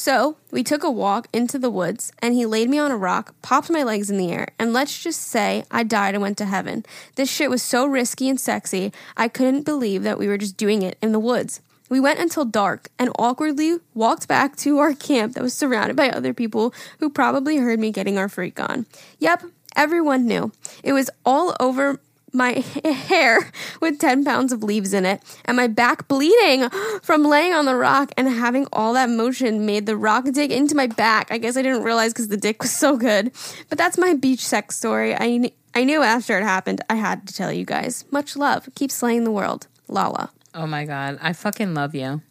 So 0.00 0.38
we 0.50 0.64
took 0.64 0.82
a 0.82 0.90
walk 0.90 1.28
into 1.30 1.58
the 1.58 1.68
woods 1.68 2.10
and 2.20 2.32
he 2.32 2.46
laid 2.46 2.70
me 2.70 2.78
on 2.78 2.90
a 2.90 2.96
rock, 2.96 3.34
popped 3.42 3.68
my 3.68 3.82
legs 3.82 4.08
in 4.08 4.16
the 4.16 4.32
air, 4.32 4.48
and 4.58 4.72
let's 4.72 4.98
just 4.98 5.20
say 5.20 5.66
I 5.70 5.82
died 5.82 6.14
and 6.14 6.22
went 6.22 6.38
to 6.38 6.46
heaven. 6.46 6.86
This 7.16 7.30
shit 7.30 7.50
was 7.50 7.62
so 7.62 7.84
risky 7.84 8.26
and 8.30 8.40
sexy, 8.40 8.94
I 9.18 9.28
couldn't 9.28 9.66
believe 9.66 10.02
that 10.04 10.18
we 10.18 10.26
were 10.26 10.38
just 10.38 10.56
doing 10.56 10.80
it 10.80 10.96
in 11.02 11.12
the 11.12 11.20
woods. 11.20 11.60
We 11.90 12.00
went 12.00 12.18
until 12.18 12.46
dark 12.46 12.88
and 12.98 13.10
awkwardly 13.18 13.76
walked 13.92 14.26
back 14.26 14.56
to 14.56 14.78
our 14.78 14.94
camp 14.94 15.34
that 15.34 15.42
was 15.42 15.52
surrounded 15.52 15.96
by 15.96 16.08
other 16.08 16.32
people 16.32 16.72
who 17.00 17.10
probably 17.10 17.58
heard 17.58 17.78
me 17.78 17.90
getting 17.90 18.16
our 18.16 18.30
freak 18.30 18.58
on. 18.58 18.86
Yep, 19.18 19.42
everyone 19.76 20.26
knew. 20.26 20.50
It 20.82 20.94
was 20.94 21.10
all 21.26 21.54
over 21.60 22.00
my 22.32 22.52
hair 22.84 23.50
with 23.80 23.98
10 23.98 24.24
pounds 24.24 24.52
of 24.52 24.62
leaves 24.62 24.92
in 24.92 25.04
it, 25.06 25.20
and 25.44 25.56
my 25.56 25.66
back 25.66 26.08
bleeding 26.08 26.68
from 27.02 27.24
laying 27.24 27.52
on 27.52 27.64
the 27.64 27.74
rock 27.76 28.12
and 28.16 28.28
having 28.28 28.66
all 28.72 28.94
that 28.94 29.08
motion 29.10 29.66
made 29.66 29.86
the 29.86 29.96
rock 29.96 30.24
dig 30.32 30.50
into 30.52 30.74
my 30.74 30.86
back. 30.86 31.30
I 31.30 31.38
guess 31.38 31.56
I 31.56 31.62
didn't 31.62 31.82
realize 31.82 32.12
because 32.12 32.28
the 32.28 32.36
dick 32.36 32.62
was 32.62 32.70
so 32.72 32.96
good. 32.96 33.32
But 33.68 33.78
that's 33.78 33.98
my 33.98 34.14
beach 34.14 34.44
sex 34.46 34.76
story. 34.76 35.14
I, 35.14 35.18
kn- 35.18 35.50
I 35.74 35.84
knew 35.84 36.02
after 36.02 36.38
it 36.38 36.42
happened, 36.42 36.80
I 36.88 36.94
had 36.96 37.26
to 37.28 37.34
tell 37.34 37.52
you 37.52 37.64
guys. 37.64 38.04
Much 38.10 38.36
love. 38.36 38.68
Keep 38.74 38.90
slaying 38.90 39.24
the 39.24 39.30
world. 39.32 39.66
Lala. 39.88 40.30
Oh 40.54 40.66
my 40.66 40.84
God. 40.84 41.18
I 41.20 41.32
fucking 41.32 41.74
love 41.74 41.94
you. 41.94 42.22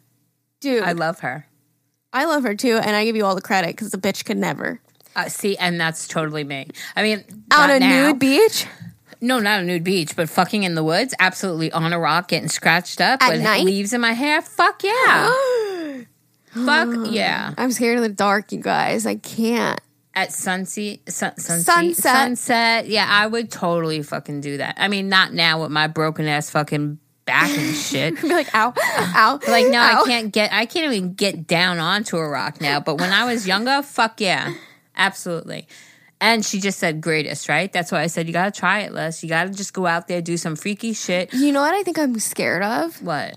Dude, 0.60 0.82
I 0.82 0.92
love 0.92 1.20
her. 1.20 1.46
I 2.12 2.24
love 2.24 2.42
her 2.42 2.54
too, 2.54 2.76
and 2.76 2.96
I 2.96 3.04
give 3.04 3.16
you 3.16 3.24
all 3.24 3.34
the 3.34 3.40
credit 3.40 3.68
because 3.68 3.90
the 3.92 3.98
bitch 3.98 4.24
could 4.24 4.36
never. 4.36 4.80
Uh, 5.16 5.28
see, 5.28 5.56
and 5.56 5.80
that's 5.80 6.06
totally 6.08 6.44
me. 6.44 6.68
I 6.96 7.02
mean, 7.02 7.24
On 7.56 7.70
a 7.70 7.78
now. 7.80 8.08
nude 8.08 8.18
beach? 8.18 8.66
No, 9.20 9.38
not 9.38 9.60
a 9.60 9.62
nude 9.62 9.84
beach, 9.84 10.16
but 10.16 10.28
fucking 10.30 10.62
in 10.62 10.74
the 10.74 10.82
woods. 10.84 11.14
Absolutely 11.18 11.70
on 11.72 11.92
a 11.92 11.98
rock, 11.98 12.28
getting 12.28 12.48
scratched 12.48 13.00
up 13.00 13.22
At 13.22 13.30
with 13.32 13.42
night? 13.42 13.64
leaves 13.64 13.92
in 13.92 14.00
my 14.00 14.12
hair. 14.12 14.40
Fuck 14.42 14.82
yeah. 14.82 15.32
Fuck 16.52 16.88
yeah. 17.10 17.54
I'm 17.56 17.70
scared 17.70 17.96
of 17.98 18.02
the 18.02 18.08
dark, 18.08 18.50
you 18.52 18.60
guys. 18.60 19.06
I 19.06 19.16
can't. 19.16 19.80
At 20.12 20.32
sunset, 20.32 20.98
sun, 21.08 21.36
sunset, 21.38 21.64
Sunset. 21.64 22.02
sunset. 22.02 22.88
Yeah, 22.88 23.06
I 23.08 23.26
would 23.28 23.50
totally 23.50 24.02
fucking 24.02 24.40
do 24.40 24.56
that. 24.56 24.74
I 24.78 24.88
mean, 24.88 25.08
not 25.08 25.32
now 25.32 25.62
with 25.62 25.70
my 25.70 25.86
broken 25.86 26.26
ass 26.26 26.50
fucking 26.50 26.98
back 27.26 27.48
and 27.56 27.76
shit. 27.76 28.20
Be 28.20 28.28
like, 28.28 28.52
ow, 28.52 28.74
ow. 28.76 29.38
Like, 29.46 29.68
no, 29.68 29.78
ow. 29.78 30.02
I 30.02 30.04
can't 30.06 30.32
get, 30.32 30.52
I 30.52 30.66
can't 30.66 30.92
even 30.92 31.14
get 31.14 31.46
down 31.46 31.78
onto 31.78 32.16
a 32.16 32.28
rock 32.28 32.60
now. 32.60 32.80
But 32.80 32.96
when 32.98 33.12
I 33.12 33.24
was 33.24 33.46
younger, 33.46 33.82
fuck 33.82 34.20
yeah, 34.20 34.52
absolutely. 34.96 35.68
And 36.20 36.44
she 36.44 36.60
just 36.60 36.78
said 36.78 37.00
greatest, 37.00 37.48
right? 37.48 37.72
That's 37.72 37.90
why 37.90 38.02
I 38.02 38.06
said 38.08 38.26
you 38.26 38.32
gotta 38.32 38.50
try 38.50 38.80
it, 38.80 38.92
Les. 38.92 39.22
You 39.22 39.28
gotta 39.28 39.50
just 39.50 39.72
go 39.72 39.86
out 39.86 40.06
there, 40.06 40.20
do 40.20 40.36
some 40.36 40.54
freaky 40.54 40.92
shit. 40.92 41.32
You 41.32 41.50
know 41.52 41.62
what 41.62 41.74
I 41.74 41.82
think 41.82 41.98
I'm 41.98 42.18
scared 42.18 42.62
of? 42.62 43.00
What? 43.02 43.36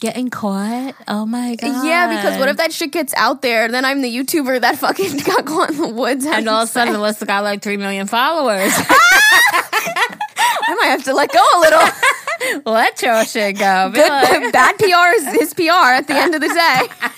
Getting 0.00 0.28
caught? 0.30 0.94
Oh 1.08 1.26
my 1.26 1.56
god! 1.56 1.84
Yeah, 1.84 2.08
because 2.08 2.38
what 2.38 2.48
if 2.48 2.56
that 2.58 2.72
shit 2.72 2.92
gets 2.92 3.12
out 3.14 3.42
there? 3.42 3.64
And 3.64 3.74
then 3.74 3.84
I'm 3.84 4.00
the 4.00 4.16
YouTuber 4.16 4.60
that 4.60 4.78
fucking 4.78 5.18
got 5.24 5.44
caught 5.44 5.70
in 5.70 5.76
the 5.76 5.88
woods. 5.88 6.24
And 6.24 6.48
all 6.48 6.62
of 6.62 6.68
a 6.68 6.72
sudden, 6.72 6.94
Alyssa 6.94 7.26
got 7.26 7.42
like 7.42 7.62
three 7.62 7.76
million 7.76 8.06
followers. 8.06 8.72
I 10.70 10.76
might 10.80 10.88
have 10.88 11.04
to 11.04 11.14
let 11.14 11.32
go 11.32 11.44
a 11.56 11.60
little. 11.60 11.80
Let 12.64 13.02
your 13.02 13.24
shit 13.24 13.58
go. 13.58 13.90
Good, 13.92 14.08
like, 14.08 14.52
bad 14.52 14.78
PR 14.78 15.16
is 15.16 15.26
his 15.40 15.54
PR 15.54 15.72
at 15.72 16.06
the 16.06 16.14
end 16.14 16.36
of 16.36 16.40
the 16.40 16.48
day. 16.48 17.08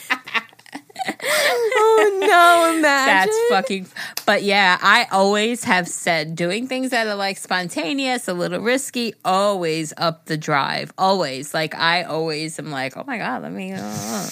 Oh 1.23 2.19
no, 2.21 2.79
imagine. 2.79 2.83
That's 2.83 3.49
fucking. 3.49 3.87
But 4.27 4.43
yeah, 4.43 4.79
I 4.81 5.07
always 5.11 5.65
have 5.65 5.89
said 5.89 6.37
doing 6.37 6.67
things 6.67 6.91
that 6.91 7.07
are 7.07 7.15
like 7.15 7.37
spontaneous, 7.39 8.29
a 8.29 8.35
little 8.35 8.61
risky, 8.61 9.15
always 9.25 9.93
up 9.97 10.27
the 10.27 10.37
drive. 10.37 10.93
Always. 10.99 11.53
Like, 11.55 11.75
I 11.75 12.05
always 12.05 12.59
am 12.59 12.71
like, 12.71 12.97
oh 12.97 13.05
my 13.07 13.19
God, 13.19 13.43
let 13.43 13.53
me. 13.53 13.73
Uh. 13.73 14.29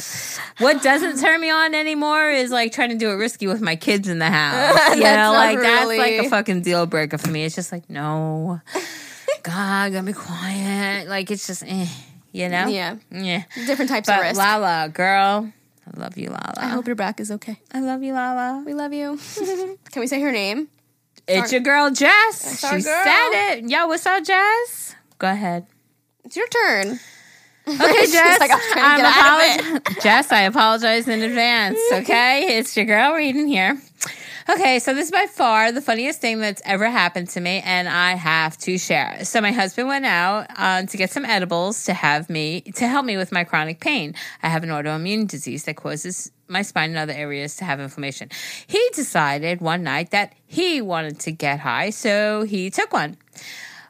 What 0.58 0.82
doesn't 0.82 1.20
turn 1.20 1.40
me 1.40 1.50
on 1.50 1.74
anymore 1.74 2.30
is 2.30 2.50
like 2.50 2.72
trying 2.72 2.90
to 2.90 2.96
do 2.96 3.10
it 3.10 3.14
risky 3.14 3.46
with 3.46 3.60
my 3.60 3.76
kids 3.76 4.08
in 4.08 4.18
the 4.18 4.26
house. 4.30 4.96
You 4.96 5.02
know, 5.02 5.32
like 5.32 5.58
that's 5.60 5.86
like 5.86 6.26
a 6.26 6.28
fucking 6.28 6.62
deal 6.62 6.86
breaker 6.86 7.18
for 7.18 7.30
me. 7.30 7.44
It's 7.44 7.54
just 7.54 7.72
like, 7.72 7.88
no. 7.88 8.60
God, 9.42 9.92
gotta 9.92 10.06
be 10.06 10.12
quiet. 10.12 11.08
Like, 11.08 11.30
it's 11.30 11.46
just, 11.46 11.62
eh, 11.66 11.86
you 12.32 12.48
know? 12.48 12.66
Yeah. 12.66 12.96
Yeah. 13.10 13.44
Different 13.66 13.88
types 13.90 14.08
of 14.08 14.16
But 14.16 14.22
risk. 14.22 14.38
Lala, 14.38 14.90
girl, 14.92 15.52
I 15.94 15.98
love 16.00 16.16
you, 16.18 16.28
Lala. 16.28 16.54
I 16.56 16.68
hope 16.68 16.86
your 16.86 16.96
back 16.96 17.20
is 17.20 17.30
okay. 17.30 17.60
I 17.72 17.80
love 17.80 18.02
you, 18.02 18.12
Lala. 18.12 18.62
We 18.64 18.74
love 18.74 18.92
you. 18.92 19.18
Can 19.90 20.00
we 20.00 20.06
say 20.06 20.20
her 20.20 20.32
name? 20.32 20.68
It's 21.26 21.52
your 21.52 21.60
girl 21.60 21.90
Jess. 21.90 22.60
She 22.60 22.66
girl. 22.68 22.80
said 22.80 23.30
it. 23.58 23.70
Yo, 23.70 23.86
what's 23.86 24.06
up, 24.06 24.24
Jess? 24.24 24.94
Go 25.18 25.28
ahead. 25.30 25.66
It's 26.24 26.36
your 26.36 26.48
turn. 26.48 26.98
Okay, 27.68 28.06
Jess. 28.06 28.40
like, 28.40 28.50
I 28.50 28.54
was 28.54 28.64
trying 28.72 28.96
to 28.96 29.02
get 29.02 29.14
out 29.14 29.76
of 29.76 29.82
apolog- 29.84 30.02
Jess, 30.02 30.32
I 30.32 30.40
apologize 30.44 31.06
in 31.06 31.20
advance. 31.20 31.78
Okay, 31.92 32.56
it's 32.56 32.74
your 32.74 32.86
girl 32.86 33.12
reading 33.12 33.46
here. 33.46 33.78
Okay, 34.50 34.78
so 34.78 34.94
this 34.94 35.06
is 35.06 35.10
by 35.10 35.26
far 35.26 35.72
the 35.72 35.82
funniest 35.82 36.22
thing 36.22 36.40
that's 36.40 36.62
ever 36.64 36.88
happened 36.88 37.28
to 37.30 37.40
me, 37.40 37.60
and 37.66 37.86
I 37.86 38.14
have 38.14 38.56
to 38.58 38.78
share. 38.78 39.22
So 39.26 39.42
my 39.42 39.52
husband 39.52 39.88
went 39.88 40.06
out 40.06 40.46
uh, 40.56 40.84
to 40.84 40.96
get 40.96 41.10
some 41.10 41.26
edibles 41.26 41.84
to 41.84 41.92
have 41.92 42.30
me 42.30 42.62
to 42.62 42.88
help 42.88 43.04
me 43.04 43.18
with 43.18 43.30
my 43.30 43.44
chronic 43.44 43.78
pain. 43.78 44.14
I 44.42 44.48
have 44.48 44.62
an 44.62 44.70
autoimmune 44.70 45.28
disease 45.28 45.64
that 45.64 45.76
causes 45.76 46.32
my 46.46 46.62
spine 46.62 46.88
and 46.88 46.98
other 46.98 47.12
areas 47.12 47.56
to 47.56 47.66
have 47.66 47.78
inflammation. 47.78 48.30
He 48.66 48.82
decided 48.94 49.60
one 49.60 49.82
night 49.82 50.12
that 50.12 50.34
he 50.46 50.80
wanted 50.80 51.20
to 51.20 51.30
get 51.30 51.60
high, 51.60 51.90
so 51.90 52.44
he 52.44 52.70
took 52.70 52.90
one. 52.90 53.18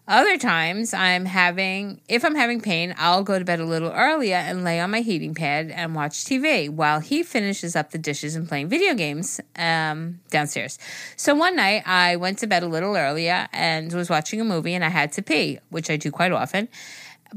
Other 0.08 0.38
times, 0.38 0.94
I'm 0.94 1.26
having, 1.26 2.00
if 2.08 2.24
I'm 2.24 2.34
having 2.34 2.62
pain, 2.62 2.94
I'll 2.96 3.22
go 3.22 3.38
to 3.38 3.44
bed 3.44 3.60
a 3.60 3.66
little 3.66 3.90
earlier 3.90 4.36
and 4.36 4.64
lay 4.64 4.80
on 4.80 4.90
my 4.90 5.02
heating 5.02 5.34
pad 5.34 5.70
and 5.70 5.94
watch 5.94 6.24
TV 6.24 6.70
while 6.70 7.00
he 7.00 7.22
finishes 7.22 7.76
up 7.76 7.90
the 7.90 7.98
dishes 7.98 8.34
and 8.34 8.48
playing 8.48 8.68
video 8.68 8.94
games 8.94 9.38
um, 9.56 10.20
downstairs. 10.30 10.78
So 11.16 11.34
one 11.34 11.56
night, 11.56 11.82
I 11.84 12.16
went 12.16 12.38
to 12.38 12.46
bed 12.46 12.62
a 12.62 12.68
little 12.68 12.96
earlier 12.96 13.48
and 13.52 13.92
was 13.92 14.08
watching 14.08 14.40
a 14.40 14.44
movie 14.44 14.72
and 14.72 14.82
I 14.82 14.88
had 14.88 15.12
to 15.12 15.22
pee, 15.22 15.58
which 15.68 15.90
I 15.90 15.98
do 15.98 16.10
quite 16.10 16.32
often. 16.32 16.68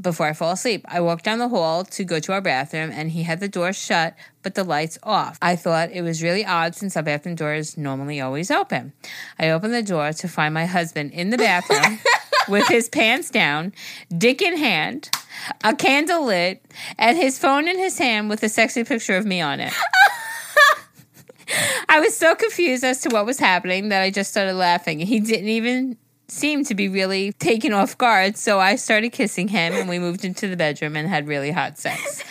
Before 0.00 0.26
I 0.26 0.32
fall 0.32 0.52
asleep, 0.52 0.86
I 0.88 1.02
walked 1.02 1.26
down 1.26 1.40
the 1.40 1.50
hall 1.50 1.84
to 1.84 2.04
go 2.04 2.20
to 2.20 2.32
our 2.32 2.40
bathroom 2.40 2.90
and 2.90 3.10
he 3.10 3.24
had 3.24 3.40
the 3.40 3.48
door 3.48 3.74
shut, 3.74 4.16
but 4.42 4.54
the 4.54 4.64
lights 4.64 4.98
off. 5.02 5.36
I 5.42 5.56
thought 5.56 5.90
it 5.92 6.00
was 6.00 6.22
really 6.22 6.46
odd 6.46 6.74
since 6.74 6.96
our 6.96 7.02
bathroom 7.02 7.34
door 7.34 7.52
is 7.52 7.76
normally 7.76 8.18
always 8.18 8.50
open. 8.50 8.94
I 9.38 9.50
opened 9.50 9.74
the 9.74 9.82
door 9.82 10.14
to 10.14 10.26
find 10.26 10.54
my 10.54 10.64
husband 10.64 11.12
in 11.12 11.28
the 11.28 11.36
bathroom 11.36 11.98
with 12.48 12.66
his 12.68 12.88
pants 12.88 13.30
down, 13.30 13.72
dick 14.16 14.42
in 14.42 14.56
hand, 14.56 15.10
a 15.64 15.74
candle 15.74 16.26
lit, 16.26 16.64
and 16.98 17.16
his 17.16 17.38
phone 17.38 17.68
in 17.68 17.78
his 17.78 17.98
hand 17.98 18.28
with 18.28 18.42
a 18.42 18.48
sexy 18.48 18.84
picture 18.84 19.16
of 19.16 19.26
me 19.26 19.40
on 19.40 19.60
it. 19.60 19.72
I 21.88 22.00
was 22.00 22.16
so 22.16 22.34
confused 22.34 22.84
as 22.84 23.00
to 23.02 23.10
what 23.10 23.26
was 23.26 23.38
happening 23.38 23.90
that 23.90 24.02
I 24.02 24.10
just 24.10 24.30
started 24.30 24.54
laughing. 24.54 25.00
He 25.00 25.20
didn't 25.20 25.48
even 25.48 25.98
seem 26.28 26.64
to 26.64 26.74
be 26.74 26.88
really 26.88 27.32
taken 27.34 27.72
off 27.72 27.98
guard, 27.98 28.36
so 28.36 28.58
I 28.58 28.76
started 28.76 29.10
kissing 29.10 29.48
him 29.48 29.74
and 29.74 29.88
we 29.88 29.98
moved 29.98 30.24
into 30.24 30.48
the 30.48 30.56
bedroom 30.56 30.96
and 30.96 31.08
had 31.08 31.28
really 31.28 31.50
hot 31.50 31.78
sex. 31.78 32.24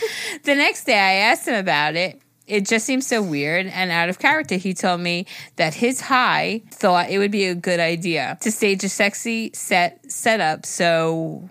the 0.44 0.56
next 0.56 0.86
day 0.86 0.98
I 0.98 1.14
asked 1.30 1.48
him 1.48 1.56
about 1.56 1.96
it. 1.96 2.20
It 2.52 2.66
just 2.66 2.86
seems 2.86 3.08
so 3.08 3.22
weird 3.22 3.68
and 3.68 3.92
out 3.92 4.10
of 4.10 4.20
character. 4.20 4.56
He 4.56 4.74
told 4.74 5.00
me 5.00 5.26
that 5.56 5.74
his 5.74 6.02
high 6.02 6.64
thought 6.70 7.10
it 7.10 7.18
would 7.18 7.32
be 7.32 7.46
a 7.46 7.56
good 7.56 7.80
idea 7.80 8.38
to 8.42 8.52
stage 8.52 8.84
a 8.84 8.90
sexy 8.90 9.52
set 9.54 10.12
setup 10.12 10.66
so 10.66 11.50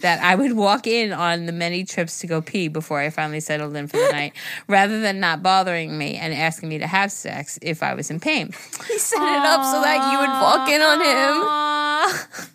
that 0.00 0.22
I 0.22 0.34
would 0.34 0.52
walk 0.52 0.86
in 0.86 1.14
on 1.14 1.46
the 1.46 1.52
many 1.52 1.82
trips 1.82 2.18
to 2.18 2.26
go 2.26 2.42
pee 2.42 2.68
before 2.68 3.00
I 3.00 3.08
finally 3.08 3.40
settled 3.40 3.74
in 3.74 3.86
for 3.86 3.96
the 3.96 4.10
night, 4.12 4.34
rather 4.68 5.00
than 5.00 5.18
not 5.18 5.42
bothering 5.42 5.96
me 5.96 6.16
and 6.16 6.34
asking 6.34 6.68
me 6.68 6.76
to 6.76 6.86
have 6.86 7.10
sex 7.10 7.58
if 7.62 7.82
I 7.82 7.94
was 7.94 8.10
in 8.10 8.20
pain. 8.20 8.52
He 8.86 8.98
set 8.98 9.22
it 9.22 9.46
up 9.46 9.64
so 9.64 9.80
that 9.80 10.12
you 10.12 10.18
would 10.18 10.28
walk 10.28 10.68
in 10.68 10.82
on 10.82 11.00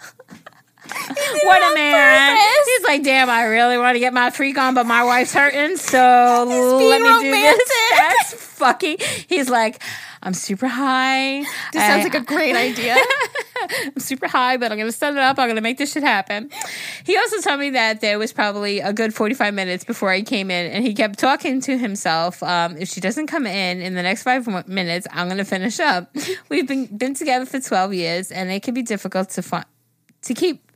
him. 0.05 0.13
What 1.43 1.71
a 1.71 1.75
man! 1.75 2.37
purpose. 2.37 2.67
He's 2.67 2.87
like, 2.87 3.03
damn, 3.03 3.29
I 3.29 3.43
really 3.45 3.77
want 3.77 3.95
to 3.95 3.99
get 3.99 4.13
my 4.13 4.29
freak 4.29 4.57
on, 4.57 4.73
but 4.73 4.85
my 4.85 5.03
wife's 5.03 5.33
hurting, 5.33 5.77
so 5.77 6.45
let 6.47 6.47
me 6.47 6.79
do 6.79 6.89
this. 6.89 7.23
romantic. 7.23 7.65
That's 7.97 8.33
fucking. 8.33 8.97
He's 9.27 9.49
like, 9.49 9.81
I'm 10.21 10.33
super 10.33 10.67
high. 10.67 11.43
This 11.71 11.81
sounds 11.81 12.03
like 12.03 12.15
a 12.15 12.21
great 12.21 12.55
idea. 12.55 12.97
I'm 13.85 13.99
super 13.99 14.27
high, 14.27 14.57
but 14.57 14.71
I'm 14.71 14.77
going 14.77 14.89
to 14.89 14.97
set 14.97 15.13
it 15.13 15.19
up. 15.19 15.37
I'm 15.39 15.47
going 15.47 15.55
to 15.55 15.61
make 15.61 15.77
this 15.77 15.93
shit 15.93 16.03
happen. 16.03 16.49
He 17.05 17.15
also 17.17 17.39
told 17.41 17.59
me 17.59 17.69
that 17.71 18.01
there 18.01 18.19
was 18.19 18.33
probably 18.33 18.79
a 18.79 18.91
good 18.91 19.13
45 19.13 19.53
minutes 19.53 19.83
before 19.83 20.09
I 20.09 20.21
came 20.21 20.51
in, 20.51 20.71
and 20.71 20.83
he 20.85 20.93
kept 20.93 21.19
talking 21.19 21.61
to 21.61 21.77
himself. 21.77 22.41
Um, 22.43 22.77
if 22.77 22.89
she 22.89 22.99
doesn't 22.99 23.27
come 23.27 23.45
in 23.45 23.81
in 23.81 23.95
the 23.95 24.03
next 24.03 24.23
five 24.23 24.47
minutes, 24.67 25.07
I'm 25.11 25.27
going 25.27 25.37
to 25.37 25.45
finish 25.45 25.79
up. 25.79 26.13
We've 26.49 26.67
been 26.67 26.85
been 26.85 27.13
together 27.13 27.45
for 27.45 27.59
12 27.59 27.93
years, 27.93 28.31
and 28.31 28.49
it 28.51 28.63
can 28.63 28.73
be 28.73 28.81
difficult 28.81 29.29
to 29.31 29.41
find 29.41 29.65
to 30.23 30.33
keep 30.33 30.68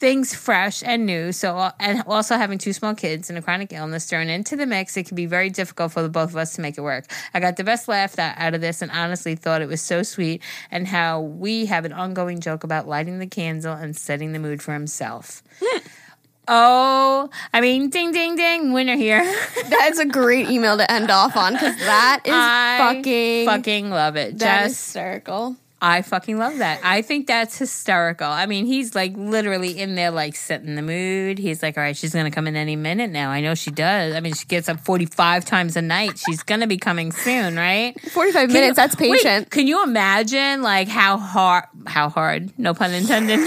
things 0.00 0.34
fresh 0.34 0.82
and 0.82 1.04
new. 1.04 1.30
So, 1.30 1.56
uh, 1.58 1.72
and 1.78 2.02
also 2.06 2.36
having 2.36 2.58
two 2.58 2.72
small 2.72 2.94
kids 2.94 3.28
and 3.28 3.38
a 3.38 3.42
chronic 3.42 3.72
illness 3.72 4.06
thrown 4.06 4.28
into 4.28 4.56
the 4.56 4.66
mix, 4.66 4.96
it 4.96 5.06
can 5.06 5.14
be 5.14 5.26
very 5.26 5.50
difficult 5.50 5.92
for 5.92 6.02
the 6.02 6.08
both 6.08 6.30
of 6.30 6.36
us 6.36 6.54
to 6.54 6.62
make 6.62 6.78
it 6.78 6.80
work. 6.80 7.04
I 7.34 7.40
got 7.40 7.56
the 7.56 7.64
best 7.64 7.86
laugh 7.86 8.18
out 8.18 8.54
of 8.54 8.62
this 8.62 8.82
and 8.82 8.90
honestly 8.90 9.36
thought 9.36 9.62
it 9.62 9.68
was 9.68 9.82
so 9.82 10.02
sweet 10.02 10.42
and 10.70 10.88
how 10.88 11.20
we 11.20 11.66
have 11.66 11.84
an 11.84 11.92
ongoing 11.92 12.40
joke 12.40 12.64
about 12.64 12.88
lighting 12.88 13.18
the 13.18 13.26
candle 13.26 13.74
and 13.74 13.94
setting 13.94 14.32
the 14.32 14.38
mood 14.38 14.62
for 14.62 14.72
himself. 14.72 15.42
oh, 16.48 17.28
I 17.52 17.60
mean, 17.60 17.90
ding, 17.90 18.10
ding, 18.12 18.36
ding, 18.36 18.72
winner 18.72 18.96
here. 18.96 19.22
That's 19.68 19.98
a 19.98 20.06
great 20.06 20.48
email 20.48 20.78
to 20.78 20.90
end 20.90 21.10
off 21.10 21.36
on 21.36 21.52
because 21.52 21.76
that 21.76 22.22
is 22.24 22.32
I 22.34 22.78
fucking 22.78 23.46
fucking 23.46 23.90
love 23.90 24.16
it. 24.16 24.38
that 24.38 24.66
is 24.66 24.72
Just 24.72 24.86
hysterical. 24.86 25.56
I 25.82 26.02
fucking 26.02 26.38
love 26.38 26.58
that. 26.58 26.80
I 26.84 27.00
think 27.02 27.26
that's 27.26 27.56
hysterical. 27.56 28.26
I 28.26 28.44
mean, 28.46 28.66
he's 28.66 28.94
like 28.94 29.14
literally 29.16 29.78
in 29.80 29.94
there, 29.94 30.10
like 30.10 30.36
setting 30.36 30.74
the 30.74 30.82
mood. 30.82 31.38
He's 31.38 31.62
like, 31.62 31.78
all 31.78 31.82
right, 31.82 31.96
she's 31.96 32.12
gonna 32.12 32.30
come 32.30 32.46
in 32.46 32.54
any 32.56 32.76
minute 32.76 33.10
now. 33.10 33.30
I 33.30 33.40
know 33.40 33.54
she 33.54 33.70
does. 33.70 34.14
I 34.14 34.20
mean, 34.20 34.34
she 34.34 34.44
gets 34.46 34.68
up 34.68 34.80
45 34.80 35.44
times 35.46 35.76
a 35.76 35.82
night. 35.82 36.18
She's 36.18 36.42
gonna 36.42 36.66
be 36.66 36.76
coming 36.76 37.12
soon, 37.12 37.56
right? 37.56 37.98
Forty-five 38.10 38.48
Can 38.48 38.52
minutes. 38.52 38.68
you- 38.68 38.74
that's 38.74 38.98
wait, 38.98 39.12
patient. 39.22 39.50
can 39.50 39.66
you 39.66 39.82
imagine 39.82 40.60
like 40.62 40.88
how 40.88 41.16
hard, 41.16 41.64
how 41.86 42.08
hard, 42.10 42.52
no 42.58 42.74
pun 42.74 42.92
intended, 42.92 43.40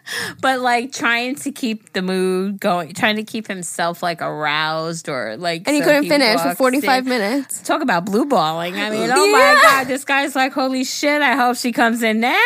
but 0.40 0.60
like 0.60 0.92
trying 0.92 1.34
to 1.36 1.50
keep 1.52 1.92
the 1.92 2.02
mood 2.02 2.60
going, 2.60 2.94
trying 2.94 3.16
to 3.16 3.24
keep 3.24 3.46
himself 3.48 4.02
like 4.02 4.22
aroused 4.22 5.08
or 5.08 5.36
like, 5.36 5.64
and 5.66 5.74
he 5.74 5.82
so 5.82 5.88
couldn't 5.88 6.08
finish 6.08 6.40
for 6.40 6.54
forty-five 6.54 7.04
in- 7.04 7.08
minutes. 7.08 7.60
Talk 7.62 7.82
about 7.82 8.04
blue 8.04 8.26
balling. 8.26 8.74
I 8.76 8.90
mean, 8.90 9.10
oh 9.12 9.32
my 9.32 9.58
God, 9.62 9.84
this 9.88 10.04
guy's 10.04 10.36
like, 10.36 10.52
holy 10.52 10.84
shit, 10.84 11.20
I 11.22 11.34
hope 11.36 11.56
she 11.56 11.72
comes 11.80 12.02
in 12.02 12.20
now. 12.20 12.36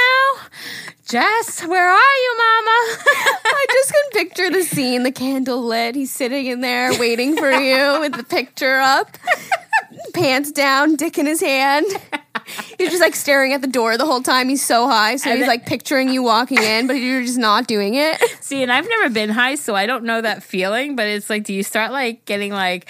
Jess, 1.09 1.66
where 1.66 1.89
are 1.91 1.97
you, 2.22 2.35
mama? 2.37 2.70
I 3.45 3.66
just 3.68 3.93
can 3.93 4.11
picture 4.26 4.49
the 4.49 4.62
scene, 4.62 5.03
the 5.03 5.11
candle 5.11 5.61
lit. 5.61 5.97
He's 5.97 6.12
sitting 6.12 6.47
in 6.47 6.61
there 6.61 6.97
waiting 7.01 7.37
for 7.37 7.51
you 7.51 7.99
with 7.99 8.12
the 8.14 8.22
picture 8.22 8.78
up, 8.78 9.18
pants 10.14 10.53
down, 10.53 10.95
dick 10.95 11.18
in 11.18 11.26
his 11.26 11.41
hand. 11.41 11.85
He's 12.78 12.91
just 12.91 13.01
like 13.01 13.16
staring 13.16 13.53
at 13.53 13.61
the 13.61 13.66
door 13.66 13.99
the 13.99 14.07
whole 14.07 14.22
time. 14.22 14.49
He's 14.49 14.64
so 14.64 14.87
high, 14.87 15.16
so 15.16 15.28
And 15.30 15.39
he's 15.41 15.49
then- 15.49 15.57
like 15.57 15.66
picturing 15.66 16.11
you 16.11 16.22
walking 16.22 16.62
in, 16.62 16.87
but 16.87 16.93
you're 16.95 17.22
just 17.22 17.37
not 17.37 17.66
doing 17.66 17.95
it. 17.95 18.22
See, 18.41 18.62
and 18.62 18.70
I've 18.70 18.89
never 18.89 19.11
been 19.11 19.30
high, 19.30 19.57
so 19.57 19.74
I 19.74 19.87
don't 19.87 20.05
know 20.05 20.20
that 20.20 20.45
feeling, 20.45 20.95
but 20.95 21.09
it's 21.09 21.28
like, 21.28 21.43
do 21.43 21.53
you 21.53 21.64
start 21.64 21.91
like 21.91 22.24
getting 22.24 22.53
like, 22.53 22.89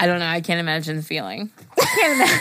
I 0.00 0.06
don't 0.06 0.18
know, 0.18 0.26
I 0.26 0.40
can't 0.40 0.60
imagine 0.60 0.96
the 0.96 1.02
feeling. 1.02 1.50
I 1.78 1.84
can't 1.84 2.12
imagine. 2.22 2.40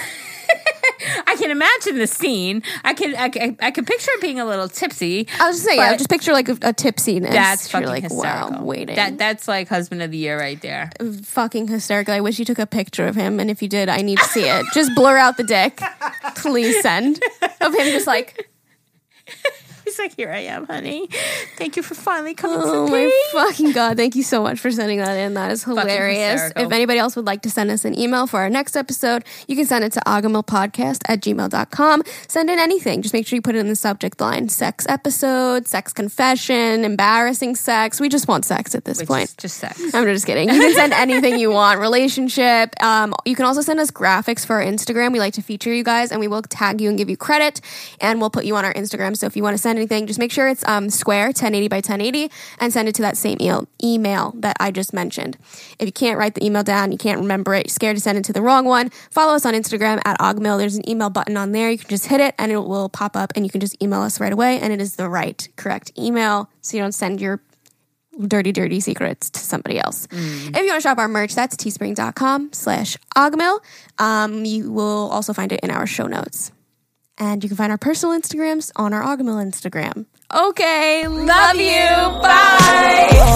I 1.38 1.40
can 1.40 1.52
imagine 1.52 1.98
the 2.00 2.08
scene. 2.08 2.64
I 2.84 2.94
can, 2.94 3.16
I 3.16 3.30
can, 3.30 3.58
I 3.60 3.70
can 3.70 3.86
picture 3.86 4.10
it 4.16 4.22
being 4.22 4.40
a 4.40 4.46
little 4.46 4.68
tipsy. 4.68 5.28
I 5.40 5.48
was 5.48 5.58
just 5.58 5.66
saying, 5.66 5.80
yeah, 5.80 5.96
just 5.96 6.10
picture 6.10 6.34
like 6.34 6.50
a, 6.50 6.54
a 6.54 6.74
tipsiness. 6.74 7.30
That's 7.30 7.70
fucking 7.70 7.88
like, 7.88 8.04
hysterical. 8.04 8.52
wow, 8.52 8.64
waiting. 8.64 8.96
That 8.96 9.18
that's 9.20 9.48
like 9.48 9.68
husband 9.68 10.02
of 10.02 10.10
the 10.10 10.18
year 10.18 10.40
right 10.40 10.60
there. 10.62 10.90
fucking 11.24 11.68
hysterical. 11.68 12.14
I 12.16 12.22
wish 12.22 12.40
you 12.40 12.46
took 12.46 12.58
a 12.58 12.66
picture 12.66 13.06
of 13.06 13.16
him, 13.16 13.40
and 13.40 13.52
if 13.52 13.62
you 13.62 13.68
did, 13.68 13.88
I 13.88 14.02
need 14.02 14.18
to 14.18 14.26
see 14.26 14.46
it. 14.46 14.66
Just 14.74 14.96
blur 14.96 15.18
out 15.18 15.38
the 15.38 15.44
dick. 15.44 15.80
Please 16.38 16.82
send 16.82 17.22
of 17.62 17.74
him 17.74 17.92
just 17.92 18.08
like, 18.08 18.50
He's 19.98 19.98
like, 20.00 20.18
here 20.18 20.30
I 20.32 20.40
am, 20.40 20.66
honey. 20.66 21.08
Thank 21.56 21.78
you 21.78 21.82
for 21.82 21.96
finally 21.96 22.34
coming 22.34 22.60
oh 22.62 22.88
to 22.88 22.92
my 22.92 23.10
fucking 23.32 23.72
god! 23.72 23.96
Thank 23.96 24.16
you 24.16 24.24
so 24.24 24.44
much 24.44 24.60
for 24.60 24.70
sending 24.70 24.98
that 24.98 25.16
in. 25.16 25.34
That 25.36 25.50
is 25.50 25.64
hilarious. 25.64 26.52
If 26.58 26.74
anybody 26.74 27.00
else 27.00 27.16
would 27.16 27.26
like 27.26 27.42
to 27.44 27.50
send 27.50 27.72
us 27.72 27.86
an 27.86 27.98
email 27.98 28.28
for 28.28 28.42
our 28.42 28.50
next 28.50 28.76
episode, 28.76 29.24
you 29.48 29.56
can 29.56 29.66
send 29.66 29.86
it 29.86 29.94
to 29.94 30.02
agahmilpodcast 30.02 31.04
at 31.08 31.22
gmail.com. 31.22 32.04
Send 32.28 32.50
in 32.50 32.60
anything. 32.60 33.02
Just 33.02 33.14
make 33.14 33.26
sure 33.26 33.38
you 33.38 33.42
put 33.42 33.56
it 33.56 33.60
in 33.60 33.70
the 33.70 33.78
subject 33.78 34.20
line: 34.20 34.50
sex 34.50 34.86
episode, 34.90 35.68
sex 35.68 35.94
confession, 35.94 36.84
embarrassing 36.84 37.56
sex. 37.56 38.02
We 38.02 38.10
just 38.10 38.28
want 38.28 38.44
sex 38.44 38.76
at 38.76 38.84
this 38.84 39.00
Which 39.00 39.08
point. 39.08 39.36
just 39.38 39.56
sex. 39.56 39.80
I'm 39.94 40.04
just 40.04 40.26
kidding. 40.26 40.50
You 40.50 40.60
can 40.60 40.74
send 40.74 40.92
anything 40.92 41.40
you 41.40 41.52
want. 41.52 41.80
Relationship. 41.80 42.74
Um, 42.84 43.14
you 43.24 43.38
can 43.38 43.46
also 43.46 43.62
send 43.62 43.80
us 43.80 43.90
graphics 43.90 44.46
for 44.46 44.58
our 44.58 44.64
Instagram. 44.64 45.14
We 45.14 45.20
like 45.20 45.36
to 45.36 45.42
feature 45.42 45.74
you 45.74 45.86
guys, 45.86 46.12
and 46.12 46.20
we 46.20 46.28
will 46.28 46.42
tag 46.42 46.82
you 46.82 46.90
and 46.90 46.98
give 46.98 47.10
you 47.10 47.16
credit, 47.16 47.62
and 48.02 48.20
we'll 48.20 48.30
put 48.30 48.44
you 48.44 48.58
on 48.58 48.66
our 48.66 48.74
Instagram. 48.74 49.16
So 49.16 49.28
if 49.28 49.38
you 49.38 49.44
want 49.44 49.54
to 49.54 49.62
send 49.62 49.77
anything, 49.78 50.08
just 50.08 50.20
make 50.20 50.32
sure 50.32 50.48
it's 50.48 50.68
um, 50.68 50.90
square 50.90 51.28
1080 51.28 51.68
by 51.68 51.78
1080, 51.78 52.32
and 52.60 52.74
send 52.74 52.90
it 52.90 52.96
to 52.96 53.02
that 53.04 53.16
same 53.18 53.38
email, 53.40 53.68
email 53.84 54.34
that 54.38 54.58
I 54.60 54.72
just 54.72 54.94
mentioned. 54.94 55.38
If 55.80 55.86
you 55.86 55.92
can't 55.92 56.18
write 56.18 56.36
the 56.36 56.46
email 56.46 56.64
down, 56.64 56.92
you 56.92 56.98
can't 56.98 57.20
remember 57.20 57.54
it, 57.54 57.68
you're 57.68 57.74
scared 57.74 57.96
to 57.96 58.02
send 58.02 58.18
it 58.18 58.26
to 58.26 58.34
the 58.34 58.42
wrong 58.42 58.66
one, 58.66 58.90
follow 59.10 59.34
us 59.34 59.46
on 59.46 59.54
Instagram 59.54 60.02
at 60.06 60.20
Agahmil. 60.20 60.58
There's 60.58 60.76
an 60.76 60.90
email 60.90 61.10
button 61.10 61.38
on 61.38 61.52
there. 61.52 61.70
You 61.70 61.78
can 61.78 61.90
just 61.90 62.08
hit 62.08 62.20
it, 62.20 62.36
and 62.38 62.52
it 62.52 62.58
will 62.58 62.90
pop 62.90 63.16
up, 63.16 63.32
and 63.36 63.46
you 63.46 63.52
can 63.52 63.62
just 63.62 63.82
email 63.82 64.02
us 64.02 64.20
right 64.20 64.34
away, 64.34 64.60
and 64.60 64.74
it 64.74 64.82
is 64.82 64.96
the 64.96 65.10
right, 65.10 65.48
correct 65.56 65.92
email, 65.98 66.50
so 66.62 66.76
you 66.76 66.84
don't 66.84 66.92
send 66.94 67.22
your 67.22 67.42
dirty, 68.26 68.52
dirty 68.52 68.80
secrets 68.80 69.30
to 69.30 69.40
somebody 69.40 69.80
else. 69.80 70.08
If 70.50 70.58
you 70.58 70.68
want 70.68 70.82
to 70.82 70.82
shop 70.82 70.98
our 70.98 71.08
merch, 71.08 71.36
that's 71.36 71.56
teespring.com 71.56 72.54
slash 72.54 72.98
agahmil. 73.16 73.60
Um, 74.00 74.46
you 74.46 74.72
will 74.72 75.10
also 75.12 75.34
find 75.34 75.52
it 75.52 75.60
in 75.62 75.70
our 75.70 75.86
show 75.86 76.08
notes. 76.08 76.52
And 77.20 77.44
you 77.44 77.50
can 77.50 77.58
find 77.58 77.72
our 77.72 77.78
personal 77.78 78.20
Instagrams 78.20 78.72
on 78.76 78.94
our 78.94 79.04
Agahmil 79.04 79.44
Instagram. 79.44 80.06
Okay, 80.34 81.08
love, 81.08 81.56
you. 81.56 82.22
Bye. 82.22 83.08
Bye. 83.12 83.28